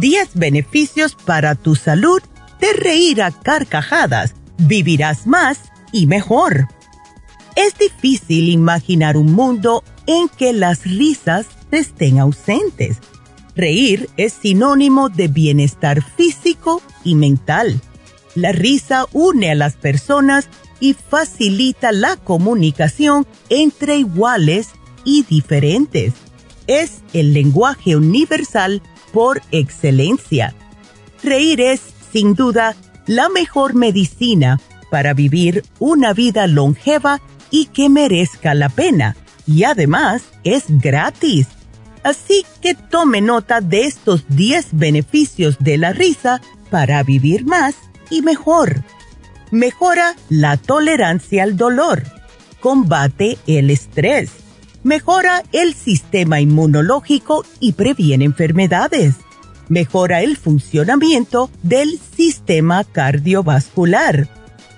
[0.00, 2.22] Diez beneficios para tu salud
[2.58, 4.34] de reír a carcajadas.
[4.56, 5.58] Vivirás más
[5.92, 6.68] y mejor.
[7.54, 12.96] Es difícil imaginar un mundo en que las risas estén ausentes.
[13.54, 17.78] Reír es sinónimo de bienestar físico y mental.
[18.34, 20.48] La risa une a las personas
[20.80, 24.68] y facilita la comunicación entre iguales
[25.04, 26.14] y diferentes.
[26.66, 28.80] Es el lenguaje universal
[29.12, 30.54] por excelencia.
[31.22, 31.80] Reír es,
[32.12, 39.16] sin duda, la mejor medicina para vivir una vida longeva y que merezca la pena.
[39.46, 41.48] Y además es gratis.
[42.02, 46.40] Así que tome nota de estos 10 beneficios de la risa
[46.70, 47.74] para vivir más
[48.10, 48.84] y mejor.
[49.50, 52.04] Mejora la tolerancia al dolor.
[52.60, 54.30] Combate el estrés
[54.82, 59.16] mejora el sistema inmunológico y previene enfermedades.
[59.68, 64.28] Mejora el funcionamiento del sistema cardiovascular.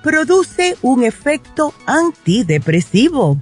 [0.03, 3.41] Produce un efecto antidepresivo.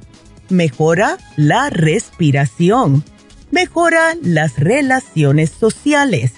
[0.49, 3.05] Mejora la respiración.
[3.51, 6.35] Mejora las relaciones sociales.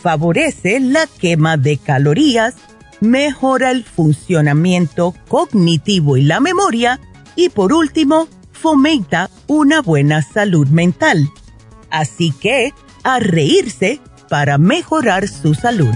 [0.00, 2.54] Favorece la quema de calorías.
[3.00, 7.00] Mejora el funcionamiento cognitivo y la memoria.
[7.34, 11.30] Y por último, fomenta una buena salud mental.
[11.90, 12.72] Así que,
[13.04, 15.94] a reírse para mejorar su salud.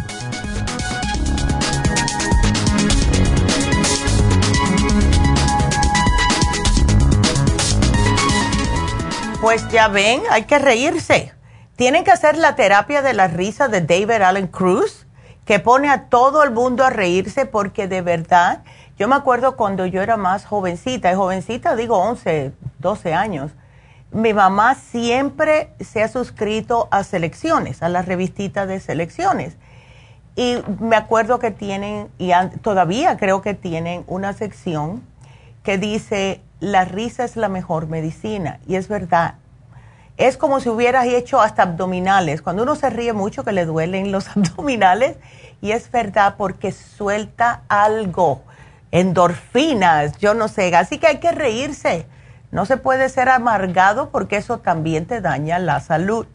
[9.41, 11.33] Pues ya ven, hay que reírse.
[11.77, 15.07] Tienen que hacer la terapia de la risa de David Allen Cruz,
[15.47, 18.63] que pone a todo el mundo a reírse porque de verdad
[19.01, 23.51] yo me acuerdo cuando yo era más jovencita, y jovencita digo 11, 12 años,
[24.13, 29.57] mi mamá siempre se ha suscrito a selecciones, a las revistitas de selecciones.
[30.37, 35.03] Y me acuerdo que tienen, y todavía creo que tienen una sección
[35.63, 38.61] que dice, la risa es la mejor medicina.
[38.67, 39.37] Y es verdad.
[40.19, 42.43] Es como si hubieras hecho hasta abdominales.
[42.43, 45.17] Cuando uno se ríe mucho que le duelen los abdominales.
[45.63, 48.43] Y es verdad porque suelta algo
[48.93, 52.07] endorfinas, yo no sé, así que hay que reírse.
[52.51, 56.27] No se puede ser amargado porque eso también te daña la salud.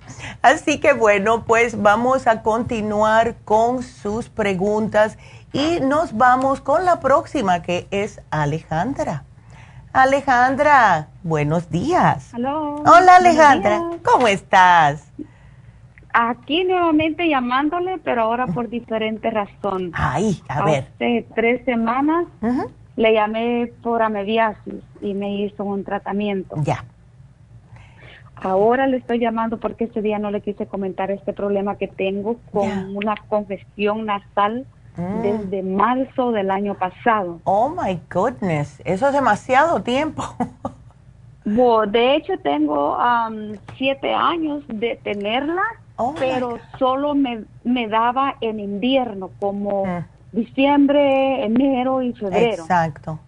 [0.41, 5.17] Así que bueno, pues vamos a continuar con sus preguntas
[5.51, 9.23] Y nos vamos con la próxima, que es Alejandra.
[9.93, 12.31] Alejandra, buenos días.
[12.85, 15.03] Hola Alejandra, ¿cómo estás?
[16.17, 19.91] Aquí nuevamente llamándole, pero ahora por diferente razón.
[19.93, 20.87] Ay, a ver.
[20.95, 22.25] Hace tres semanas
[22.95, 26.55] le llamé por amebiasis y me hizo un tratamiento.
[26.63, 26.85] Ya.
[28.37, 32.37] Ahora le estoy llamando porque ese día no le quise comentar este problema que tengo
[32.53, 35.21] con una congestión nasal mm.
[35.21, 37.41] desde marzo del año pasado.
[37.43, 40.23] Oh my goodness, eso es demasiado tiempo.
[41.45, 42.97] de hecho, tengo
[43.77, 45.63] siete años de tenerla,
[45.97, 50.05] oh pero solo me, me, daba en invierno, como mm.
[50.31, 52.63] diciembre, enero y febrero.
[52.63, 53.19] Exacto.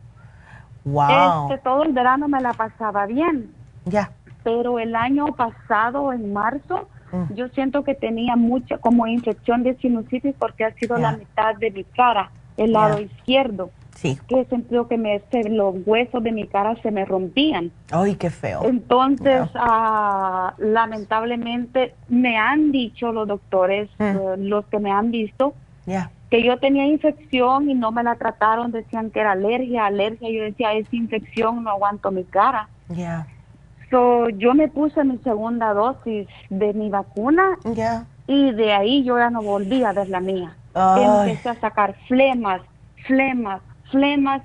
[0.86, 1.50] Wow.
[1.50, 3.52] Este, todo el verano me la pasaba bien.
[3.86, 4.12] Ya
[4.48, 7.34] pero el año pasado, en marzo, mm.
[7.34, 11.70] yo siento que tenía mucha como infección de sinusitis porque ha sido la mitad de
[11.70, 13.72] mi cara, el lado izquierdo.
[13.98, 14.20] Sí.
[14.28, 17.72] Que sentido que me, los huesos de mi cara se me rompían.
[17.92, 18.62] Ay, qué feo.
[18.64, 24.04] Entonces, ah, lamentablemente, me han dicho los doctores, mm.
[24.04, 25.56] eh, los que me han visto,
[26.30, 30.30] que yo tenía infección y no me la trataron, decían que era alergia, alergia.
[30.30, 32.70] Yo decía, es infección, no aguanto mi cara.
[32.90, 33.26] Ya.
[33.90, 37.58] So, yo me puse mi segunda dosis de mi vacuna
[38.28, 40.56] y de ahí yo ya no volví a ver la mía.
[40.76, 42.62] Empecé a sacar flemas,
[43.08, 43.62] flemas,
[43.92, 44.42] flemas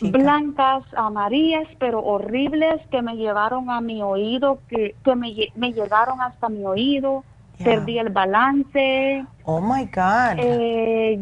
[0.00, 6.20] blancas, amarillas, pero horribles que me llevaron a mi oído, que, que me, me llegaron
[6.20, 7.24] hasta mi oído.
[7.62, 9.26] Perdí el balance.
[9.44, 10.38] Oh my God.
[10.38, 11.20] Eh,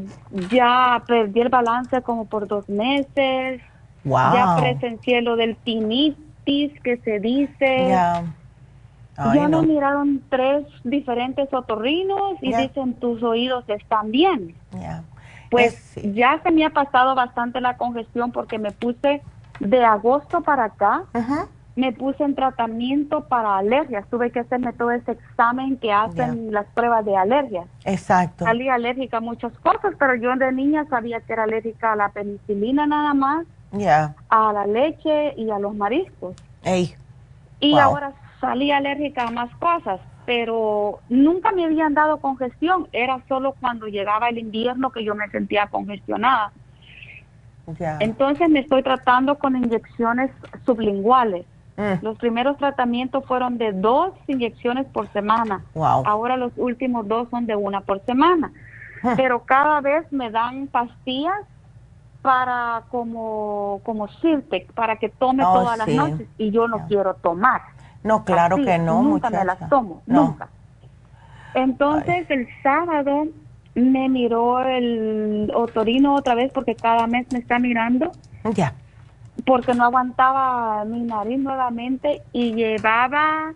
[0.52, 3.60] ya perdí el balance como por dos meses.
[4.04, 4.34] Wow.
[4.34, 7.88] Ya presencié lo del tinnitus que se dice.
[7.88, 8.22] Ya.
[9.48, 14.54] nos miraron tres diferentes otorrinos y dicen tus oídos están bien.
[15.50, 19.22] Pues ya se me ha pasado bastante la congestión porque me puse
[19.60, 21.04] de agosto para acá,
[21.74, 24.06] me puse en tratamiento para alergias.
[24.10, 27.66] Tuve que hacerme todo ese examen que hacen las pruebas de alergias.
[27.84, 28.44] Exacto.
[28.44, 32.08] Salí alérgica a muchas cosas, pero yo de niña sabía que era alérgica a la
[32.10, 33.46] penicilina nada más
[34.28, 36.34] a la leche y a los mariscos.
[37.60, 43.54] Y ahora salí alérgica a más cosas, pero nunca me habían dado congestión, era solo
[43.58, 46.52] cuando llegaba el invierno que yo me sentía congestionada.
[47.98, 50.30] Entonces me estoy tratando con inyecciones
[50.66, 51.46] sublinguales.
[51.78, 52.04] Mm.
[52.04, 55.64] Los primeros tratamientos fueron de dos inyecciones por semana.
[55.74, 58.52] Ahora los últimos dos son de una por semana.
[59.02, 59.16] Mm.
[59.16, 61.40] Pero cada vez me dan pastillas
[62.20, 64.10] para como como
[64.74, 67.62] para que tome oh, todas las noches y yo no quiero tomar.
[68.02, 70.48] No, claro que no, nunca me las tomo, nunca.
[71.54, 73.26] Entonces el sábado
[73.74, 78.12] me miró el otorino otra vez porque cada mes me está mirando.
[78.54, 78.74] Ya.
[79.44, 83.54] Porque no aguantaba mi nariz nuevamente y llevaba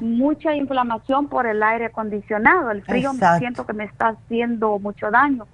[0.00, 2.70] mucha inflamación por el aire acondicionado.
[2.70, 5.46] El frío me siento que me está haciendo mucho daño.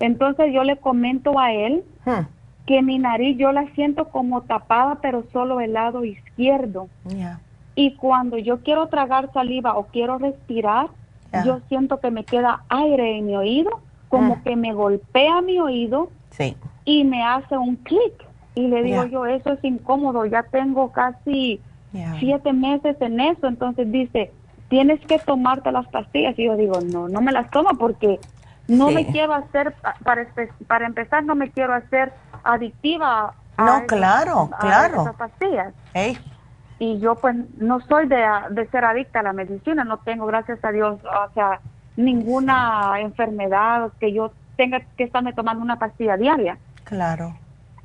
[0.00, 2.26] Entonces yo le comento a él hmm.
[2.66, 6.88] que mi nariz yo la siento como tapada, pero solo el lado izquierdo.
[7.74, 10.88] Y cuando yo quiero tragar saliva o quiero respirar,
[11.44, 14.42] yo siento que me queda aire en mi oído, como hmm.
[14.42, 16.10] que me golpea mi oído
[16.84, 18.26] y me hace un clic.
[18.54, 21.60] Y le digo yo, eso es incómodo, ya tengo casi
[22.18, 23.46] siete meses en eso.
[23.46, 24.30] Entonces dice,
[24.68, 26.38] tienes que tomarte las pastillas.
[26.38, 28.20] Y yo digo, no, no me las tomo porque
[28.68, 30.26] no me quiero hacer, para,
[30.66, 32.12] para empezar, no me quiero hacer
[32.44, 33.34] adictiva.
[33.56, 35.02] A no, claro, claro.
[35.02, 35.74] Esas pastillas.
[36.82, 40.58] Y yo pues no soy de, de ser adicta a la medicina, no tengo, gracias
[40.64, 41.60] a Dios, o sea,
[41.96, 46.58] ninguna enfermedad que yo tenga que estarme tomando una pastilla diaria.
[46.82, 47.36] Claro.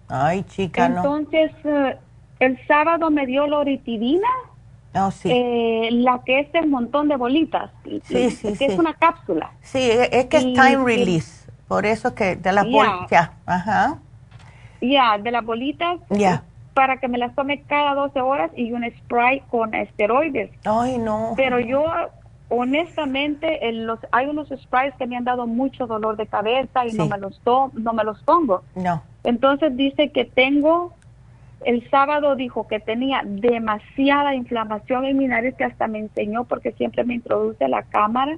[0.09, 1.95] Ay, chica, Entonces, eh,
[2.39, 4.27] el sábado me dio loritidina
[4.95, 5.29] Oh, sí.
[5.31, 7.69] Eh, la que es el montón de bolitas.
[7.83, 9.51] Sí, sí, que es una cápsula.
[9.61, 11.47] Sí, es que es time release.
[11.67, 13.29] Por eso que de las bolitas.
[13.45, 13.99] Ajá.
[14.81, 15.99] Ya, de las bolitas.
[16.09, 16.43] Ya.
[16.77, 20.51] Para que me las tome cada 12 horas y un spray con esteroides.
[20.63, 21.33] Ay, no.
[21.35, 21.83] Pero yo,
[22.49, 26.93] honestamente, en los, hay unos sprays que me han dado mucho dolor de cabeza y
[26.93, 28.61] no, me los to no me los pongo.
[28.75, 29.01] No.
[29.23, 30.93] Entonces dice que tengo
[31.65, 36.73] el sábado dijo que tenía demasiada inflamación en mi nariz que hasta me enseñó porque
[36.73, 38.37] siempre me introduce la cámara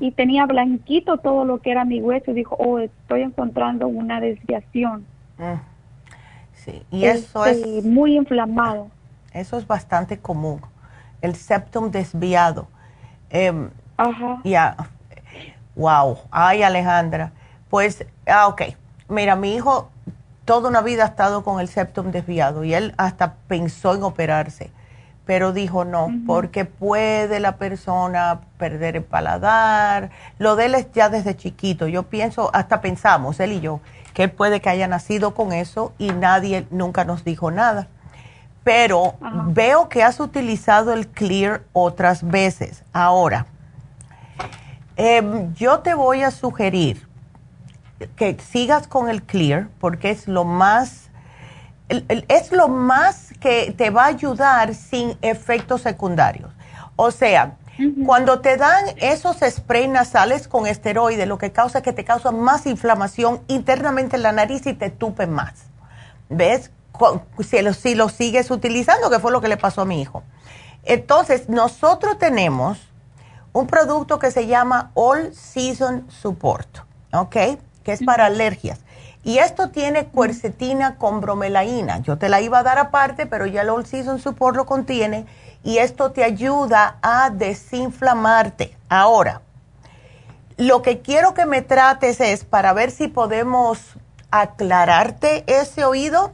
[0.00, 4.20] y tenía blanquito todo lo que era mi hueso y dijo, oh, estoy encontrando una
[4.20, 5.06] desviación.
[5.38, 5.77] Mm.
[6.68, 8.88] Sí, y eso este, es muy inflamado.
[9.32, 10.60] Eso es bastante común,
[11.22, 12.68] el septum desviado.
[13.30, 14.40] Em, Ajá.
[14.44, 14.76] Ya,
[15.74, 17.32] wow, ay Alejandra,
[17.70, 18.62] Pues, ah, ok.
[19.08, 19.90] Mira, mi hijo
[20.44, 24.70] toda una vida ha estado con el septum desviado y él hasta pensó en operarse,
[25.26, 30.10] pero dijo no, porque puede la persona perder el paladar.
[30.38, 31.86] Lo de él es ya desde chiquito.
[31.86, 33.80] Yo pienso, hasta pensamos, él y yo,
[34.18, 37.86] que él puede que haya nacido con eso y nadie nunca nos dijo nada.
[38.64, 39.14] Pero
[39.46, 42.82] veo que has utilizado el Clear otras veces.
[42.92, 43.46] Ahora,
[44.96, 47.06] em, yo te voy a sugerir
[48.16, 51.10] que sigas con el clear porque es lo más,
[51.88, 56.50] es lo más que te va a ayudar sin efectos secundarios.
[56.96, 57.54] O sea,
[58.04, 62.32] cuando te dan esos sprays nasales con esteroides, lo que causa es que te causa
[62.32, 65.54] más inflamación internamente en la nariz y te tupe más.
[66.28, 66.70] ¿Ves?
[67.40, 70.24] Si lo, si lo sigues utilizando, que fue lo que le pasó a mi hijo.
[70.82, 72.78] Entonces, nosotros tenemos
[73.52, 76.78] un producto que se llama All Season Support,
[77.12, 77.36] ¿ok?
[77.88, 78.80] que es para alergias.
[79.24, 81.98] Y esto tiene cuercetina con bromelaína.
[81.98, 85.26] Yo te la iba a dar aparte, pero ya el All Season Support lo contiene
[85.62, 88.76] y esto te ayuda a desinflamarte.
[88.88, 89.42] Ahora,
[90.56, 93.78] lo que quiero que me trates es para ver si podemos
[94.30, 96.32] aclararte ese oído,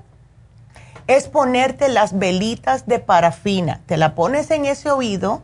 [1.06, 3.80] es ponerte las velitas de parafina.
[3.86, 5.42] Te la pones en ese oído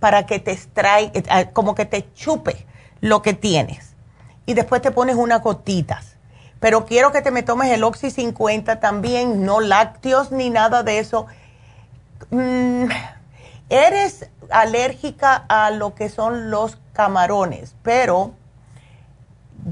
[0.00, 2.66] para que te extrae, eh, como que te chupe
[3.00, 3.94] lo que tienes
[4.46, 6.11] y después te pones unas gotitas.
[6.62, 11.00] Pero quiero que te me tomes el Oxy 50 también, no lácteos ni nada de
[11.00, 11.26] eso.
[12.30, 12.84] Mm,
[13.68, 18.34] eres alérgica a lo que son los camarones, pero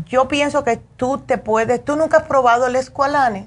[0.06, 3.46] yo pienso que tú te puedes, tú nunca has probado el escualane,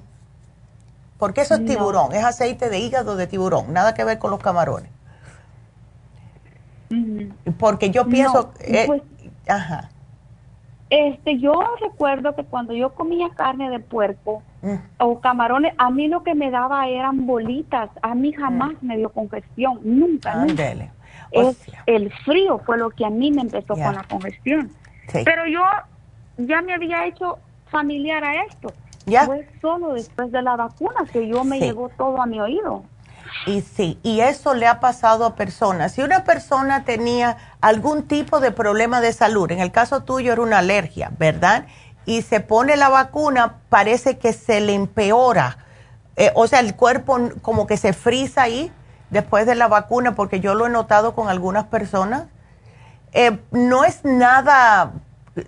[1.18, 4.39] porque eso es tiburón, es aceite de hígado de tiburón, nada que ver con los
[4.39, 4.89] camarones.
[7.60, 9.02] Porque yo pienso, eh, pues
[9.50, 9.89] ajá.
[10.96, 14.76] Este, yo recuerdo que cuando yo comía carne de puerco mm.
[15.00, 17.89] o camarones, a mí lo que me daba eran bolitas.
[18.04, 18.86] A mí jamás mm.
[18.86, 20.36] me dio congestión, nunca.
[20.36, 20.91] nunca.
[21.32, 24.70] Es, el frío fue lo que a mí me empezó con la congestión.
[25.12, 25.62] Pero yo
[26.38, 27.39] ya me había hecho
[27.72, 28.72] familiar a esto.
[29.26, 32.84] Fue solo después de la vacuna que yo me llegó todo a mi oído.
[33.45, 35.93] Y sí, y eso le ha pasado a personas.
[35.93, 40.41] Si una persona tenía algún tipo de problema de salud, en el caso tuyo era
[40.41, 41.65] una alergia, ¿verdad?
[42.05, 45.57] Y se pone la vacuna, parece que se le empeora.
[46.15, 48.71] Eh, o sea, el cuerpo como que se frisa ahí
[49.09, 52.25] después de la vacuna, porque yo lo he notado con algunas personas.
[53.11, 54.93] Eh, no es nada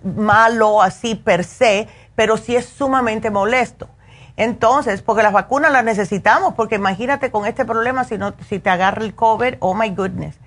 [0.02, 3.88] malo así per se, pero sí es sumamente molesto.
[4.36, 8.68] Entonces, porque las vacunas las necesitamos, porque imagínate con este problema si no, si te
[8.68, 10.38] agarra el COVID, oh my goodness.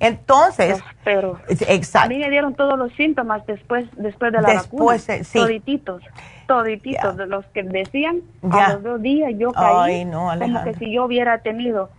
[0.00, 2.06] Entonces, pero exacto.
[2.06, 5.38] a mí me dieron todos los síntomas después, después de la después, vacuna, sí.
[5.38, 6.02] todititos,
[6.46, 8.20] todititos, de los que decían
[8.50, 11.90] a los dos días yo caí, como que si yo hubiera tenido.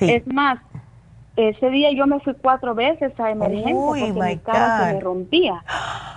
[0.00, 0.60] Es más,
[1.38, 5.64] ese día yo me fui cuatro veces a emergencia porque mi cara se me rompía.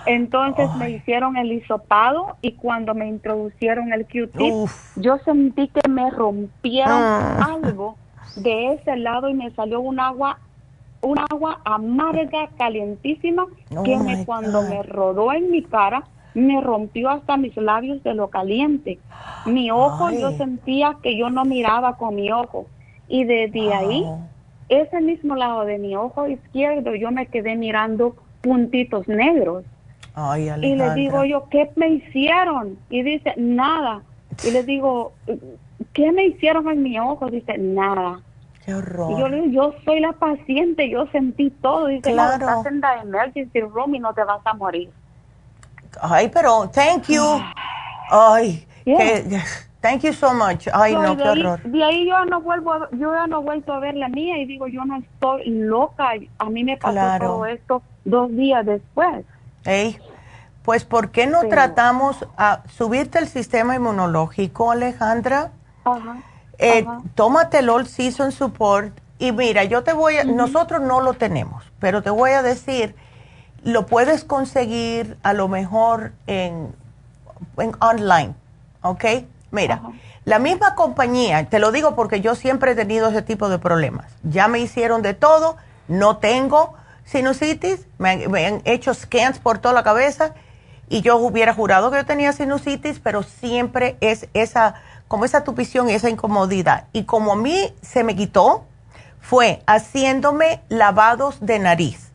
[0.07, 6.09] Entonces me hicieron el hisopado y cuando me introducieron el Q-tip, yo sentí que me
[6.09, 7.49] rompieron ah.
[7.53, 7.97] algo
[8.35, 10.39] de ese lado y me salió un agua
[11.01, 13.45] un agua amarga, calientísima,
[13.75, 16.03] oh que me, cuando me rodó en mi cara,
[16.35, 18.99] me rompió hasta mis labios de lo caliente.
[19.45, 22.67] Mi ojo, yo sentía que yo no miraba con mi ojo.
[23.07, 24.05] Y desde ahí
[24.71, 29.65] ese mismo lado de mi ojo izquierdo yo me quedé mirando puntitos negros.
[30.61, 32.77] y le digo yo, ¿qué me hicieron?
[32.89, 34.01] Y dice, nada.
[34.45, 35.13] Y le digo,
[35.93, 37.29] ¿qué me hicieron en mi ojo?
[37.29, 38.21] Dice, nada.
[38.65, 39.11] Qué horror.
[39.11, 41.87] Y yo le digo, yo soy la paciente, yo sentí todo.
[41.87, 42.45] Dice, claro.
[42.45, 44.89] no, estás en la emergency room y no te vas a morir.
[46.01, 47.23] Ay, pero, thank you.
[48.09, 48.65] Ay,
[49.81, 50.67] Thank you so much.
[50.71, 51.61] Ay, no, qué horror.
[51.63, 54.45] De ahí yo no vuelvo, yo ya no he vuelto a ver la mía y
[54.45, 56.11] digo, yo no estoy loca.
[56.37, 59.25] A mí me pasó todo esto dos días después.
[59.65, 59.99] Ey,
[60.63, 65.51] pues, ¿por qué no tratamos a subirte el sistema inmunológico, Alejandra?
[65.83, 66.17] Ajá.
[66.59, 66.85] Eh,
[67.15, 71.63] tómate el All Season Support y mira, yo te voy a, nosotros no lo tenemos,
[71.79, 72.95] pero te voy a decir,
[73.63, 76.75] lo puedes conseguir a lo mejor en,
[77.57, 78.35] en online,
[78.83, 79.05] ¿ok?
[79.51, 79.81] Mira,
[80.23, 84.11] la misma compañía, te lo digo porque yo siempre he tenido ese tipo de problemas.
[84.23, 85.57] Ya me hicieron de todo,
[85.87, 86.73] no tengo
[87.05, 90.33] sinusitis, me, han hecho scans por toda la cabeza
[90.87, 94.75] y yo hubiera jurado que yo tenía sinusitis, pero siempre es esa,
[95.07, 96.85] como esa tupición y esa incomodidad.
[96.93, 98.65] Y como a mí se me quitó,
[99.19, 102.11] fue haciéndome lavados de nariz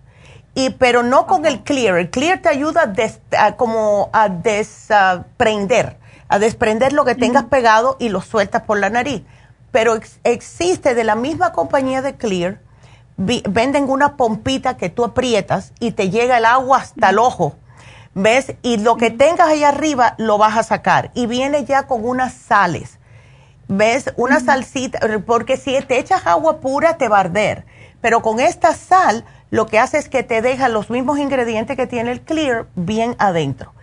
[0.57, 1.99] y pero no con el clear.
[1.99, 2.93] El clear te ayuda
[3.39, 8.90] a como a desprender, a desprender lo que tengas pegado y lo sueltas por la
[8.90, 9.23] nariz.
[9.70, 12.61] Pero existe de la misma compañía de clear,
[13.16, 17.57] venden una pompita que tú aprietas y te llega el agua hasta el ojo.
[18.15, 18.55] ¿Ves?
[18.62, 21.11] Y lo que tengas ahí arriba lo vas a sacar.
[21.15, 22.98] Y viene ya con unas sales.
[23.69, 24.12] ¿Ves?
[24.16, 27.66] Una salsita, porque si te echas agua pura te va a arder.
[28.01, 31.86] Pero con esta sal lo que hace es que te deja los mismos ingredientes que
[31.86, 33.74] tiene el clear bien adentro.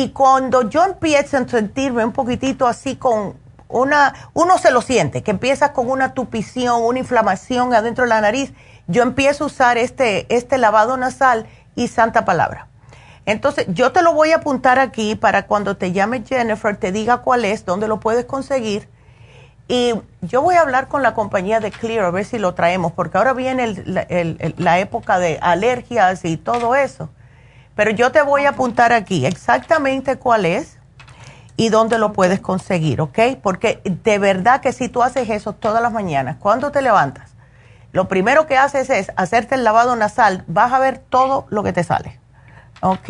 [0.00, 3.34] Y cuando yo empiezo a sentirme un poquitito así con
[3.68, 8.22] una, uno se lo siente, que empieza con una tupición, una inflamación adentro de la
[8.22, 8.54] nariz,
[8.86, 11.46] yo empiezo a usar este, este lavado nasal
[11.76, 12.66] y santa palabra.
[13.26, 17.18] Entonces, yo te lo voy a apuntar aquí para cuando te llame Jennifer, te diga
[17.18, 18.88] cuál es, dónde lo puedes conseguir
[19.70, 22.90] y yo voy a hablar con la compañía de Clear a ver si lo traemos,
[22.90, 23.84] porque ahora viene
[24.56, 27.10] la época de alergias y todo eso.
[27.80, 30.78] Pero yo te voy a apuntar aquí exactamente cuál es
[31.56, 33.18] y dónde lo puedes conseguir, ¿ok?
[33.42, 37.34] Porque de verdad que si tú haces eso todas las mañanas, cuando te levantas,
[37.92, 41.72] lo primero que haces es hacerte el lavado nasal, vas a ver todo lo que
[41.72, 42.18] te sale.
[42.82, 43.08] Ok.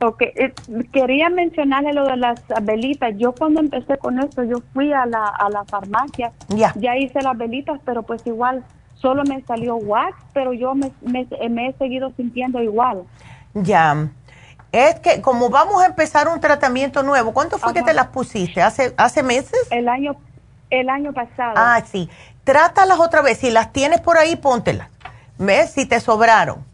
[0.00, 0.54] Ok, eh,
[0.92, 3.14] quería mencionarle lo de las velitas.
[3.16, 7.22] Yo cuando empecé con esto, yo fui a la, a la farmacia, ya ya hice
[7.22, 8.62] las velitas, pero pues igual
[9.02, 11.26] solo me salió wax, pero yo me, me,
[11.68, 13.02] he seguido sintiendo igual.
[13.54, 14.08] Ya.
[14.72, 18.62] Es que como vamos a empezar un tratamiento nuevo, ¿cuánto fue que te las pusiste?
[18.62, 19.60] ¿Hace, hace meses?
[19.70, 20.16] El año,
[20.70, 21.52] el año pasado.
[21.56, 22.08] Ah, sí.
[22.44, 23.38] Trátalas otra vez.
[23.38, 24.88] Si las tienes por ahí, póntelas.
[25.38, 25.72] ¿Ves?
[25.72, 26.64] Si te sobraron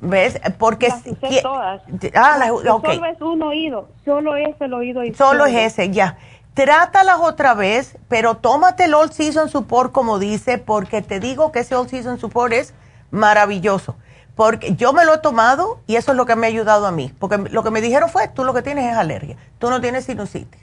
[0.00, 0.40] ¿Ves?
[0.58, 0.88] Porque...
[0.88, 1.02] Las
[1.42, 1.82] todas.
[2.14, 6.16] Ah, Solo es un oído, solo es el oído Solo es ese, ya.
[6.54, 11.60] Trátalas otra vez, pero tómate el All Season Support como dice, porque te digo que
[11.60, 12.74] ese All Season Support es
[13.10, 13.96] maravilloso.
[14.38, 16.92] Porque yo me lo he tomado y eso es lo que me ha ayudado a
[16.92, 17.12] mí.
[17.18, 20.04] Porque lo que me dijeron fue, tú lo que tienes es alergia, tú no tienes
[20.04, 20.60] sinusitis.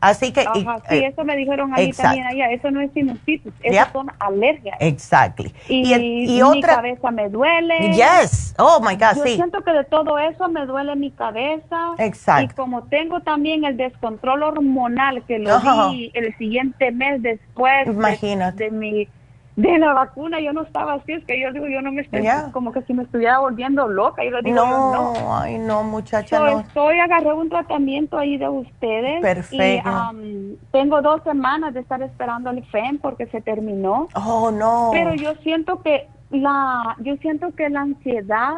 [0.00, 0.40] Así que...
[0.40, 2.50] Ajá, sí, eh, eso me dijeron ahí también allá.
[2.50, 4.78] Eso no es sinusitis, eso son alergias.
[4.80, 5.52] Exactly.
[5.68, 7.92] Y, y, mi cabeza me duele.
[7.92, 8.54] Yes.
[8.58, 11.94] Oh, my God, Yo siento que de todo eso me duele mi cabeza.
[11.98, 12.52] Exacto.
[12.52, 15.60] Y como tengo también el descontrol hormonal que lo
[15.90, 18.64] vi el siguiente mes después Imagínate.
[18.64, 19.08] de mi
[19.56, 22.26] de la vacuna yo no estaba así, es que yo digo, yo no me estoy,
[22.52, 25.36] como que si me estuviera volviendo loca, yo lo digo, no, no.
[25.36, 26.60] ay no, muchacha, no.
[26.60, 29.20] Estoy, agarré un tratamiento ahí de ustedes.
[29.20, 29.90] Perfecto.
[30.22, 34.08] Y, tengo dos semanas de estar esperando el FEM porque se terminó.
[34.14, 34.90] Oh, no.
[34.92, 38.56] Pero yo siento que la, yo siento que la ansiedad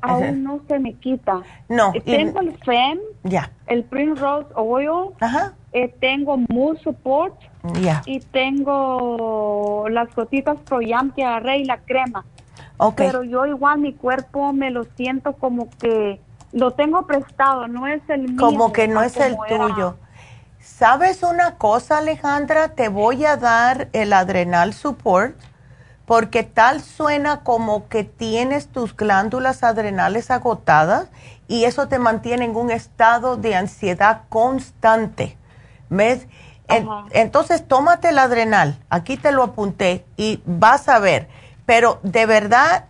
[0.00, 1.40] aún no se me quita.
[1.68, 1.92] No.
[2.04, 3.50] Tengo el FEM, ya.
[3.68, 3.86] el
[4.16, 5.54] Rose Oil, Ajá.
[5.72, 7.34] Eh, tengo Mood Support,
[8.06, 12.24] y tengo las gotitas Proyam que agarré y la crema.
[12.96, 16.20] Pero yo igual mi cuerpo me lo siento como que
[16.52, 18.36] lo tengo prestado, no es el mío.
[18.38, 19.96] Como que no es el tuyo.
[20.58, 22.68] ¿Sabes una cosa, Alejandra?
[22.68, 25.36] Te voy a dar el Adrenal Support
[26.06, 31.08] porque tal suena como que tienes tus glándulas adrenales agotadas
[31.48, 35.36] y eso te mantiene en un estado de ansiedad constante.
[35.88, 36.26] ¿Ves?
[37.10, 38.78] Entonces, tómate el adrenal.
[38.88, 41.28] Aquí te lo apunté y vas a ver.
[41.66, 42.86] Pero de verdad,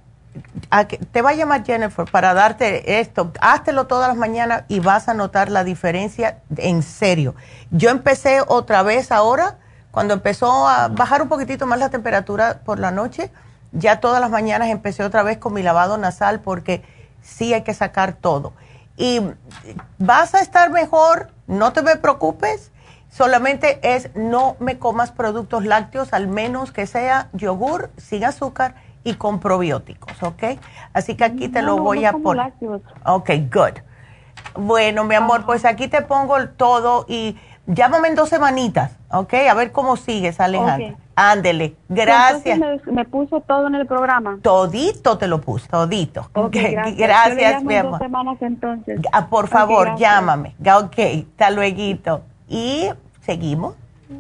[1.11, 3.32] te va a llamar Jennifer para darte esto.
[3.40, 7.35] Háztelo todas las mañanas y vas a notar la diferencia en serio.
[7.70, 9.59] Yo empecé otra vez ahora,
[9.90, 13.31] cuando empezó a bajar un poquitito más la temperatura por la noche,
[13.73, 16.82] ya todas las mañanas empecé otra vez con mi lavado nasal porque
[17.23, 18.55] sí hay que sacar todo.
[18.97, 19.20] Y
[19.99, 22.72] vas a estar mejor, no te me preocupes
[23.13, 28.75] Solamente es no me comas productos lácteos, al menos que sea yogur sin azúcar
[29.05, 30.59] y con probióticos, ¿ok?
[30.95, 32.55] Así que aquí te lo voy a poner.
[33.05, 33.81] Ok, good.
[34.55, 37.37] Bueno, mi amor, pues aquí te pongo todo y
[37.67, 39.35] llámame en dos semanitas, ¿ok?
[39.51, 40.95] A ver cómo sigues, Alejandra.
[41.15, 42.59] Ándele, gracias.
[42.87, 44.39] Me, puso todo en el programa.
[44.41, 46.31] Todito te lo puse, todito.
[46.33, 47.93] Okay, gracias, gracias mi amor.
[47.93, 49.01] Dos semanas entonces.
[49.13, 50.57] Ah, por favor, llámame.
[50.61, 50.99] Ok,
[51.33, 52.23] hasta luego.
[52.53, 52.91] Y
[53.23, 53.77] seguimos.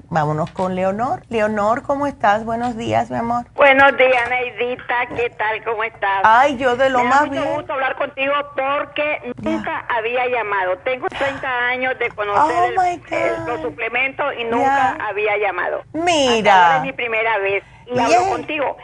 [0.08, 1.20] Vámonos con Leonor.
[1.28, 2.46] Leonor, ¿cómo estás?
[2.46, 3.44] Buenos días, mi amor.
[3.54, 5.06] Buenos días, Neidita.
[5.14, 5.62] ¿Qué tal?
[5.64, 6.22] ¿Cómo estás?
[6.24, 10.78] Ay, yo de lo Me más da mucho gusto hablar contigo porque nunca había llamado.
[10.78, 15.82] Tengo 30 años de conocer oh, los suplementos y nunca había llamado.
[15.92, 16.76] Mira.
[16.78, 18.78] es mi primera vez y hablo contigo.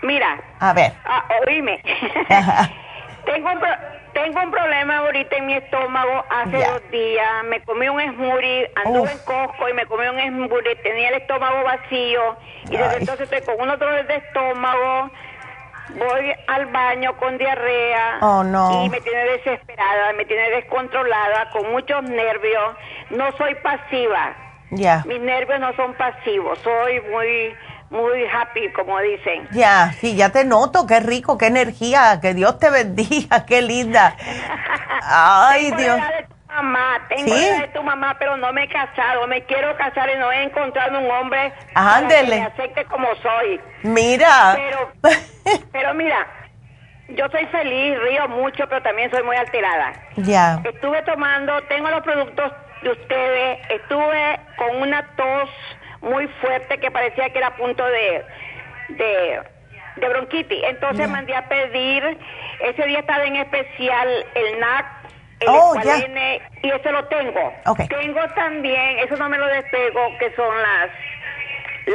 [0.00, 0.40] mira.
[0.60, 0.94] A ver.
[1.04, 1.82] Ah, oíme.
[3.26, 3.60] Tengo un
[4.12, 6.24] tengo un problema ahorita en mi estómago.
[6.30, 10.76] Hace dos días me comí un smoothie, anduve en Costco y me comí un smoothie.
[10.76, 15.10] Tenía el estómago vacío y desde entonces estoy con un otro de estómago.
[15.96, 18.18] voy al baño con diarrea.
[18.20, 18.84] Oh, no.
[18.84, 22.76] Y me tiene desesperada, me tiene descontrolada, con muchos nervios.
[23.10, 24.34] No soy pasiva.
[24.70, 26.58] Mis nervios no son pasivos.
[26.60, 27.54] Soy muy,
[27.90, 29.48] muy happy, como dicen.
[29.52, 30.86] Ya, sí, ya te noto.
[30.86, 32.18] Qué rico, qué energía.
[32.22, 34.16] Que Dios te bendiga, qué linda.
[35.02, 35.96] Ay, Dios.
[35.96, 37.48] de tu mamá, tengo ¿Sí?
[37.50, 39.26] la de tu mamá, pero no me he casado.
[39.26, 42.30] Me quiero casar y no he encontrado un hombre Ándele.
[42.36, 43.60] que me acepte como soy.
[43.82, 44.54] Mira.
[44.56, 44.92] Pero,
[45.72, 46.26] pero mira,
[47.08, 49.92] yo soy feliz, río mucho, pero también soy muy alterada.
[50.16, 50.60] Ya.
[50.64, 52.52] Estuve tomando, tengo los productos
[52.82, 55.50] de ustedes, estuve con una tos
[56.00, 58.24] muy fuerte que parecía que era a punto de,
[58.88, 59.40] de,
[59.96, 60.62] de bronquitis.
[60.64, 61.12] Entonces Ya.
[61.12, 62.18] mandé a pedir,
[62.60, 64.86] ese día estaba en especial el NAC,
[65.40, 65.96] el Oh, ya.
[66.62, 67.52] Y ese lo tengo.
[67.66, 67.80] Ok.
[67.88, 70.90] Tengo también, eso no me lo despego, que son las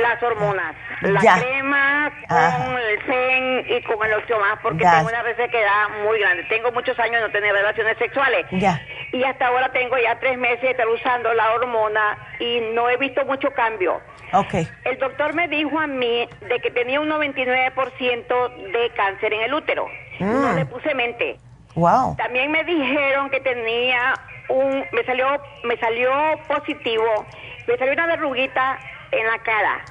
[0.01, 0.75] las hormonas.
[1.01, 1.39] La Ya.
[1.39, 2.79] crema con Ajá.
[2.79, 4.97] el zen y con el osteomás porque Ya.
[4.97, 6.43] tengo una resequedad muy grande.
[6.43, 8.45] Tengo muchos años de no tener relaciones sexuales.
[8.51, 8.81] Ya.
[9.11, 12.97] Y hasta ahora tengo ya tres meses de estar usando la hormona y no he
[12.97, 14.01] visto mucho cambio.
[14.33, 14.53] Ok.
[14.83, 19.53] El doctor me dijo a mí de que tenía un 99% de cáncer en el
[19.53, 19.87] útero.
[20.19, 20.55] No Mm.
[20.55, 21.37] le puse mente.
[21.75, 22.15] Wow.
[22.17, 24.13] También me dijeron que tenía
[24.49, 25.27] un, me salió,
[25.63, 26.11] me salió
[26.47, 27.25] positivo,
[27.67, 28.79] me salió una verruguita
[29.11, 29.81] en la cara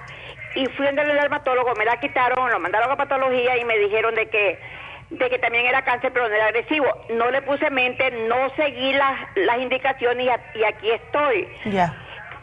[0.54, 4.14] y fui donde el dermatólogo, me la quitaron, lo mandaron a patología y me dijeron
[4.14, 4.60] de que
[5.10, 6.86] de que también era cáncer pero no era agresivo.
[7.10, 11.48] No le puse mente, no seguí las, las indicaciones y, a- y aquí estoy.
[11.66, 11.94] Ya.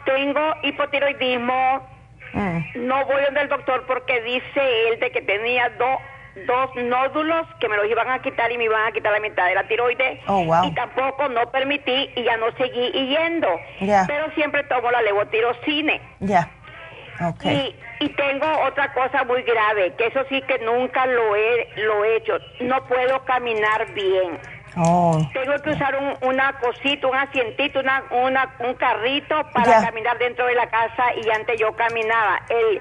[0.06, 1.89] Tengo hipotiroidismo,
[2.34, 2.60] Mm.
[2.88, 5.99] no voy donde el doctor porque dice él de que tenía dos
[6.48, 9.48] dos nódulos que me los iban a quitar y me iban a quitar la mitad
[9.48, 10.64] de la tiroides Oh, wow.
[10.64, 13.49] y tampoco no permití y ya no seguí yendo
[13.81, 14.06] Ya.
[14.07, 16.48] pero siempre tomo la levotirocine Ya.
[17.51, 22.03] Y, y tengo otra cosa muy grave que eso sí que nunca lo he lo
[22.03, 24.39] he hecho no puedo caminar bien
[24.77, 25.19] Oh.
[25.33, 30.45] tengo que usar un, una cosita, un asientito, una, una, un carrito para caminar dentro
[30.45, 32.39] de la casa y antes yo caminaba.
[32.47, 32.79] El,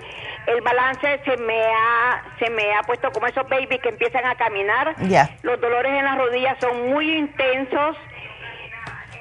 [0.55, 4.37] el balance se me ha se me ha puesto como esos babies que empiezan a
[4.37, 4.95] caminar.
[5.43, 7.97] Los dolores en las rodillas son muy intensos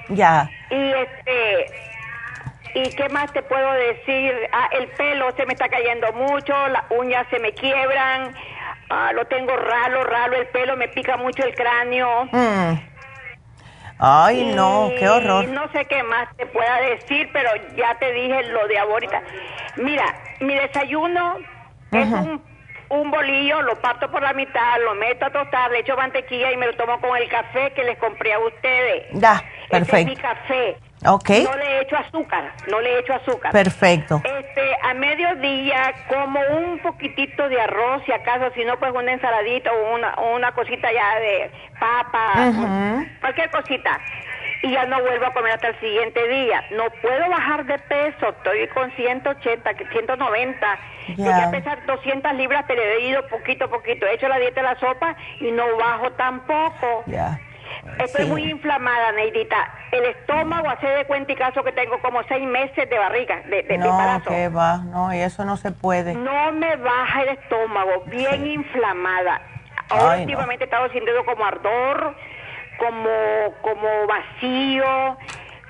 [0.09, 0.47] Ya.
[0.69, 1.65] y este
[2.73, 6.83] y qué más te puedo decir ah, el pelo se me está cayendo mucho las
[6.91, 8.33] uñas se me quiebran
[8.89, 12.89] ah, lo tengo ralo ralo el pelo me pica mucho el cráneo Mm.
[14.01, 15.45] Ay, no, qué horror.
[15.49, 19.21] No sé qué más te pueda decir, pero ya te dije lo de ahorita.
[19.75, 20.05] Mira,
[20.39, 21.35] mi desayuno
[21.91, 22.41] es un,
[22.87, 26.55] un bolillo, lo parto por la mitad, lo meto a tostar, le echo mantequilla y
[26.55, 29.07] me lo tomo con el café que les compré a ustedes.
[29.15, 30.21] Ya, Ese es mi perfecto.
[30.21, 30.77] café.
[31.05, 31.29] Ok.
[31.29, 33.51] No le echo azúcar, no le echo azúcar.
[33.51, 34.21] Perfecto.
[34.23, 39.71] Este, a mediodía como un poquitito de arroz, si acaso, si no, pues una ensaladita
[39.71, 43.99] o una, o una cosita ya de papa, cualquier cosita.
[44.61, 46.61] Y ya no vuelvo a comer hasta el siguiente día.
[46.71, 50.79] No puedo bajar de peso, estoy con 180, que 190.
[51.07, 51.15] Ya.
[51.15, 54.05] Llegué a pesar 200 libras, pero he ido poquito a poquito.
[54.05, 57.03] He hecho la dieta de la sopa y no bajo tampoco.
[57.05, 57.39] Ya.
[57.99, 58.29] Estoy Sí.
[58.29, 59.73] muy inflamada, Neidita.
[59.91, 63.57] El estómago, hace de cuenta y caso que tengo como seis meses de barriga, de,
[63.57, 64.29] de, de No, embarazo.
[64.29, 64.77] que va.
[64.77, 66.13] No, y eso no se puede.
[66.15, 69.41] No me baja el estómago, bien inflamada.
[69.89, 70.23] Ahora Ay, no.
[70.25, 72.15] últimamente he estado sintiendo como ardor,
[72.77, 73.09] como,
[73.61, 75.17] como vacío,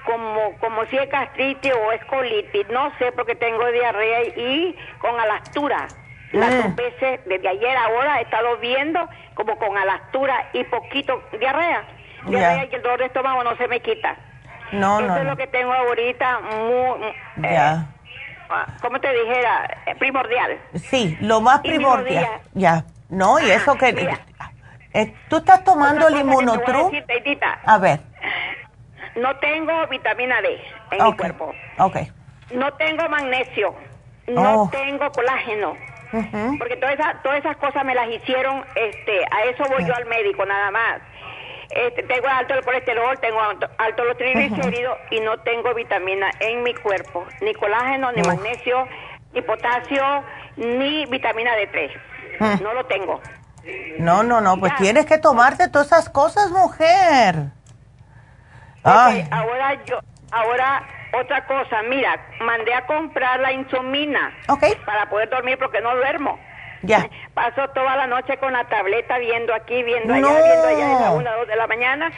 [0.05, 2.67] como, como si es gastritis o es colitis.
[2.69, 5.87] No sé, porque tengo diarrea y con alastura.
[6.31, 6.61] Las Mm.
[6.61, 8.99] dos veces, desde ayer ahora, he estado viendo
[9.33, 11.83] como con alastura y poquito diarrea.
[12.25, 14.15] Diarrea y el dolor de estómago no se me quita.
[14.71, 17.85] No, Eso no, es lo que tengo ahorita, muy, eh, Ya.
[18.49, 19.79] ah, ¿cómo te dijera?
[19.87, 20.59] Eh, primordial.
[20.75, 22.27] Sí, lo más mi primordial.
[22.53, 22.83] Ya.
[23.09, 23.93] No, y eso que.
[23.93, 24.19] mira.
[24.93, 26.25] Eh, ¿Tú estás tomando el voy a
[27.65, 27.99] A ver.
[29.15, 30.61] no tengo vitamina D
[30.91, 31.17] en mi Ok.
[31.17, 31.53] cuerpo.
[31.79, 31.97] Ok.
[32.51, 33.73] No tengo magnesio.
[34.27, 34.69] No Oh.
[34.69, 35.75] tengo colágeno.
[36.11, 40.05] Porque todas esas, todas esas cosas me las hicieron, este, a eso voy yo al
[40.05, 41.01] médico nada más.
[41.69, 46.63] Este, tengo alto el colesterol, tengo alto, alto los triglicéridos y no tengo vitamina en
[46.63, 48.87] mi cuerpo, ni colágeno, ni magnesio,
[49.33, 50.23] ni potasio,
[50.57, 51.91] ni vitamina D3.
[52.39, 52.63] Mm.
[52.63, 53.21] No lo tengo.
[53.99, 54.77] No, no, no, pues Ya.
[54.79, 57.35] tienes que tomarte todas esas cosas, mujer.
[58.83, 59.99] Ahora yo,
[60.31, 65.95] ahora otra cosa, mira, mandé a comprar la insomina ok, para poder dormir porque no
[65.95, 66.39] duermo.
[66.83, 67.09] ya.
[67.33, 70.43] Paso toda la noche con la tableta viendo aquí, viendo allá, No.
[70.43, 72.11] viendo allá de la una dos de la mañana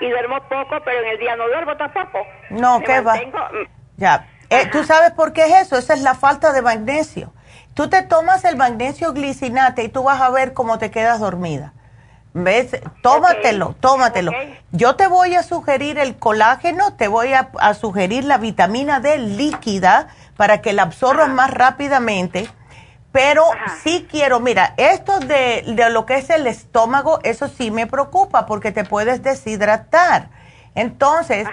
[0.00, 2.18] y duermo poco, pero en el día no duermo tampoco.
[2.50, 3.14] No, Me ¿qué va?
[3.14, 4.26] mantengo- mm, Ya.
[4.50, 5.76] Eh, ¿Tú sabes por qué es eso?
[5.76, 7.32] Esa es la falta de magnesio.
[7.74, 11.72] Tú te tomas el magnesio glicinate y tú vas a ver cómo te quedas dormida.
[12.38, 12.76] ¿Ves?
[13.02, 14.30] Tómatelo, tómatelo.
[14.70, 20.08] Yo te voy a sugerir el colágeno, te voy a, sugerir la vitamina D líquida
[20.36, 22.46] para que la absorbas más rápidamente.
[23.10, 23.42] Pero
[23.82, 28.70] sí quiero, mira, esto de, lo que es el estómago, eso sí me preocupa porque
[28.70, 30.28] te puedes deshidratar.
[30.74, 31.48] Entonces,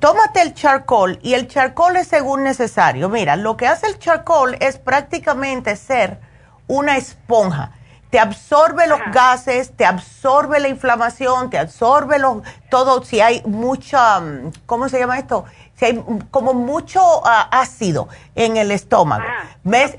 [0.00, 3.08] tómate el charcoal y el charcoal es según necesario.
[3.08, 6.18] Mira, lo que hace el charcoal es prácticamente ser
[6.66, 7.70] una esponja
[8.14, 14.20] te absorbe los gases, te absorbe la inflamación, te absorbe los, todo, si hay mucha,
[14.20, 15.46] mm, ¿cómo se llama esto?
[15.74, 19.24] Si hay como mucho ah, ácido en el estómago.
[19.64, 19.96] ¿Ves?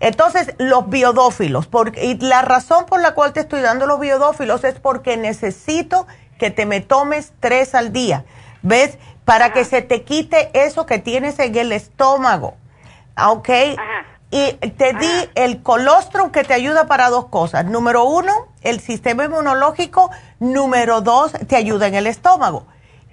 [0.00, 4.64] Entonces, los biodófilos, porque, y la razón por la cual te estoy dando los biodófilos
[4.64, 8.24] es porque necesito que te me tomes tres al día,
[8.62, 8.98] ¿ves?
[9.24, 12.56] Para que se te quite eso que tienes en el estómago,
[13.16, 13.50] ¿ok?
[13.78, 14.09] Ajá.
[14.30, 17.64] Y te di el colostrum que te ayuda para dos cosas.
[17.64, 18.32] Número uno,
[18.62, 20.10] el sistema inmunológico.
[20.38, 22.66] Número dos, te ayuda en el estómago.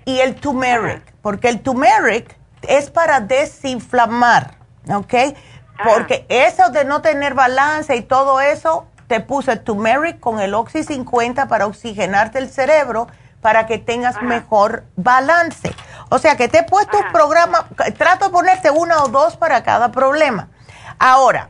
[0.06, 4.58] Y el turmeric, porque el turmeric es para desinflamar,
[4.94, 5.14] ¿ok?
[5.84, 10.84] Porque eso de no tener balance y todo eso, te puse turmeric con el Oxy
[10.84, 13.08] 50 para oxigenarte el cerebro
[13.42, 15.74] para que tengas mejor balance.
[16.10, 17.68] O sea que te he puesto un programa,
[17.98, 20.50] trato de ponerte uno o dos para cada problema.
[21.00, 21.50] Ahora,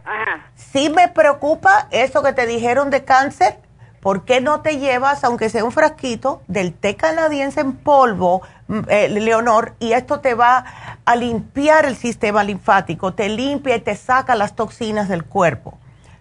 [0.56, 3.60] si me preocupa eso que te dijeron de cáncer.
[4.00, 8.80] ¿Por qué no te llevas, aunque sea un frasquito, del té canadiense en polvo, mm,
[8.88, 10.64] eh, Leonor, y esto te va
[11.04, 15.78] a limpiar el sistema linfático, te limpia y te saca las toxinas del cuerpo?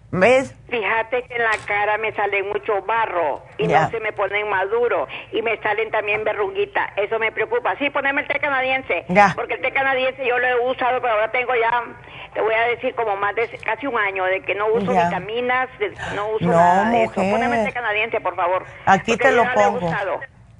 [0.09, 0.55] ¿Ves?
[0.69, 5.07] Fíjate que en la cara me sale mucho barro y no se me ponen maduro
[5.33, 6.89] y me salen también verruguitas.
[6.95, 7.75] Eso me preocupa.
[7.77, 9.05] Sí, poneme el té canadiense.
[9.35, 11.83] Porque el té canadiense yo lo he usado, pero ahora tengo ya,
[12.33, 15.67] te voy a decir, como más de casi un año de que no uso vitaminas,
[16.15, 17.15] no uso nada de eso.
[17.15, 18.65] Poneme el té canadiense, por favor.
[18.85, 19.91] Aquí te lo pongo.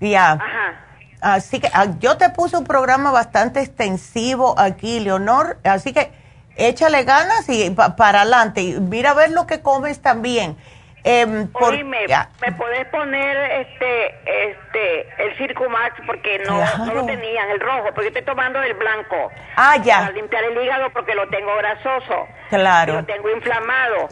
[0.02, 0.34] Ya.
[0.34, 0.84] Ajá.
[1.22, 5.58] Así que ah, yo te puse un programa bastante extensivo aquí, Leonor.
[5.64, 6.12] Así que
[6.58, 8.62] échale ganas y para adelante.
[8.62, 10.58] Y mira a ver lo que comes también.
[11.04, 17.62] Eh, por, ¿me podés poner este este el Circumax porque no, no lo tenían, el
[17.62, 19.32] rojo, porque estoy tomando el blanco.
[19.56, 20.00] Ah, ya.
[20.00, 22.28] Para limpiar el hígado porque lo tengo grasoso.
[22.50, 22.96] Claro.
[22.96, 24.10] Lo tengo inflamado.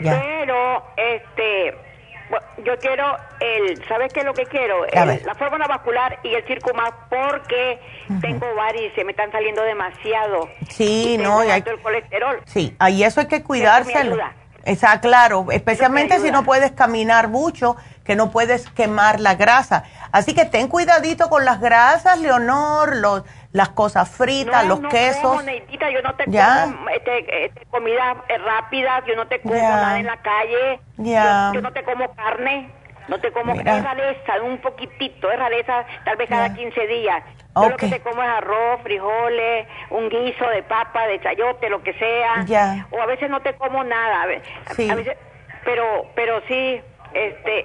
[0.00, 1.74] Pero, este
[2.64, 4.86] yo quiero el, ¿sabes qué es lo que quiero?
[4.86, 6.44] la fórmula vascular y el
[6.74, 7.80] más porque
[8.20, 10.48] tengo varios se me están saliendo demasiado.
[10.68, 12.40] Sí, no, y hay el colesterol.
[12.46, 14.16] Sí, ahí eso hay que cuidárselo.
[14.64, 17.76] Está claro, especialmente si no puedes caminar mucho,
[18.10, 19.84] que no puedes quemar la grasa.
[20.10, 23.22] Así que ten cuidadito con las grasas, Leonor, los
[23.52, 25.22] las cosas fritas, los quesos.
[25.22, 30.00] Como, yo no te como este, este, comida eh, rápida, yo no te como nada
[30.00, 32.72] en la calle, yo, no te como carne,
[33.06, 37.22] no te como es rareza, un poquitito, es rareza tal vez cada 15 días.
[37.54, 41.80] Yo lo que te como es arroz, frijoles, un guiso de papa, de chayote, lo
[41.84, 42.84] que sea.
[42.90, 44.26] O a veces no te como nada.
[44.74, 44.90] sí.
[45.64, 46.80] pero, pero sí,
[47.14, 47.60] este,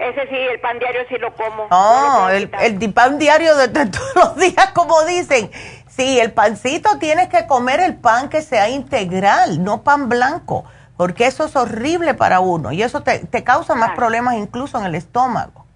[0.00, 1.66] ese sí, el pan diario sí lo como.
[1.70, 5.50] Oh, el, el, pan diario de, todos los días, como dicen.
[5.88, 10.64] Sí, el pancito tienes que comer el pan que sea integral, no pan blanco,
[10.96, 13.94] porque eso es horrible para uno y eso te, te causa más ah.
[13.96, 15.66] problemas incluso en el estómago.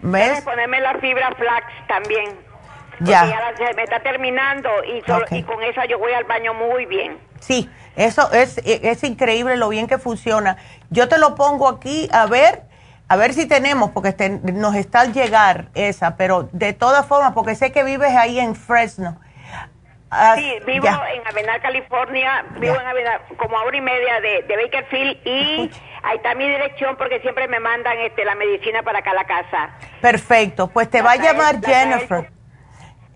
[0.00, 0.42] ¿Ves?
[0.42, 2.46] ponerme la fibra flax también.
[3.00, 3.26] Ya.
[3.26, 5.02] ya se me está terminando y,
[5.36, 7.18] y con esa yo voy al baño muy bien.
[7.40, 10.58] Sí, eso es, es increíble lo bien que funciona.
[10.90, 12.62] Yo te lo pongo aquí a ver,
[13.08, 14.14] a ver si tenemos, porque
[14.52, 18.54] nos está al llegar esa, pero de todas formas, porque sé que vives ahí en
[18.54, 19.18] Fresno.
[20.10, 24.44] Ah, sí, vivo en Avenal, California, vivo en Avenal, como a hora y media de,
[24.46, 25.70] Bakerfield y
[26.04, 29.24] ahí está mi dirección porque siempre me mandan este la medicina para acá a la
[29.24, 29.70] casa.
[30.00, 32.30] Perfecto, pues te va a llamar Jennifer.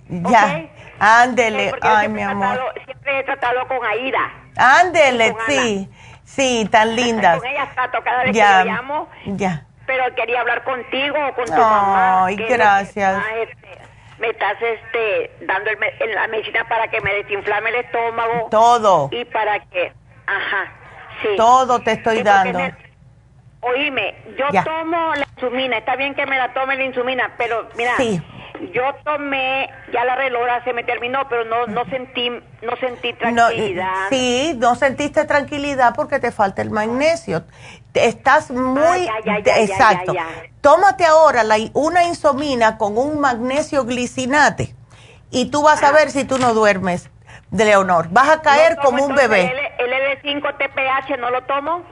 [0.09, 2.59] Ya, ándele, ay mi amor.
[2.85, 4.40] siempre he tratado con Aida.
[4.57, 5.89] Ándele, sí.
[6.25, 7.39] Sí, tan lindas.
[7.39, 9.09] con ella trato cada vez que le llamo.
[9.27, 9.67] Ya.
[9.87, 12.27] Pero quería hablar contigo o con tu mamá.
[12.27, 13.23] Ay, gracias.
[13.43, 13.79] Este,
[14.21, 15.71] me estás este, dando
[16.15, 18.49] la medicina para que me desinflame el estómago.
[18.51, 19.09] Todo.
[19.11, 19.93] Y para que,
[20.27, 20.73] ajá,
[21.23, 21.29] sí.
[21.37, 22.61] Todo te estoy dando.
[23.63, 27.97] oíme, yo tomo la insumina, está bien que me la tome la insumina, pero mira,
[27.97, 28.23] sí
[28.73, 34.09] yo tomé, ya la relora se me terminó, pero no, no sentí, no sentí tranquilidad.
[34.11, 37.45] sí, no sentiste tranquilidad porque te falta el magnesio.
[37.95, 39.09] Estás muy,
[39.45, 40.15] exacto.
[40.61, 44.75] Tómate ahora la, una insomina con un magnesio glicinate
[45.31, 45.93] y tú vas a ah.
[45.93, 47.11] ver si tú no duermes.
[47.51, 48.09] De Leonor.
[48.11, 49.53] Vas a caer como un bebé.
[49.79, 51.83] ¿El L5 TPH no lo tomo?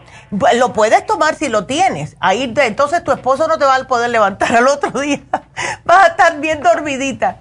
[0.55, 2.17] Lo puedes tomar si lo tienes.
[2.21, 5.21] Ahí entonces tu esposo no te va a poder levantar al otro día.
[5.85, 7.41] Vas a estar bien dormidita.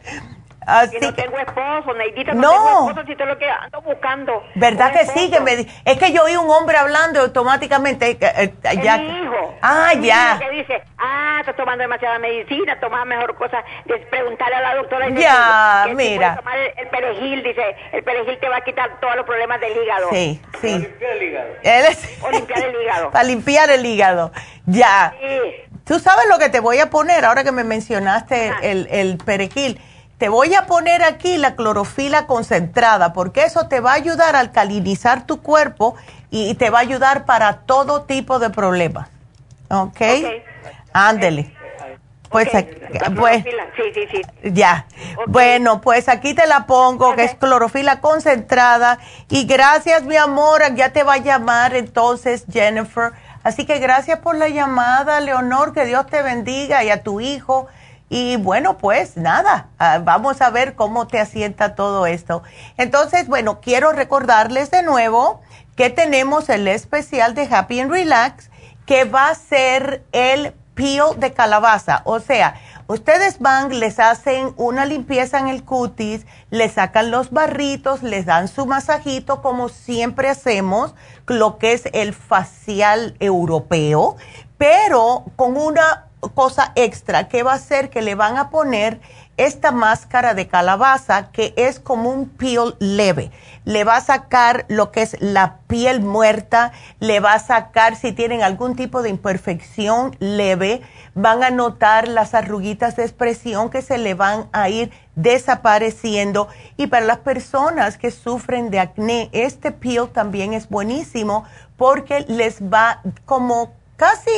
[0.67, 4.43] Así no tengo esposo, Neidita, no, tengo esposo, si te lo que ando buscando.
[4.55, 5.31] ¿Verdad que sí?
[5.31, 5.53] Que me,
[5.85, 8.17] es que yo oí un hombre hablando automáticamente.
[8.19, 8.97] Eh, eh ya.
[8.97, 9.55] mi hijo.
[9.61, 10.37] Ah, ya.
[10.37, 13.63] Que dice, ah, estás tomando demasiada medicina, toma mejor cosa.
[14.09, 15.07] Preguntarle a la doctora.
[15.07, 16.35] Ya, mira.
[16.35, 17.63] tomar el, perejil, dice,
[17.93, 20.09] el perejil te va a quitar todos los problemas del hígado.
[20.11, 20.67] Sí, sí.
[20.67, 21.49] Para limpiar el hígado.
[22.23, 23.11] o limpiar el hígado.
[23.11, 24.31] Para limpiar el hígado.
[24.65, 25.13] Ya.
[25.17, 25.77] Sí.
[25.85, 29.79] Tú sabes lo que te voy a poner ahora que me mencionaste el, el perejil
[30.17, 34.39] te voy a poner aquí la clorofila concentrada porque eso te va a ayudar a
[34.39, 35.95] alcalinizar tu cuerpo
[36.31, 39.09] y te va a ayudar para todo tipo de problemas.
[39.69, 39.89] ¿Ok?
[39.89, 40.43] okay.
[40.93, 41.53] Ándele.
[42.29, 42.49] Pues,
[43.15, 44.21] pues sí, sí, sí.
[44.51, 44.85] ya.
[45.27, 48.99] Bueno, pues aquí te la pongo, que es clorofila concentrada.
[49.29, 53.13] Y gracias, mi amor, ya te va a llamar entonces Jennifer.
[53.43, 57.67] Así que gracias por la llamada, Leonor, que Dios te bendiga y a tu hijo.
[58.09, 62.41] Y bueno, pues nada, ah, vamos a ver cómo te asienta todo esto.
[62.77, 65.41] Entonces, bueno, quiero recordarles de nuevo
[65.75, 68.49] que tenemos el especial de Happy and Relax,
[68.85, 72.01] que va a ser el peel de calabaza.
[72.05, 72.55] O sea,
[72.87, 78.47] ustedes van, les hacen una limpieza en el cutis, les sacan los barritos, les dan
[78.47, 80.95] su masajito, como siempre hacemos,
[81.27, 84.15] lo que es el facial europeo,
[84.57, 88.99] pero con una cosa extra que va a ser que le van a poner
[89.37, 93.31] esta máscara de calabaza que es como un peel leve.
[93.65, 98.13] Le va a sacar lo que es la piel muerta, le va a sacar si
[98.13, 100.81] tienen algún tipo de imperfección leve,
[101.13, 106.47] van a notar las arruguitas de expresión que se le van a ir desapareciendo.
[106.75, 111.43] Y para las personas que sufren de acné, este peel también es buenísimo
[111.77, 114.31] porque les va como casi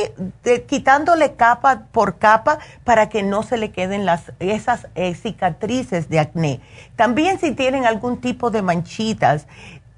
[0.66, 6.18] quitándole capa por capa para que no se le queden las, esas eh, cicatrices de
[6.18, 6.60] acné.
[6.96, 9.46] También si tienen algún tipo de manchitas,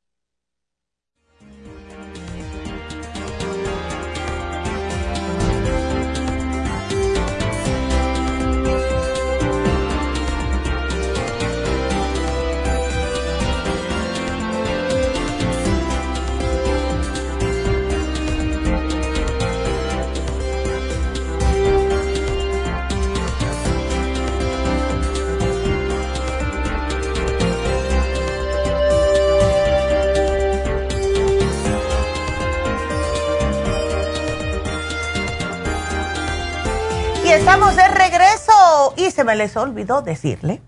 [39.35, 40.61] Les olvidó decirle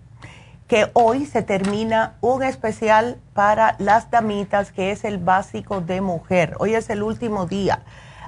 [0.67, 6.55] que hoy se termina un especial para las damitas que es el básico de mujer.
[6.59, 7.83] Hoy es el último día.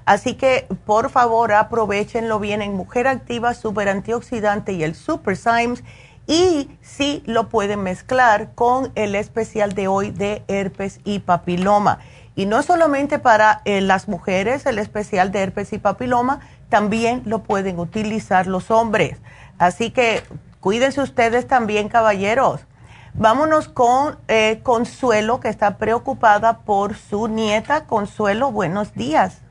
[0.05, 5.83] Así que por favor aprovechenlo bien en Mujer Activa, Super Antioxidante y el Super Symes.
[6.27, 11.99] Y si lo pueden mezclar con el especial de hoy de herpes y papiloma.
[12.35, 17.43] Y no solamente para eh, las mujeres, el especial de herpes y papiloma, también lo
[17.43, 19.17] pueden utilizar los hombres.
[19.57, 20.21] Así que
[20.59, 22.65] cuídense ustedes también, caballeros.
[23.13, 27.85] Vámonos con eh, Consuelo, que está preocupada por su nieta.
[27.85, 29.41] Consuelo, buenos días.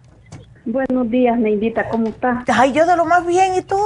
[0.67, 2.45] Buenos días, Neidita, ¿cómo estás?
[2.49, 3.77] Ay, yo de lo más bien, ¿y tú?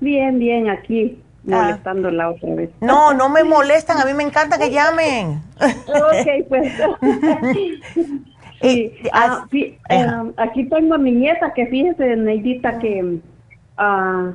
[0.00, 1.62] Bien, bien, aquí, ah.
[1.62, 2.70] molestándola otra vez.
[2.80, 5.42] No, no me molestan, a mí me encanta que llamen.
[5.60, 6.72] ok, pues.
[9.12, 9.46] Ah,
[9.90, 13.18] em, aquí tengo a mi nieta que fíjese, Neidita, que
[13.78, 14.34] uh,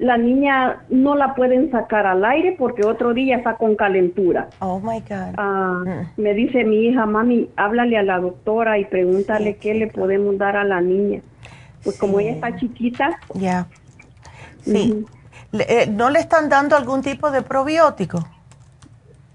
[0.00, 4.48] la niña no la pueden sacar al aire porque otro día está con calentura.
[4.60, 5.34] Oh my God.
[5.36, 6.20] Ah, mm.
[6.20, 10.56] Me dice mi hija, mami, háblale a la doctora y pregúntale qué le podemos dar
[10.56, 11.20] a la niña.
[11.84, 13.20] Pues como ella está chiquita.
[13.34, 13.66] Ya.
[14.62, 15.04] Sí.
[15.52, 18.26] Eh, ¿No le están dando algún tipo de probiótico?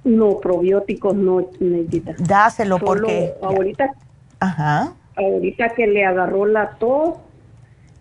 [0.03, 2.15] No, probióticos no, Neidita.
[2.17, 3.33] Dáselo porque...
[3.41, 3.91] Ahorita
[4.39, 4.93] Ajá.
[5.15, 7.17] Ahorita que le agarró la tos,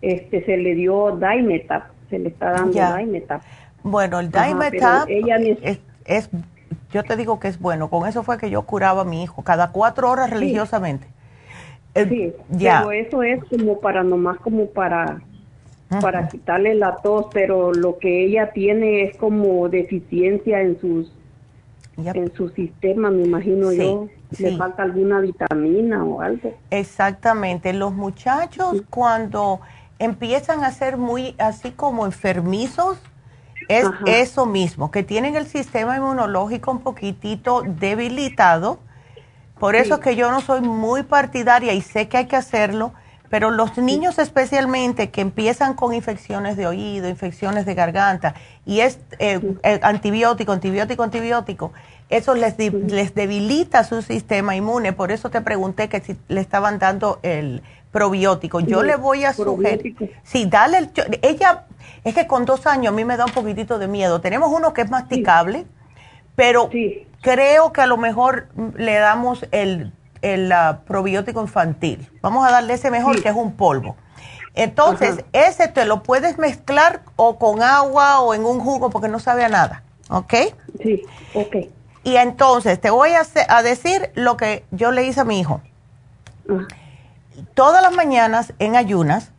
[0.01, 3.41] este, se le dio Dimetap, se le está dando Dimetap.
[3.83, 5.07] Bueno, el Dimetap
[6.05, 6.29] es,
[6.91, 7.89] yo te digo que es bueno.
[7.89, 11.07] Con eso fue que yo curaba a mi hijo cada cuatro horas religiosamente.
[11.95, 12.79] Sí, ya.
[12.79, 15.21] pero eso es como para nomás como para
[16.01, 21.11] para quitarle la tos, pero lo que ella tiene es como deficiencia en sus
[21.97, 24.09] en su sistema, me imagino yo.
[24.37, 26.53] Le falta alguna vitamina o algo.
[26.69, 27.71] Exactamente.
[27.71, 29.61] Los muchachos cuando
[29.99, 32.97] empiezan a ser muy así como enfermizos,
[33.67, 38.79] es eso mismo, que tienen el sistema inmunológico un poquitito debilitado.
[39.59, 42.93] Por eso es que yo no soy muy partidaria y sé que hay que hacerlo,
[43.29, 48.35] pero los niños especialmente que empiezan con infecciones de oído, infecciones de garganta,
[48.65, 51.71] y es eh, eh, antibiótico, antibiótico, antibiótico,
[52.09, 54.93] eso les, les debilita su sistema inmune.
[54.93, 57.63] Por eso te pregunté que si le estaban dando el
[57.95, 58.59] probiótico.
[58.59, 60.89] Yo le voy a sugerir, sí, dale el,
[61.21, 61.63] ella,
[62.03, 64.19] es que con dos años a mí me da un poquitito de miedo.
[64.19, 65.65] Tenemos uno que es masticable,
[66.35, 66.69] pero
[67.21, 70.53] creo que a lo mejor le damos el, el
[70.85, 72.09] probiótico infantil.
[72.21, 73.95] Vamos a darle ese mejor, que es un polvo.
[74.55, 79.19] Entonces, ese te lo puedes mezclar o con agua o en un jugo porque no
[79.19, 80.33] sabe a nada, ¿ok?
[80.83, 81.01] Sí,
[81.33, 81.55] ok.
[82.03, 85.61] Y entonces te voy a, a decir lo que yo le hice a mi hijo.
[86.49, 86.67] Ah
[87.53, 89.31] todas las mañanas en ayunas,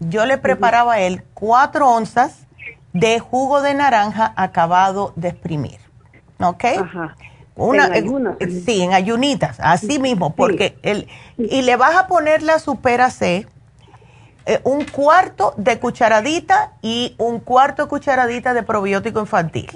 [0.00, 2.46] yo le preparaba a él cuatro onzas
[2.92, 5.78] de jugo de naranja acabado de exprimir.
[6.40, 6.64] ¿Ok?
[6.64, 7.16] Ajá.
[7.54, 8.36] Una, en ayunas.
[8.64, 11.06] sí, en ayunitas, así mismo, porque él,
[11.36, 13.46] y le vas a poner la supera C,
[14.46, 19.70] eh, un cuarto de cucharadita y un cuarto de cucharadita de probiótico infantil.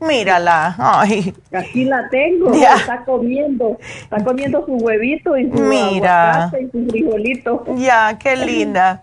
[0.00, 1.34] Mírala, ay.
[1.52, 6.50] Aquí la tengo, está comiendo, está comiendo su huevito y su Mira.
[6.60, 7.64] y su frijolito.
[7.76, 9.02] Ya, qué linda.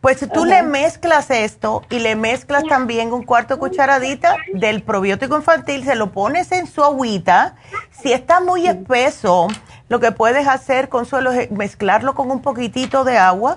[0.00, 5.36] Pues tú le mezclas esto y le mezclas también un cuarto de cucharadita del probiótico
[5.36, 7.56] infantil, se lo pones en su agüita.
[7.90, 9.48] Si está muy espeso,
[9.88, 13.56] lo que puedes hacer, Consuelo, es mezclarlo con un poquitito de agua.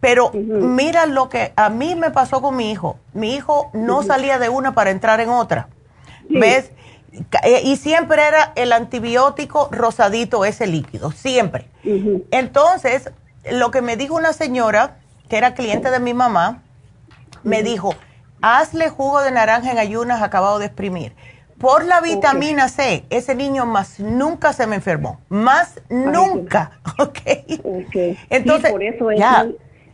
[0.00, 2.96] Pero mira lo que a mí me pasó con mi hijo.
[3.12, 5.68] Mi hijo no salía de una para entrar en otra.
[6.32, 6.72] ¿Ves?
[7.44, 11.66] Eh, y siempre era el antibiótico rosadito, ese líquido, siempre.
[12.30, 13.10] Entonces,
[13.50, 14.96] lo que me dijo una señora,
[15.28, 16.62] que era cliente de mi mamá,
[17.42, 17.94] me dijo,
[18.40, 21.12] hazle jugo de naranja en ayunas acabado de exprimir.
[21.58, 27.18] Por la vitamina C, ese niño más nunca se me enfermó, más nunca, ¿ok?
[28.30, 29.46] Entonces, por eso ya.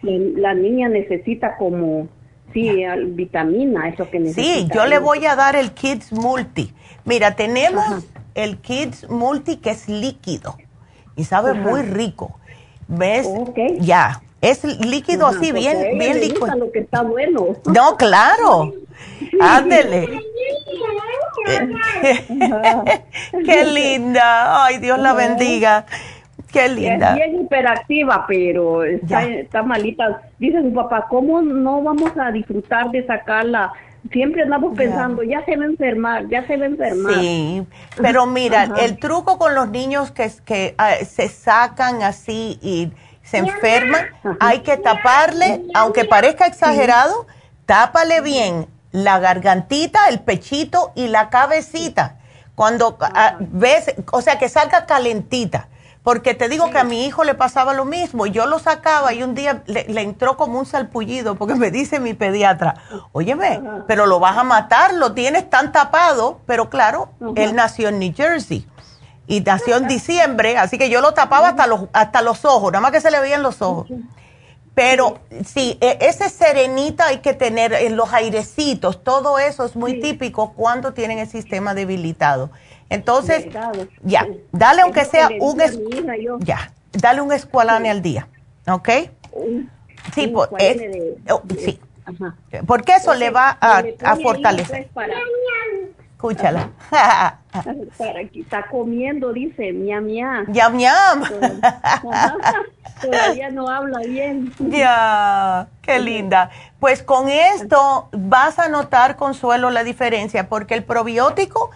[0.02, 2.08] la niña necesita como
[2.52, 4.42] Sí, vitamina, eso que necesita.
[4.42, 6.72] Sí, yo le voy a dar el Kids Multi.
[7.04, 7.84] Mira, tenemos
[8.34, 10.56] el Kids Multi que es líquido
[11.16, 12.38] y sabe muy rico.
[12.86, 13.28] ¿Ves?
[13.80, 14.22] Ya.
[14.40, 16.46] Es líquido así, bien, bien líquido.
[16.54, 17.56] lo que está bueno.
[17.66, 18.72] No, claro.
[19.40, 20.08] Ándele.
[23.44, 24.64] Qué linda.
[24.64, 25.86] Ay, Dios la bendiga.
[26.52, 27.10] Qué linda.
[27.10, 30.22] Es bien hiperactiva, pero está, malita.
[30.38, 33.72] Dice su papá, ¿cómo no vamos a disfrutar de sacarla?
[34.12, 37.14] Siempre andamos pensando, ya se va a enfermar, ya se va a enfermar.
[37.14, 37.66] Sí,
[38.00, 42.92] pero mira, el truco con los niños que, que ah, se sacan así y
[43.22, 44.06] se enferman,
[44.40, 47.26] hay que taparle, aunque parezca exagerado,
[47.66, 52.16] tápale bien la gargantita, el pechito y la cabecita.
[52.54, 55.68] Cuando ah, ves, o sea, que salga calentita
[56.08, 58.24] porque te digo que a mi hijo le pasaba lo mismo.
[58.24, 62.14] Yo lo sacaba y un día le, entró como un salpullido porque me dice mi
[62.14, 62.76] pediatra,
[63.12, 66.40] óyeme, pero lo vas a matar, lo tienes tan tapado.
[66.46, 68.66] Pero claro, él nació en New Jersey
[69.26, 72.80] y nació en diciembre, así que yo lo tapaba hasta los, hasta los ojos, nada
[72.80, 73.88] más que se le veían los ojos.
[74.74, 80.00] Pero sí, e, ese serenita hay que tener en los airecitos, todo eso es muy
[80.00, 82.50] típico cuando tienen el sistema debilitado.
[82.90, 83.46] Entonces,
[84.02, 85.58] ya, dale aunque sea un
[86.40, 88.28] ya, dale un escualane al día,
[88.66, 88.88] ¿ok?
[90.14, 90.48] sí, por,
[91.30, 91.78] oh, sí.
[92.66, 94.88] porque eso le va a, a fortalecer.
[96.12, 96.70] Escúchala.
[97.96, 100.46] para que está comiendo, dice, miam, miam.
[103.00, 104.52] Todavía no habla bien.
[104.58, 106.50] Ya, qué linda.
[106.80, 111.70] Pues con esto vas a notar, Consuelo, la diferencia, porque el probiótico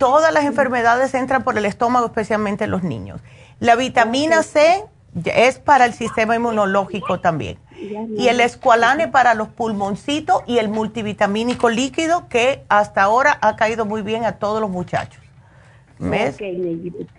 [0.00, 3.20] todas las enfermedades entran por el estómago, especialmente en los niños.
[3.60, 4.82] La vitamina C
[5.26, 7.58] es para el sistema inmunológico también.
[8.16, 13.84] Y el escualane para los pulmoncitos y el multivitamínico líquido que hasta ahora ha caído
[13.84, 15.22] muy bien a todos los muchachos.
[15.98, 16.38] ¿Ves?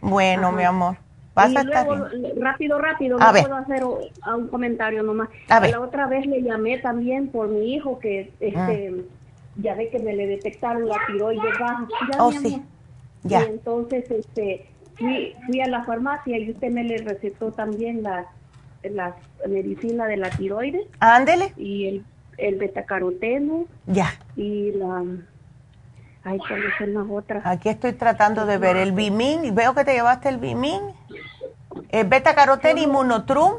[0.02, 0.98] bueno, mi amor.
[1.36, 1.88] Vas a estar
[2.36, 5.30] Rápido, rápido, no puedo hacer un comentario nomás.
[5.48, 9.04] La otra vez le llamé también por mi hijo que este, ah
[9.58, 11.88] ya ve que me le detectaron la tiroides baja.
[12.12, 12.62] Ya, oh, sí.
[13.24, 13.44] Ya.
[13.44, 18.26] Y entonces este, fui, fui a la farmacia y usted me le recetó también la,
[18.84, 19.16] la
[19.48, 20.88] medicina de la tiroides.
[21.00, 21.54] Ándele.
[21.58, 22.06] Y el,
[22.38, 23.66] el betacaroteno.
[23.88, 24.14] Ya.
[24.36, 25.04] Y la...
[26.24, 27.46] Ay, ¿cuáles son las otras?
[27.46, 29.56] Aquí estoy tratando de ver el Bimin.
[29.56, 30.82] Veo que te llevaste el Bimin.
[31.90, 33.54] El betacaroteno y Monotrum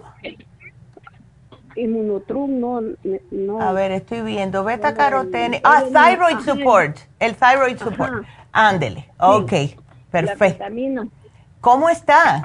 [1.76, 2.82] inmunotrum no,
[3.30, 3.60] no.
[3.60, 5.60] A ver, estoy viendo beta carotene.
[5.64, 6.98] Ah, thyroid support.
[7.18, 8.24] El thyroid support.
[8.52, 9.08] Ándele.
[9.18, 9.52] Ok,
[10.10, 10.64] perfecto.
[11.60, 12.42] ¿Cómo está?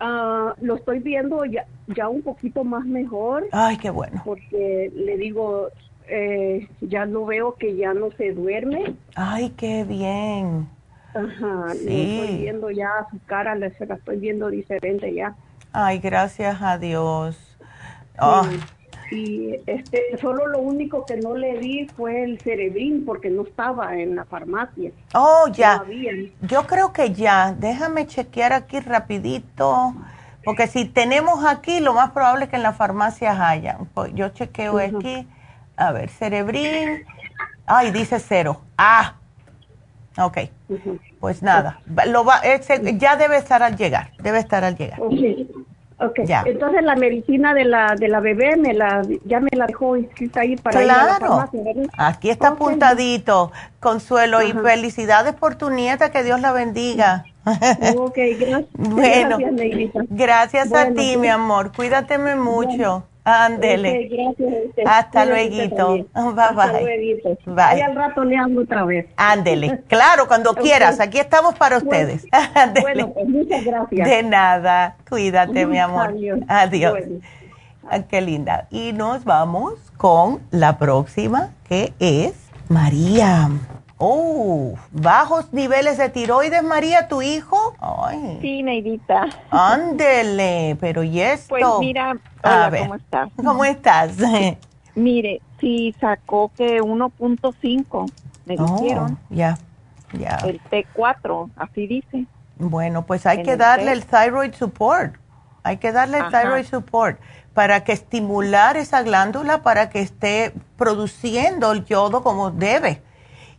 [0.00, 3.46] Ah, lo estoy viendo ya, ya un poquito más mejor.
[3.52, 4.22] Ay, qué bueno.
[4.24, 5.68] Porque le digo,
[6.08, 8.94] eh, ya lo veo que ya no se duerme.
[9.16, 10.68] Ay, qué bien.
[11.14, 12.20] Ajá, sí.
[12.20, 15.34] estoy viendo ya su cara, la, se la estoy viendo diferente ya.
[15.72, 17.36] Ay, gracias a Dios.
[19.10, 23.96] Y este, solo lo único que no le di fue el cerebrín porque no estaba
[23.96, 24.90] en la farmacia.
[25.14, 25.82] Oh, ya.
[26.42, 27.54] Yo creo que ya.
[27.58, 29.94] Déjame chequear aquí rapidito.
[30.44, 33.78] Porque si tenemos aquí, lo más probable es que en las farmacias haya.
[33.94, 35.26] Pues yo chequeo aquí.
[35.76, 37.04] A ver, cerebrín.
[37.66, 38.60] Ay, dice cero.
[38.76, 39.14] Ah.
[40.18, 40.38] Ok.
[41.20, 41.80] Pues nada.
[42.06, 42.40] Lo va,
[42.96, 44.10] ya debe estar al llegar.
[44.18, 45.00] Debe estar al llegar.
[45.00, 45.48] Okay.
[46.44, 50.42] Entonces la medicina de la de la bebé me la ya me la dejó escrita
[50.42, 51.60] ahí para ir a la farmacia,
[51.96, 53.50] Aquí está apuntadito,
[53.80, 57.24] Consuelo y felicidades por tu nieta, que Dios la bendiga.
[57.96, 58.66] Ok, gracias.
[58.74, 59.38] bueno,
[60.10, 61.72] gracias, a ti, mi amor.
[61.74, 63.04] Cuídateme mucho.
[63.28, 64.34] Ándele.
[64.86, 66.06] Hasta luego.
[66.14, 67.34] Bye bye.
[67.46, 67.82] Bye.
[67.82, 69.06] al rato le hablo otra vez.
[69.16, 69.82] Ándele.
[69.88, 71.00] Claro, cuando quieras.
[71.00, 72.26] Aquí estamos para ustedes.
[72.80, 74.08] Bueno, pues muchas gracias.
[74.08, 74.96] De nada.
[75.08, 76.14] Cuídate, mi amor.
[76.48, 76.98] Adiós.
[77.90, 78.66] Ah, qué linda.
[78.70, 82.34] Y nos vamos con la próxima, que es
[82.68, 83.48] María.
[84.00, 87.74] Oh, bajos niveles de tiroides, María, tu hijo.
[87.80, 88.38] Ay.
[88.40, 89.26] Sí, Neidita.
[89.50, 91.48] Ándele, pero ¿y esto?
[91.48, 93.30] Pues mira, hola, ¿cómo estás?
[93.36, 94.12] ¿Cómo estás?
[94.94, 98.12] Mire, si sacó que 1.5,
[98.46, 99.18] me oh, dijeron.
[99.30, 99.58] Ya,
[100.12, 100.38] ya.
[100.44, 102.26] El T4, así dice.
[102.56, 105.16] Bueno, pues hay que darle el, thyroid support.
[105.64, 107.20] Hay que darle el thyroid support
[107.52, 113.02] para que estimular esa glándula para que esté produciendo el yodo como debe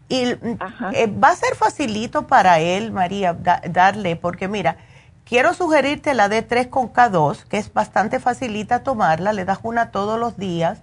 [0.10, 4.78] y eh, va a ser facilito para él, María, darle, porque mira,
[5.24, 10.20] quiero sugerirte la D3 con K2, que es bastante facilita tomarla, le das una todos
[10.20, 10.82] los días.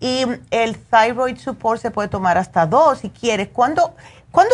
[0.00, 3.48] Y el thyroid support se puede tomar hasta dos si quieres.
[3.48, 3.94] ¿Cuándo,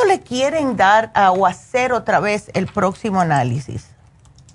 [0.06, 3.90] le quieren dar o hacer otra vez el próximo análisis?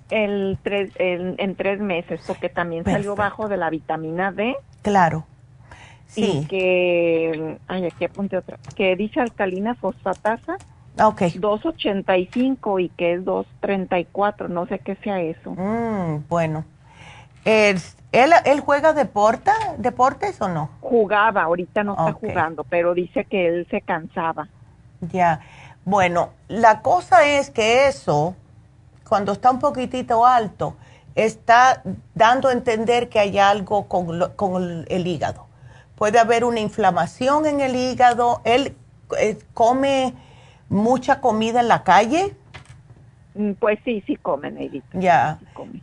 [0.10, 4.56] El, en tres meses, porque también salió bajo de la vitamina D.
[4.84, 5.26] Claro.
[6.08, 6.46] Sí.
[6.50, 10.58] que, ay, aquí apunte otra, que dice alcalina fosfatasa.
[11.00, 11.24] Ok.
[11.36, 15.52] 285 y que es 234, no sé qué sea eso.
[15.52, 16.66] Mm, bueno.
[17.46, 17.80] ¿Él,
[18.12, 20.70] ¿Él juega deporta, deportes o no?
[20.82, 24.50] Jugaba, ahorita no está jugando, pero dice que él se cansaba.
[25.00, 25.40] Ya.
[25.86, 28.36] Bueno, la cosa es que eso,
[29.08, 30.76] cuando está un poquitito alto,
[31.16, 31.84] está
[32.16, 35.47] dando a entender que hay algo con, con el hígado
[35.98, 38.42] puede haber una inflamación en el hígado.
[38.46, 38.76] ¿Él
[39.18, 40.14] eh, come
[40.70, 42.36] mucha comida en la calle?
[43.34, 44.88] Mm, pues sí, sí come, Neidita.
[44.94, 45.40] Ya,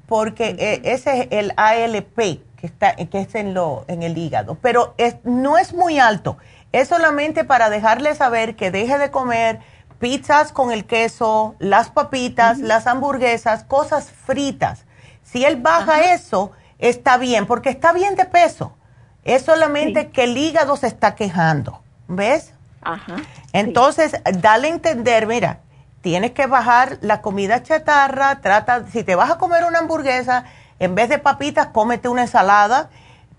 [0.07, 2.17] porque eh, ese es el ALP
[2.57, 6.39] que, está, que es en, lo, en el hígado, pero es, no es muy alto.
[6.73, 9.61] Es solamente para dejarle saber que deje de comer
[9.99, 14.85] pizzas con el queso, las papitas, las hamburguesas, cosas fritas.
[15.23, 18.77] Si él baja eso, está bien, porque está bien de peso.
[19.25, 22.53] Es solamente que el hígado se está quejando, ¿ves?
[22.83, 23.17] Ajá.
[23.53, 25.61] Entonces, dale a entender, mira,
[26.03, 30.45] tienes que bajar la comida chatarra, trata, si te vas a comer una hamburguesa,
[30.79, 32.91] en vez de papitas, cómete una ensalada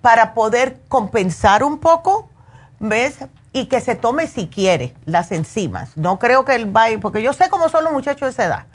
[0.02, 2.30] para poder compensar un poco,
[2.80, 3.20] ¿ves?
[3.54, 5.96] Y que se tome si quiere las enzimas.
[5.96, 8.66] No creo que él vaya, porque yo sé cómo son los muchachos de esa edad,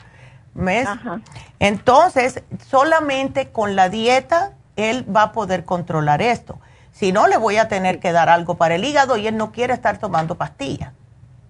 [0.53, 0.87] ¿ves?
[0.87, 1.19] Ajá.
[1.59, 6.59] Entonces, solamente con la dieta, él va a poder controlar esto.
[7.01, 9.51] Si no, le voy a tener que dar algo para el hígado y él no
[9.51, 10.93] quiere estar tomando pastillas.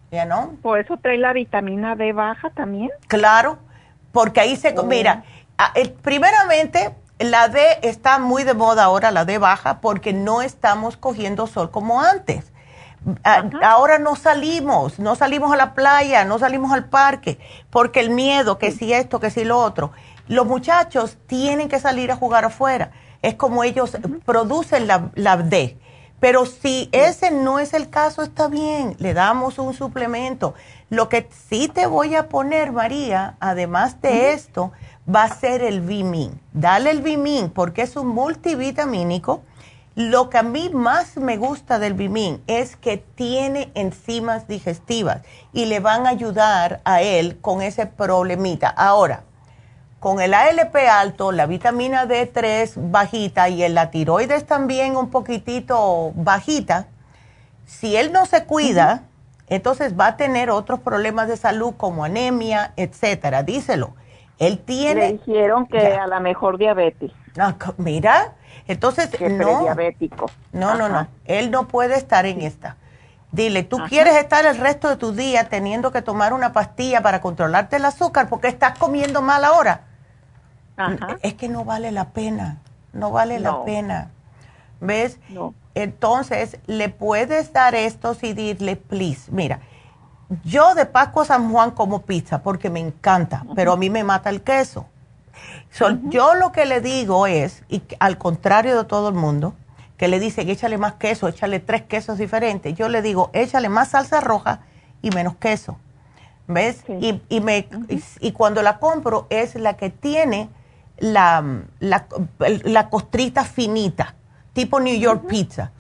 [0.10, 0.54] ¿Ya no?
[0.62, 2.90] ¿Por eso trae la vitamina D baja también?
[3.08, 3.58] Claro,
[4.14, 4.74] porque ahí se...
[4.80, 4.84] Oh.
[4.84, 5.26] Mira,
[6.04, 11.48] primeramente, la D está muy de moda ahora, la D baja, porque no estamos cogiendo
[11.48, 12.54] sol como antes.
[13.62, 18.58] ahora no salimos, no salimos a la playa, no salimos al parque, porque el miedo,
[18.58, 19.92] que si esto, que si lo otro.
[20.30, 22.92] Los muchachos tienen que salir a jugar afuera
[23.22, 25.78] es como ellos producen la, D.
[26.20, 30.54] Pero si ese no es el caso, está bien, le damos un suplemento.
[30.90, 34.72] Lo que sí te voy a poner, María, además de esto,
[35.14, 36.40] va a ser el Vimin.
[36.54, 39.42] Dale el Vimin porque es un multivitamínico.
[39.96, 45.22] Lo que a mí más me gusta del Vimin es que tiene enzimas digestivas
[45.54, 48.70] y le van a ayudar a él con ese problemita.
[48.70, 49.24] Ahora,
[50.02, 56.12] con el ALP alto, la vitamina D3 bajita y el, la tiroides también un poquitito
[56.16, 56.88] bajita,
[57.68, 59.04] si él no se cuida,
[59.46, 63.44] entonces va a tener otros problemas de salud como anemia, etcétera.
[63.44, 63.94] Díselo.
[64.40, 65.02] Él tiene...
[65.02, 67.12] Le dijeron que a la mejor diabetes.
[67.38, 68.34] No, mira,
[68.68, 69.62] entonces que no.
[69.62, 70.32] diabético.
[70.52, 71.08] No, no, no.
[71.26, 72.76] Él no puede estar en esta.
[73.32, 77.22] Dile, tú quieres estar el resto de tu día teniendo que tomar una pastilla para
[77.22, 79.91] controlarte el azúcar porque estás comiendo mal ahora.
[80.86, 81.18] Ajá.
[81.22, 82.58] Es que no vale la pena,
[82.94, 84.12] no vale la pena.
[84.80, 85.20] ¿Ves?
[85.30, 85.54] No.
[85.76, 89.60] Entonces, le puedes dar esto y decirle, please, mira,
[90.44, 94.30] yo de Pascua San Juan como pizza porque me encanta, pero a mí me mata
[94.30, 94.86] el queso.
[96.10, 99.54] Yo lo que le digo es, y al contrario de todo el mundo,
[99.98, 103.90] que le dicen échale más queso, échale tres quesos diferentes, yo le digo échale más
[103.90, 104.62] salsa roja
[105.02, 105.78] y menos queso.
[106.48, 106.84] ¿Ves?
[107.00, 107.70] Y, y, me,
[108.20, 110.50] y, cuando la compro es la que tiene
[111.02, 111.44] la,
[111.80, 114.14] la, costrita finita,
[114.54, 115.72] tipo New York Pizza.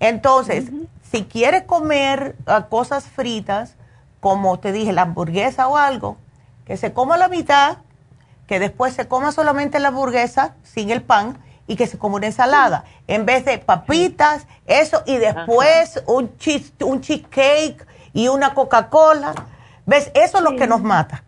[0.00, 0.70] Entonces,
[1.10, 3.76] si quiere comer ah, cosas fritas,
[4.20, 6.16] como te dije, la hamburguesa o algo,
[6.66, 7.78] que se coma la mitad,
[8.48, 11.38] que después se coma solamente la hamburguesa sin el pan
[11.68, 16.72] y que se coma una ensalada, en vez de papitas, eso, y después un, cheese,
[16.84, 19.32] un cheesecake y una Coca-Cola.
[19.84, 20.10] ¿Ves?
[20.14, 21.22] Eso es lo que nos mata.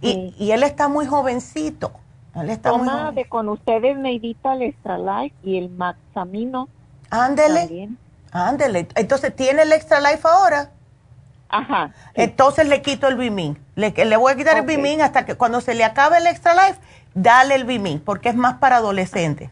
[0.00, 1.92] Y, y, él está muy jovencito.
[2.34, 6.68] Está Toma de con ustedes, Neidita, el Extra Life y el Maxamino.
[7.10, 7.90] Ándele.
[8.32, 8.88] Ándele.
[8.96, 10.70] Entonces, ¿tiene el Extra Life ahora?
[11.48, 11.92] Ajá.
[12.14, 13.56] Entonces le quito el Bimin.
[13.76, 16.54] Le, le voy a quitar el Bimin hasta que cuando se le acabe el Extra
[16.54, 16.80] Life,
[17.14, 19.50] dale el Bimin, porque es más para adolescentes.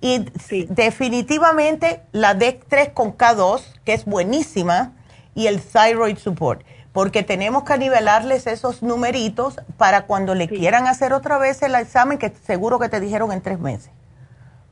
[0.00, 0.24] Y
[0.68, 4.92] definitivamente la D3 con K2, que es buenísima,
[5.34, 6.62] y el Thyroid Support,
[6.92, 12.18] porque tenemos que nivelarles esos numeritos para cuando le quieran hacer otra vez el examen,
[12.18, 13.90] que seguro que te dijeron en tres meses.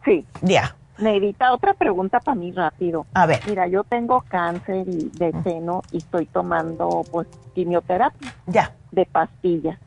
[0.05, 0.27] Sí.
[0.43, 0.75] Ya.
[0.99, 3.07] Neidita, otra pregunta para mí rápido.
[3.15, 3.41] A ver.
[3.47, 8.35] Mira, yo tengo cáncer de seno y estoy tomando pues quimioterapia.
[8.47, 8.73] Ya.
[8.91, 9.79] De pastillas.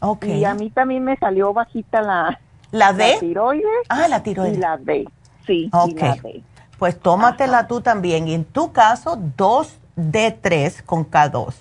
[0.00, 0.26] Ok.
[0.26, 2.38] Y a mí también me salió bajita la...
[2.70, 3.14] ¿La D?
[3.14, 3.66] La tiroides.
[3.88, 4.56] Ah, la tiroides.
[4.56, 5.08] Y la D.
[5.46, 6.00] Sí, Ok.
[6.00, 6.42] la D.
[6.78, 8.28] Pues tómatela tú también.
[8.28, 11.54] Y en tu caso, dos D3 con K2.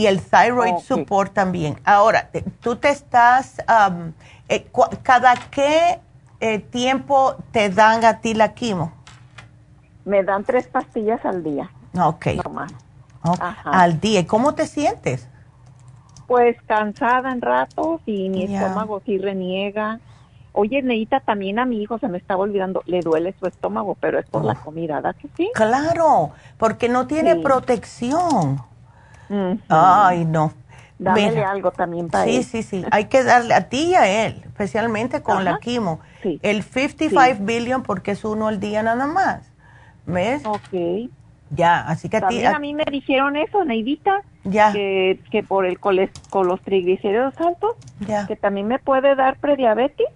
[0.00, 1.78] Y el Thyroid Support también.
[1.84, 3.56] Ahora, tú te estás...
[3.68, 4.14] Um,
[4.48, 4.66] eh,
[5.02, 6.00] ¿Cada qué
[6.40, 8.94] eh, tiempo te dan a ti la quimo?
[10.06, 11.70] Me dan tres pastillas al día.
[12.00, 12.28] Ok.
[12.36, 12.68] Normal.
[13.64, 14.20] Al día.
[14.20, 15.28] ¿Y cómo te sientes?
[16.26, 20.00] Pues cansada en ratos y mi estómago sí reniega.
[20.52, 24.18] Oye, Neita, también a mi hijo se me estaba olvidando, le duele su estómago, pero
[24.18, 25.50] es por la comida, ¿verdad que sí?
[25.54, 28.69] Claro, porque no tiene protección.
[29.68, 30.52] Ay, no.
[30.98, 32.44] Dame algo también para sí, él.
[32.44, 32.84] Sí, sí, sí.
[32.90, 36.00] Hay que darle a ti y a él, especialmente con la quimo.
[36.22, 39.50] El 55 billion porque es uno al día nada más.
[40.04, 40.42] ¿Ves?
[40.44, 41.10] Ok.
[41.50, 42.44] Ya, así que a ti...
[42.44, 44.22] a mí me dijeron eso, Neidita.
[44.44, 44.72] Ya.
[44.72, 48.26] Que, que por el con los triglicéridos altos, ya.
[48.26, 50.06] que también me puede dar prediabetes.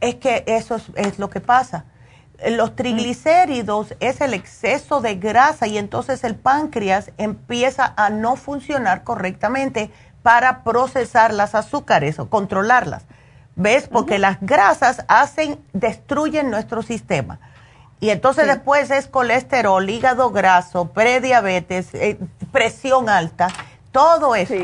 [0.00, 1.84] Es que eso es, es lo que pasa.
[2.48, 9.04] Los triglicéridos es el exceso de grasa y entonces el páncreas empieza a no funcionar
[9.04, 9.90] correctamente
[10.22, 13.04] para procesar las azúcares o controlarlas.
[13.56, 13.88] ¿Ves?
[13.88, 17.38] Porque las grasas hacen, destruyen nuestro sistema.
[18.00, 22.18] Y entonces después es colesterol, hígado graso, prediabetes, eh,
[22.52, 23.48] presión alta,
[23.92, 24.54] todo eso.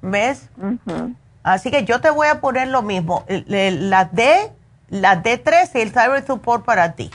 [0.00, 0.48] ¿Ves?
[1.42, 4.50] Así que yo te voy a poner lo mismo, la D,
[4.92, 7.10] la D3 y el thyroid support para ti.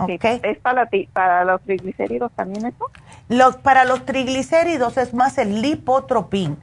[0.00, 0.40] Okay.
[0.42, 2.90] ¿Es para, ti, para los triglicéridos también eso?
[3.28, 6.58] Los, para los triglicéridos es más el lipotropín.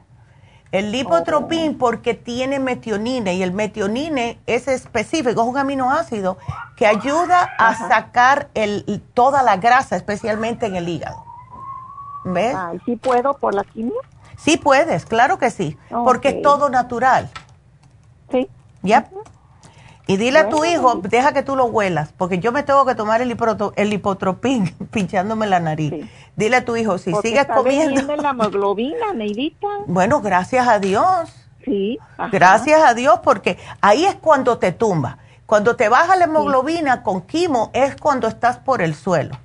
[0.70, 6.36] El lipotropín porque tiene metionina y el metionine es específico, es un aminoácido
[6.76, 11.24] que ayuda a sacar el, toda la grasa, especialmente en el hígado.
[12.24, 12.54] ¿Ves?
[12.74, 13.94] ¿Y ¿Sí puedo por la quimio?
[14.36, 17.30] Sí puedes, claro que sí, porque es todo natural.
[18.30, 18.50] Sí.
[18.82, 19.08] ¿Ya?
[20.08, 22.94] Y dile a tu hijo, deja que tú lo huelas, porque yo me tengo que
[22.94, 23.36] tomar el,
[23.76, 26.08] el hipotropín pinchándome la nariz.
[26.36, 28.14] Dile a tu hijo, si sigues comiendo...
[28.16, 29.66] la hemoglobina, Neidita.
[29.86, 31.34] Bueno, gracias a Dios.
[31.64, 31.98] Sí.
[32.30, 35.18] Gracias a Dios, porque ahí es cuando te tumba.
[35.46, 39.36] Cuando te baja la hemoglobina con quimo es cuando estás por el suelo.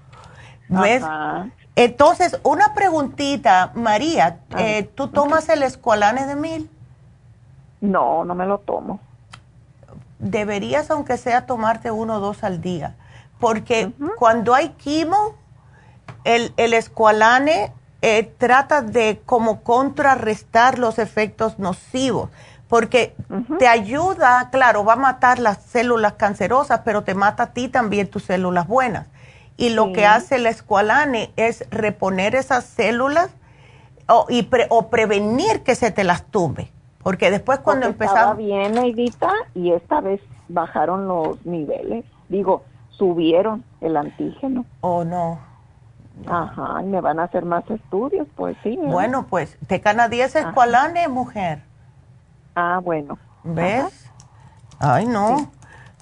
[0.69, 1.03] ¿Ves?
[1.75, 6.69] Entonces, una preguntita, María, eh, ¿tú tomas el escualane de mil?
[7.81, 8.99] No, no me lo tomo
[10.21, 12.95] deberías, aunque sea, tomarte uno o dos al día.
[13.39, 15.35] Porque cuando hay quimo,
[16.23, 17.73] el, el escualane
[18.03, 22.29] eh, trata de como contrarrestar los efectos nocivos.
[22.67, 23.15] Porque
[23.59, 28.07] te ayuda, claro, va a matar las células cancerosas, pero te mata a ti también
[28.07, 29.07] tus células buenas.
[29.57, 33.29] Y lo que hace el escualane es reponer esas células
[34.07, 36.71] o, y o prevenir que se te las tumbe.
[37.03, 38.19] Porque después cuando empezaba...
[38.19, 42.05] Estaba bien, Neidita, y esta vez bajaron los niveles.
[42.29, 44.65] Digo, subieron el antígeno.
[44.81, 45.39] Oh, no.
[46.27, 48.77] Ajá, y me van a hacer más estudios, pues sí.
[48.81, 51.63] Bueno, pues, te canadiense escualane, mujer.
[52.55, 53.17] Ah, bueno.
[53.43, 54.11] ¿Ves?
[54.79, 55.51] Ay, no.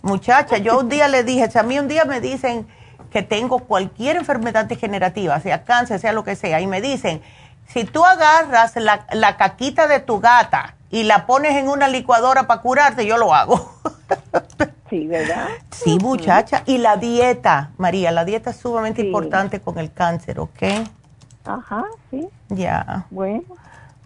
[0.01, 2.67] Muchacha, yo un día le dije, si a mí un día me dicen
[3.11, 7.21] que tengo cualquier enfermedad degenerativa, sea cáncer, sea lo que sea, y me dicen,
[7.67, 12.47] si tú agarras la, la caquita de tu gata y la pones en una licuadora
[12.47, 13.73] para curarte, yo lo hago.
[14.89, 15.49] Sí, ¿verdad?
[15.69, 16.63] Sí, muchacha.
[16.65, 20.63] Y la dieta, María, la dieta es sumamente importante con el cáncer, ¿ok?
[21.45, 22.27] Ajá, sí.
[22.49, 23.05] Ya.
[23.11, 23.43] Bueno.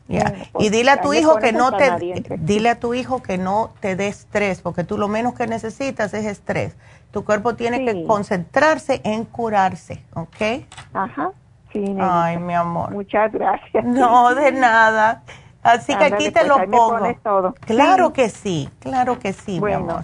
[0.09, 0.33] Ya.
[0.59, 1.89] y dile a tu hijo que no te
[2.37, 6.13] dile a tu hijo que no te dé estrés, porque tú lo menos que necesitas
[6.13, 6.75] es estrés.
[7.11, 10.65] Tu cuerpo tiene que concentrarse en curarse, ¿ok?
[10.93, 11.31] Ajá.
[11.71, 12.91] Sí, Ay, mi amor.
[12.91, 13.85] Muchas gracias.
[13.85, 15.23] No, de nada.
[15.63, 17.15] Así que aquí te pues, lo pongo.
[17.23, 17.53] todo.
[17.65, 18.13] Claro Sí.
[18.13, 19.79] que sí, claro que sí, Bueno.
[19.79, 20.01] mi amor.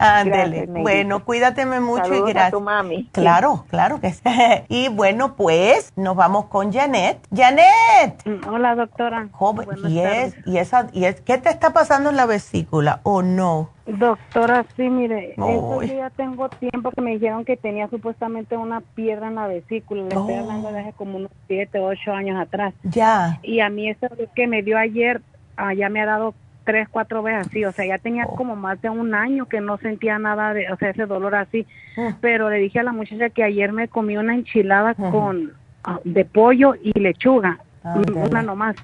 [0.00, 0.64] Ándele.
[0.66, 2.52] Bueno, cuídateme mucho Saludos y a gracias.
[2.52, 3.08] tu mami.
[3.12, 4.22] Claro, claro que sí.
[4.68, 7.18] y bueno, pues nos vamos con Janet.
[7.34, 8.22] Janet.
[8.48, 9.28] Hola, doctora.
[9.32, 13.20] Joven, y es, y esa, y es, ¿qué te está pasando en la vesícula o
[13.22, 13.68] no?
[13.86, 19.26] Doctora, sí, mire, eso ya tengo tiempo que me dijeron que tenía supuestamente una piedra
[19.28, 20.02] en la vesícula.
[20.02, 20.40] Le estoy Oh.
[20.40, 22.72] hablando de hace como unos siete, ocho años atrás.
[22.84, 23.38] Ya.
[23.42, 25.20] Y a mí eso que me dio ayer,
[25.56, 26.34] ah, ya me ha dado
[26.70, 27.64] tres, cuatro veces así.
[27.64, 28.36] O sea, ya tenía Oh.
[28.36, 31.66] como más de un año que no sentía nada de, o sea, ese dolor así.
[31.96, 32.08] Mm.
[32.20, 35.52] Pero le dije a la muchacha que ayer me comí una enchilada con
[35.84, 38.28] ah, de pollo y lechuga, Ándale.
[38.28, 38.76] una nomás.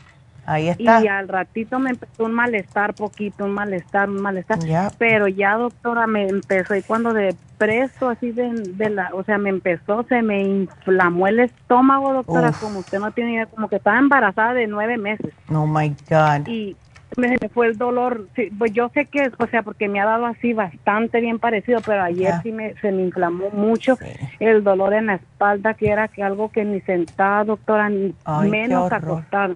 [0.49, 1.03] Ahí está.
[1.03, 4.59] Y al ratito me empezó un malestar, poquito, un malestar, un malestar.
[4.97, 9.39] Pero ya, doctora, me empezó, y cuando de preso, así de, de la, o sea,
[9.39, 12.61] me empezó, se me inflamó el estómago, doctora, Uf.
[12.61, 15.33] como usted no tiene idea, como que estaba embarazada de nueve meses.
[15.53, 16.47] Oh my God.
[16.47, 16.77] Y
[17.17, 20.05] me, me fue el dolor, sí, pues yo sé que, o sea, porque me ha
[20.05, 23.99] dado así bastante bien parecido, pero ayer sí me, se me inflamó mucho
[24.39, 28.51] el dolor en la espalda, que era que algo que ni sentada, doctora, ni Ay,
[28.51, 29.55] menos acostada.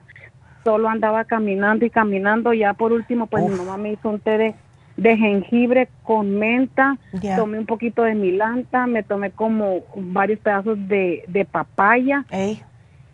[0.65, 2.53] Solo andaba caminando y caminando.
[2.53, 4.55] Ya por último, pues mi mamá me hizo un té de,
[4.97, 6.99] de jengibre con menta.
[7.37, 12.25] Tomé un poquito de milanta, me tomé como varios pedazos de, de papaya.
[12.31, 12.63] Ey.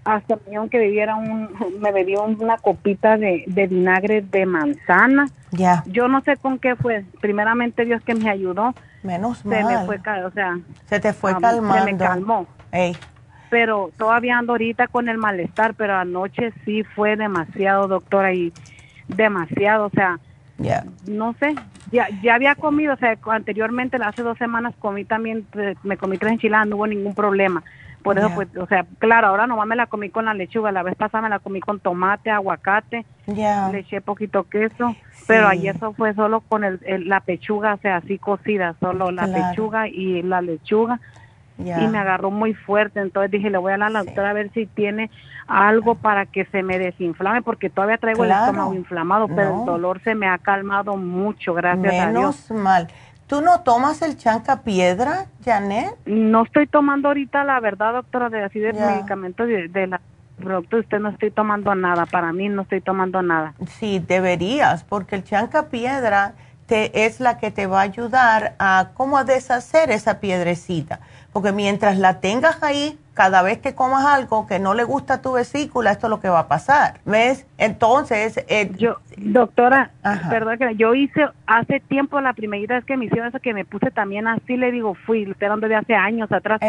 [0.07, 1.49] Hasta me dijeron que bebiera un,
[1.81, 5.27] me bebió una copita de, de vinagre de manzana.
[5.51, 5.83] Ya.
[5.87, 7.05] Yo no sé con qué fue.
[7.21, 8.75] Primeramente Dios que me ayudó.
[9.03, 9.87] Menos Se me mal.
[9.87, 11.85] fue, ca- o sea, Se te fue um, calmando.
[11.85, 12.47] Se me calmó.
[12.73, 12.97] Ey.
[13.51, 18.53] Pero todavía ando ahorita con el malestar, pero anoche sí fue demasiado, doctora, y
[19.09, 20.19] demasiado, o sea,
[20.59, 20.85] Ya.
[21.07, 21.55] no sé,
[21.93, 25.47] ya, ya había comido, o sea, anteriormente, hace dos semanas comí también,
[25.85, 27.63] me comí tres enchiladas, no hubo ningún problema.
[28.07, 30.85] Por eso, pues, o sea, claro, ahora nomás me la comí con la lechuga, la
[30.85, 33.69] vez pasada me la comí con tomate, aguacate, Ya.
[33.73, 34.95] le eché poquito queso,
[35.27, 39.11] pero ayer eso fue solo con el, el- la pechuga, o sea, así cocida, solo
[39.11, 39.49] la Claro.
[39.51, 41.01] pechuga y la lechuga
[41.59, 43.01] y me agarró muy fuerte.
[43.01, 45.11] Entonces dije, le voy a la doctora a ver si tiene
[45.49, 48.35] algo para que se me desinflame, porque todavía traigo Claro.
[48.45, 49.61] el estómago inflamado, pero No.
[49.61, 52.51] el dolor se me ha calmado mucho, gracias a Dios.
[52.51, 52.89] Menos mal.
[53.27, 55.97] ¿Tú no tomas el chanca piedra, Janet?
[56.07, 60.01] No estoy tomando ahorita, la verdad, doctora, de así de medicamentos de, de la
[60.37, 63.55] producto, usted no estoy tomando nada, para mí no estoy tomando nada.
[63.67, 66.35] Sí, deberías, porque el chanca piedra
[66.67, 71.01] te, es la que te va a ayudar a cómo deshacer esa piedrecita.
[71.33, 75.23] Porque mientras la tengas ahí, cada vez que comas algo que no le gusta a
[75.23, 77.01] tu vesícula, esto es lo que va a pasar.
[77.07, 77.47] ¿Ves?
[77.57, 80.29] Entonces, eh, Yo, doctora, Ajá.
[80.29, 83.65] perdón que yo hice hace tiempo la primera vez que me hicieron eso que me
[83.65, 86.61] puse también así, le digo, fui, esperando de hace años atrás.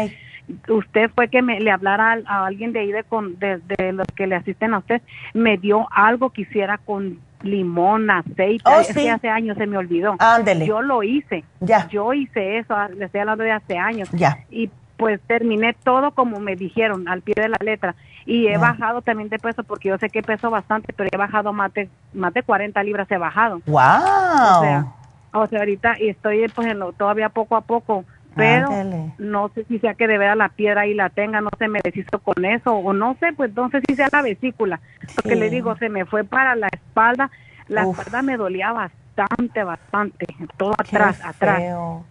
[0.68, 3.92] Usted fue que me le hablara a, a alguien de ahí de, con, de, de
[3.92, 5.02] los que le asisten a usted,
[5.34, 8.94] me dio algo que hiciera con limón, aceite, Oh, sí.
[8.94, 10.16] que hace años se me olvidó.
[10.18, 10.66] Ándele.
[10.66, 11.86] Yo lo hice, Ya.
[11.88, 14.38] yo hice eso, le estoy hablando de hace años ya.
[14.50, 17.94] y pues terminé todo como me dijeron, al pie de la letra.
[18.26, 21.52] Y he bajado también de peso porque yo sé que peso bastante, pero he bajado
[21.54, 23.62] más de, más de 40 libras, he bajado.
[23.64, 23.78] ¡Wow!
[23.78, 24.84] O sea,
[25.32, 28.04] o sea, ahorita estoy pues en lo, todavía poco a poco,
[28.34, 29.12] pero Ándele.
[29.18, 31.80] no sé si sea que de veras la piedra ahí la tenga, no se me
[31.82, 34.80] deshizo con eso, o no sé, pues no sé si sea la vesícula,
[35.14, 35.40] porque Sí.
[35.40, 37.30] le digo, se me fue para la espalda,
[37.68, 37.98] la Uf.
[37.98, 40.26] espalda me dolía bastante, bastante,
[40.56, 41.58] todo Qué atrás, atrás.
[41.60, 42.04] feo.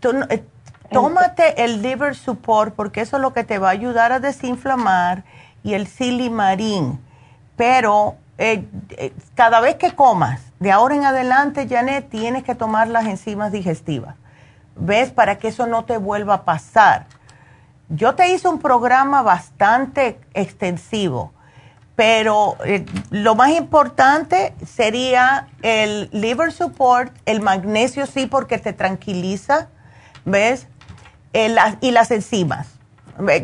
[0.00, 0.42] Tú eh,
[0.90, 5.24] tómate el liver support porque eso es lo que te va a ayudar a desinflamar
[5.62, 7.00] y el silimarín.
[7.56, 12.88] Pero eh, eh, cada vez que comas, de ahora en adelante, Janet, tienes que tomar
[12.88, 14.16] las enzimas digestivas.
[14.76, 15.10] ¿Ves?
[15.10, 17.06] Para que eso no te vuelva a pasar.
[17.88, 21.32] Yo te hice un programa bastante extensivo,
[21.94, 29.68] pero eh, lo más importante sería el liver support, el magnesio sí porque te tranquiliza,
[30.24, 30.66] ¿ves?
[31.34, 32.68] Y las enzimas.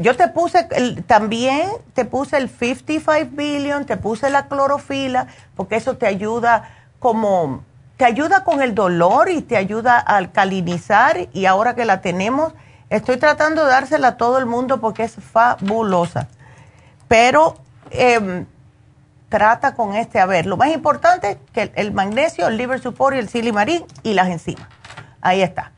[0.01, 0.65] Yo te puse
[1.07, 7.63] también, te puse el 55 billion, te puse la clorofila, porque eso te ayuda como,
[7.97, 12.53] te ayuda con el dolor y te ayuda a alcalinizar y ahora que la tenemos,
[12.89, 16.27] estoy tratando de dársela a todo el mundo porque es fabulosa.
[17.07, 17.57] Pero
[17.91, 18.47] Em,
[19.29, 20.21] trata con este.
[20.21, 24.15] A ver, lo más importante que el, magnesio, el liver support y el silimarín y
[24.15, 24.67] las enzimas.
[25.21, 25.73] Ahí está.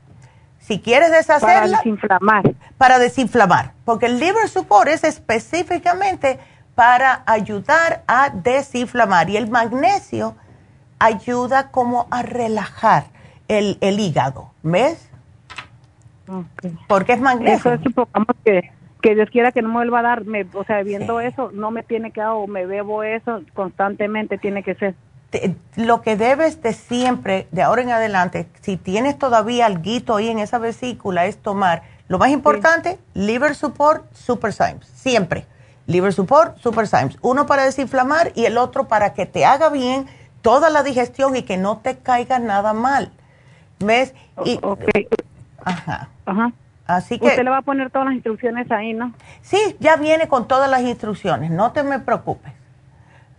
[0.72, 1.60] Si quieres deshacerla.
[1.60, 2.54] Para desinflamar.
[2.78, 3.72] Para desinflamar.
[3.84, 6.38] Porque el liver support es específicamente
[6.74, 9.28] para ayudar a desinflamar.
[9.28, 10.34] Y el magnesio
[10.98, 13.04] ayuda como a relajar
[13.48, 14.50] el, hígado.
[14.62, 15.10] ¿Ves?
[16.88, 17.74] Porque es magnesio.
[17.74, 18.70] Eso supongamos que
[19.02, 21.72] que Dios quiera que no me vuelva a dar, me, o sea, viendo eso, no
[21.72, 24.94] me tiene que dar o me bebo eso constantemente, tiene que ser.
[25.76, 30.38] Lo que debes de siempre, de ahora en adelante, si tienes todavía algo ahí en
[30.38, 35.46] esa vesícula, es tomar, lo más importante, liver support, super Symes, siempre.
[35.86, 37.16] Liver support, super Symes.
[37.22, 40.06] Uno para desinflamar y el otro para que te haga bien
[40.42, 43.10] toda la digestión y que no te caiga nada mal.
[43.78, 44.14] ¿Ves?
[44.44, 44.60] Y,
[45.64, 46.08] Ajá.
[46.26, 46.52] Ajá.
[46.86, 49.14] Así que, Usted le va a poner todas las instrucciones ahí, ¿no?
[49.40, 52.52] Sí, ya viene con todas las instrucciones, no te me preocupes.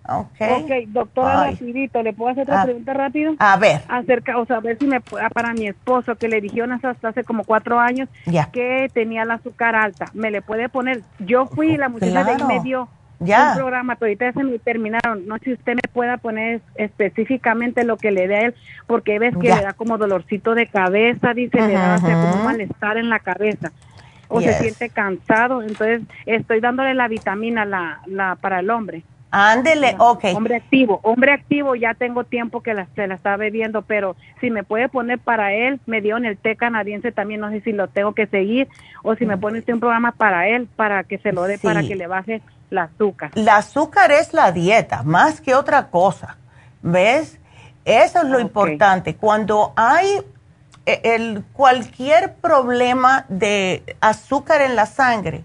[0.10, 0.42] Ok.
[0.52, 3.36] Ok, doctora, rapidito, ¿le puedo hacer otra ah, pregunta rápido?
[3.40, 3.82] A ver.
[3.88, 7.24] Acerca, o sea, a ver si me, para mi esposo, que le dijeron hasta hace
[7.24, 8.10] como cuatro años
[8.52, 11.04] que tenía el azúcar alta, ¿me le puede poner?
[11.20, 12.90] Yo fui, la muchacha de ahí me dio
[13.20, 13.52] ya.
[13.52, 15.26] un programa, pero ahorita se me terminaron.
[15.26, 18.56] No sé si usted me pueda poner específicamente lo que le dé a él,
[18.88, 22.98] porque ves que le da como dolorcito de cabeza, dice, le da como un malestar
[22.98, 23.72] en la cabeza.
[24.28, 29.04] O se siente cansado, entonces estoy dándole la vitamina la, la para el hombre.
[29.36, 30.26] Ándele, ok.
[30.36, 34.52] Hombre activo, hombre activo, ya tengo tiempo que la, se la está bebiendo, pero si
[34.52, 37.72] me puede poner para él, me dio en el té canadiense también, no sé si
[37.72, 38.68] lo tengo que seguir,
[39.02, 41.82] o si me pone usted un programa para él, para que se lo dé, para
[41.82, 43.32] que le baje el azúcar.
[43.34, 46.38] El azúcar es la dieta, más que otra cosa.
[46.84, 47.40] ¿Ves?
[47.86, 49.16] Eso es lo importante.
[49.16, 50.06] Cuando hay
[50.86, 55.44] eh, el, cualquier problema de azúcar en la sangre,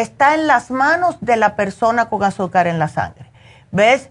[0.00, 3.30] está en las manos de la persona con azúcar en la sangre.
[3.72, 4.10] ¿Ves?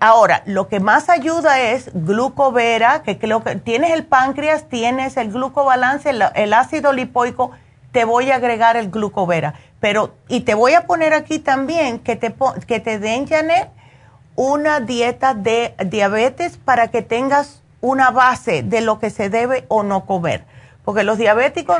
[0.00, 5.30] Ahora, lo que más ayuda es glucovera, que creo que tienes el páncreas, tienes el
[5.32, 7.52] glucobalance, el, el ácido lipoico,
[7.92, 9.54] te voy a agregar el glucovera.
[9.78, 12.34] Pero, y te voy a poner aquí también que te,
[12.66, 13.70] que te den, Janet,
[14.36, 19.82] una dieta de diabetes para que tengas una base de lo que se debe o
[19.82, 20.44] no comer.
[20.84, 21.78] Porque los diabéticos,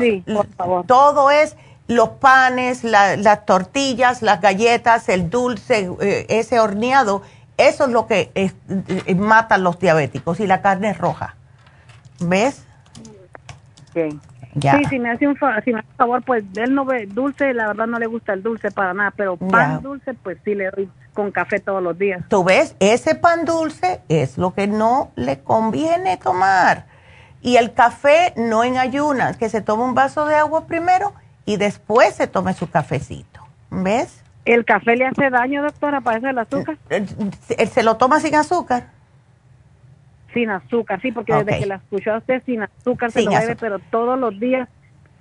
[0.87, 1.55] todo es
[1.91, 7.21] los panes, las tortillas, las galletas, el dulce, eh, ese horneado,
[7.57, 11.35] eso es lo que eh, mata a los diabéticos y la carne roja.
[12.19, 12.65] ¿Ves?
[13.93, 14.19] Sí.
[14.53, 18.07] Sí, si me hace un favor, pues él no ve dulce, la verdad no le
[18.07, 21.81] gusta el dulce para nada, pero pan dulce, pues sí le doy con café todos
[21.81, 22.21] los días.
[22.27, 26.85] Tú ves, ese pan dulce es lo que no le conviene tomar.
[27.41, 31.13] Y el café no en ayunas, que se tome un vaso de agua primero
[31.45, 33.41] y después se tome su cafecito.
[33.69, 34.21] ¿Ves?
[34.45, 36.77] ¿El café le hace daño, doctora, para eso el azúcar?
[36.89, 38.87] ¿Él eh, eh, se lo toma sin azúcar?
[40.33, 43.79] Sin azúcar, sí, porque desde que la escuchó usted sin azúcar se lo bebe, pero
[43.79, 44.67] todos los días,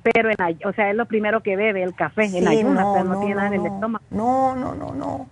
[0.03, 3.05] pero en, o sea, es lo primero que bebe, el café, en ayunas, no, pero
[3.05, 4.05] no, tiene nada en el estómago.
[4.11, 5.29] No, no, no, no.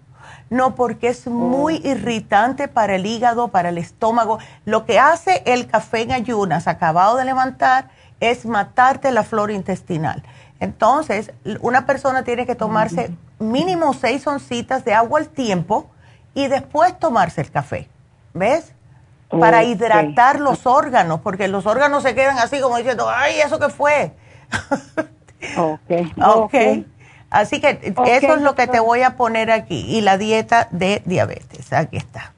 [0.51, 1.89] No, porque es muy oh.
[1.89, 4.39] irritante para el hígado, para el estómago.
[4.65, 7.89] Lo que hace el café en ayunas, acabado de levantar,
[8.21, 10.23] es matarte la flora intestinal.
[10.61, 15.89] Entonces, una persona tiene que tomarse mínimo seis oncitas de agua al tiempo
[16.35, 17.89] y después tomarse el café.
[18.35, 18.73] ¿Ves?
[19.29, 23.69] Para hidratar los órganos, porque los órganos se quedan así como diciendo, ay, ¿eso qué
[23.69, 24.13] fue?
[25.57, 25.91] ok.
[26.25, 26.55] ok.
[27.31, 29.85] Así que eso es lo que te voy a poner aquí.
[29.87, 31.73] Y la dieta de diabetes.
[31.73, 32.33] Aquí está.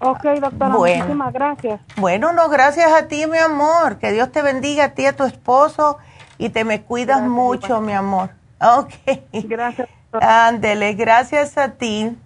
[0.00, 1.80] Ok, doctora, muchísimas gracias.
[1.96, 3.98] Bueno, no, gracias a ti, mi amor.
[3.98, 5.98] Que Dios te bendiga a ti, a tu esposo,
[6.38, 8.30] y te me cuidas mucho, mi amor.
[8.60, 8.92] Ok.
[9.32, 9.88] Gracias.
[10.10, 12.16] Ándele, gracias a ti.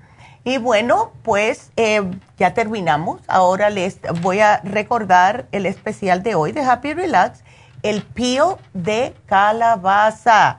[0.44, 2.02] Y bueno, pues eh,
[2.38, 3.20] ya terminamos.
[3.28, 7.44] Ahora les voy a recordar el especial de hoy de Happy Relax,
[7.82, 10.58] el peel de calabaza.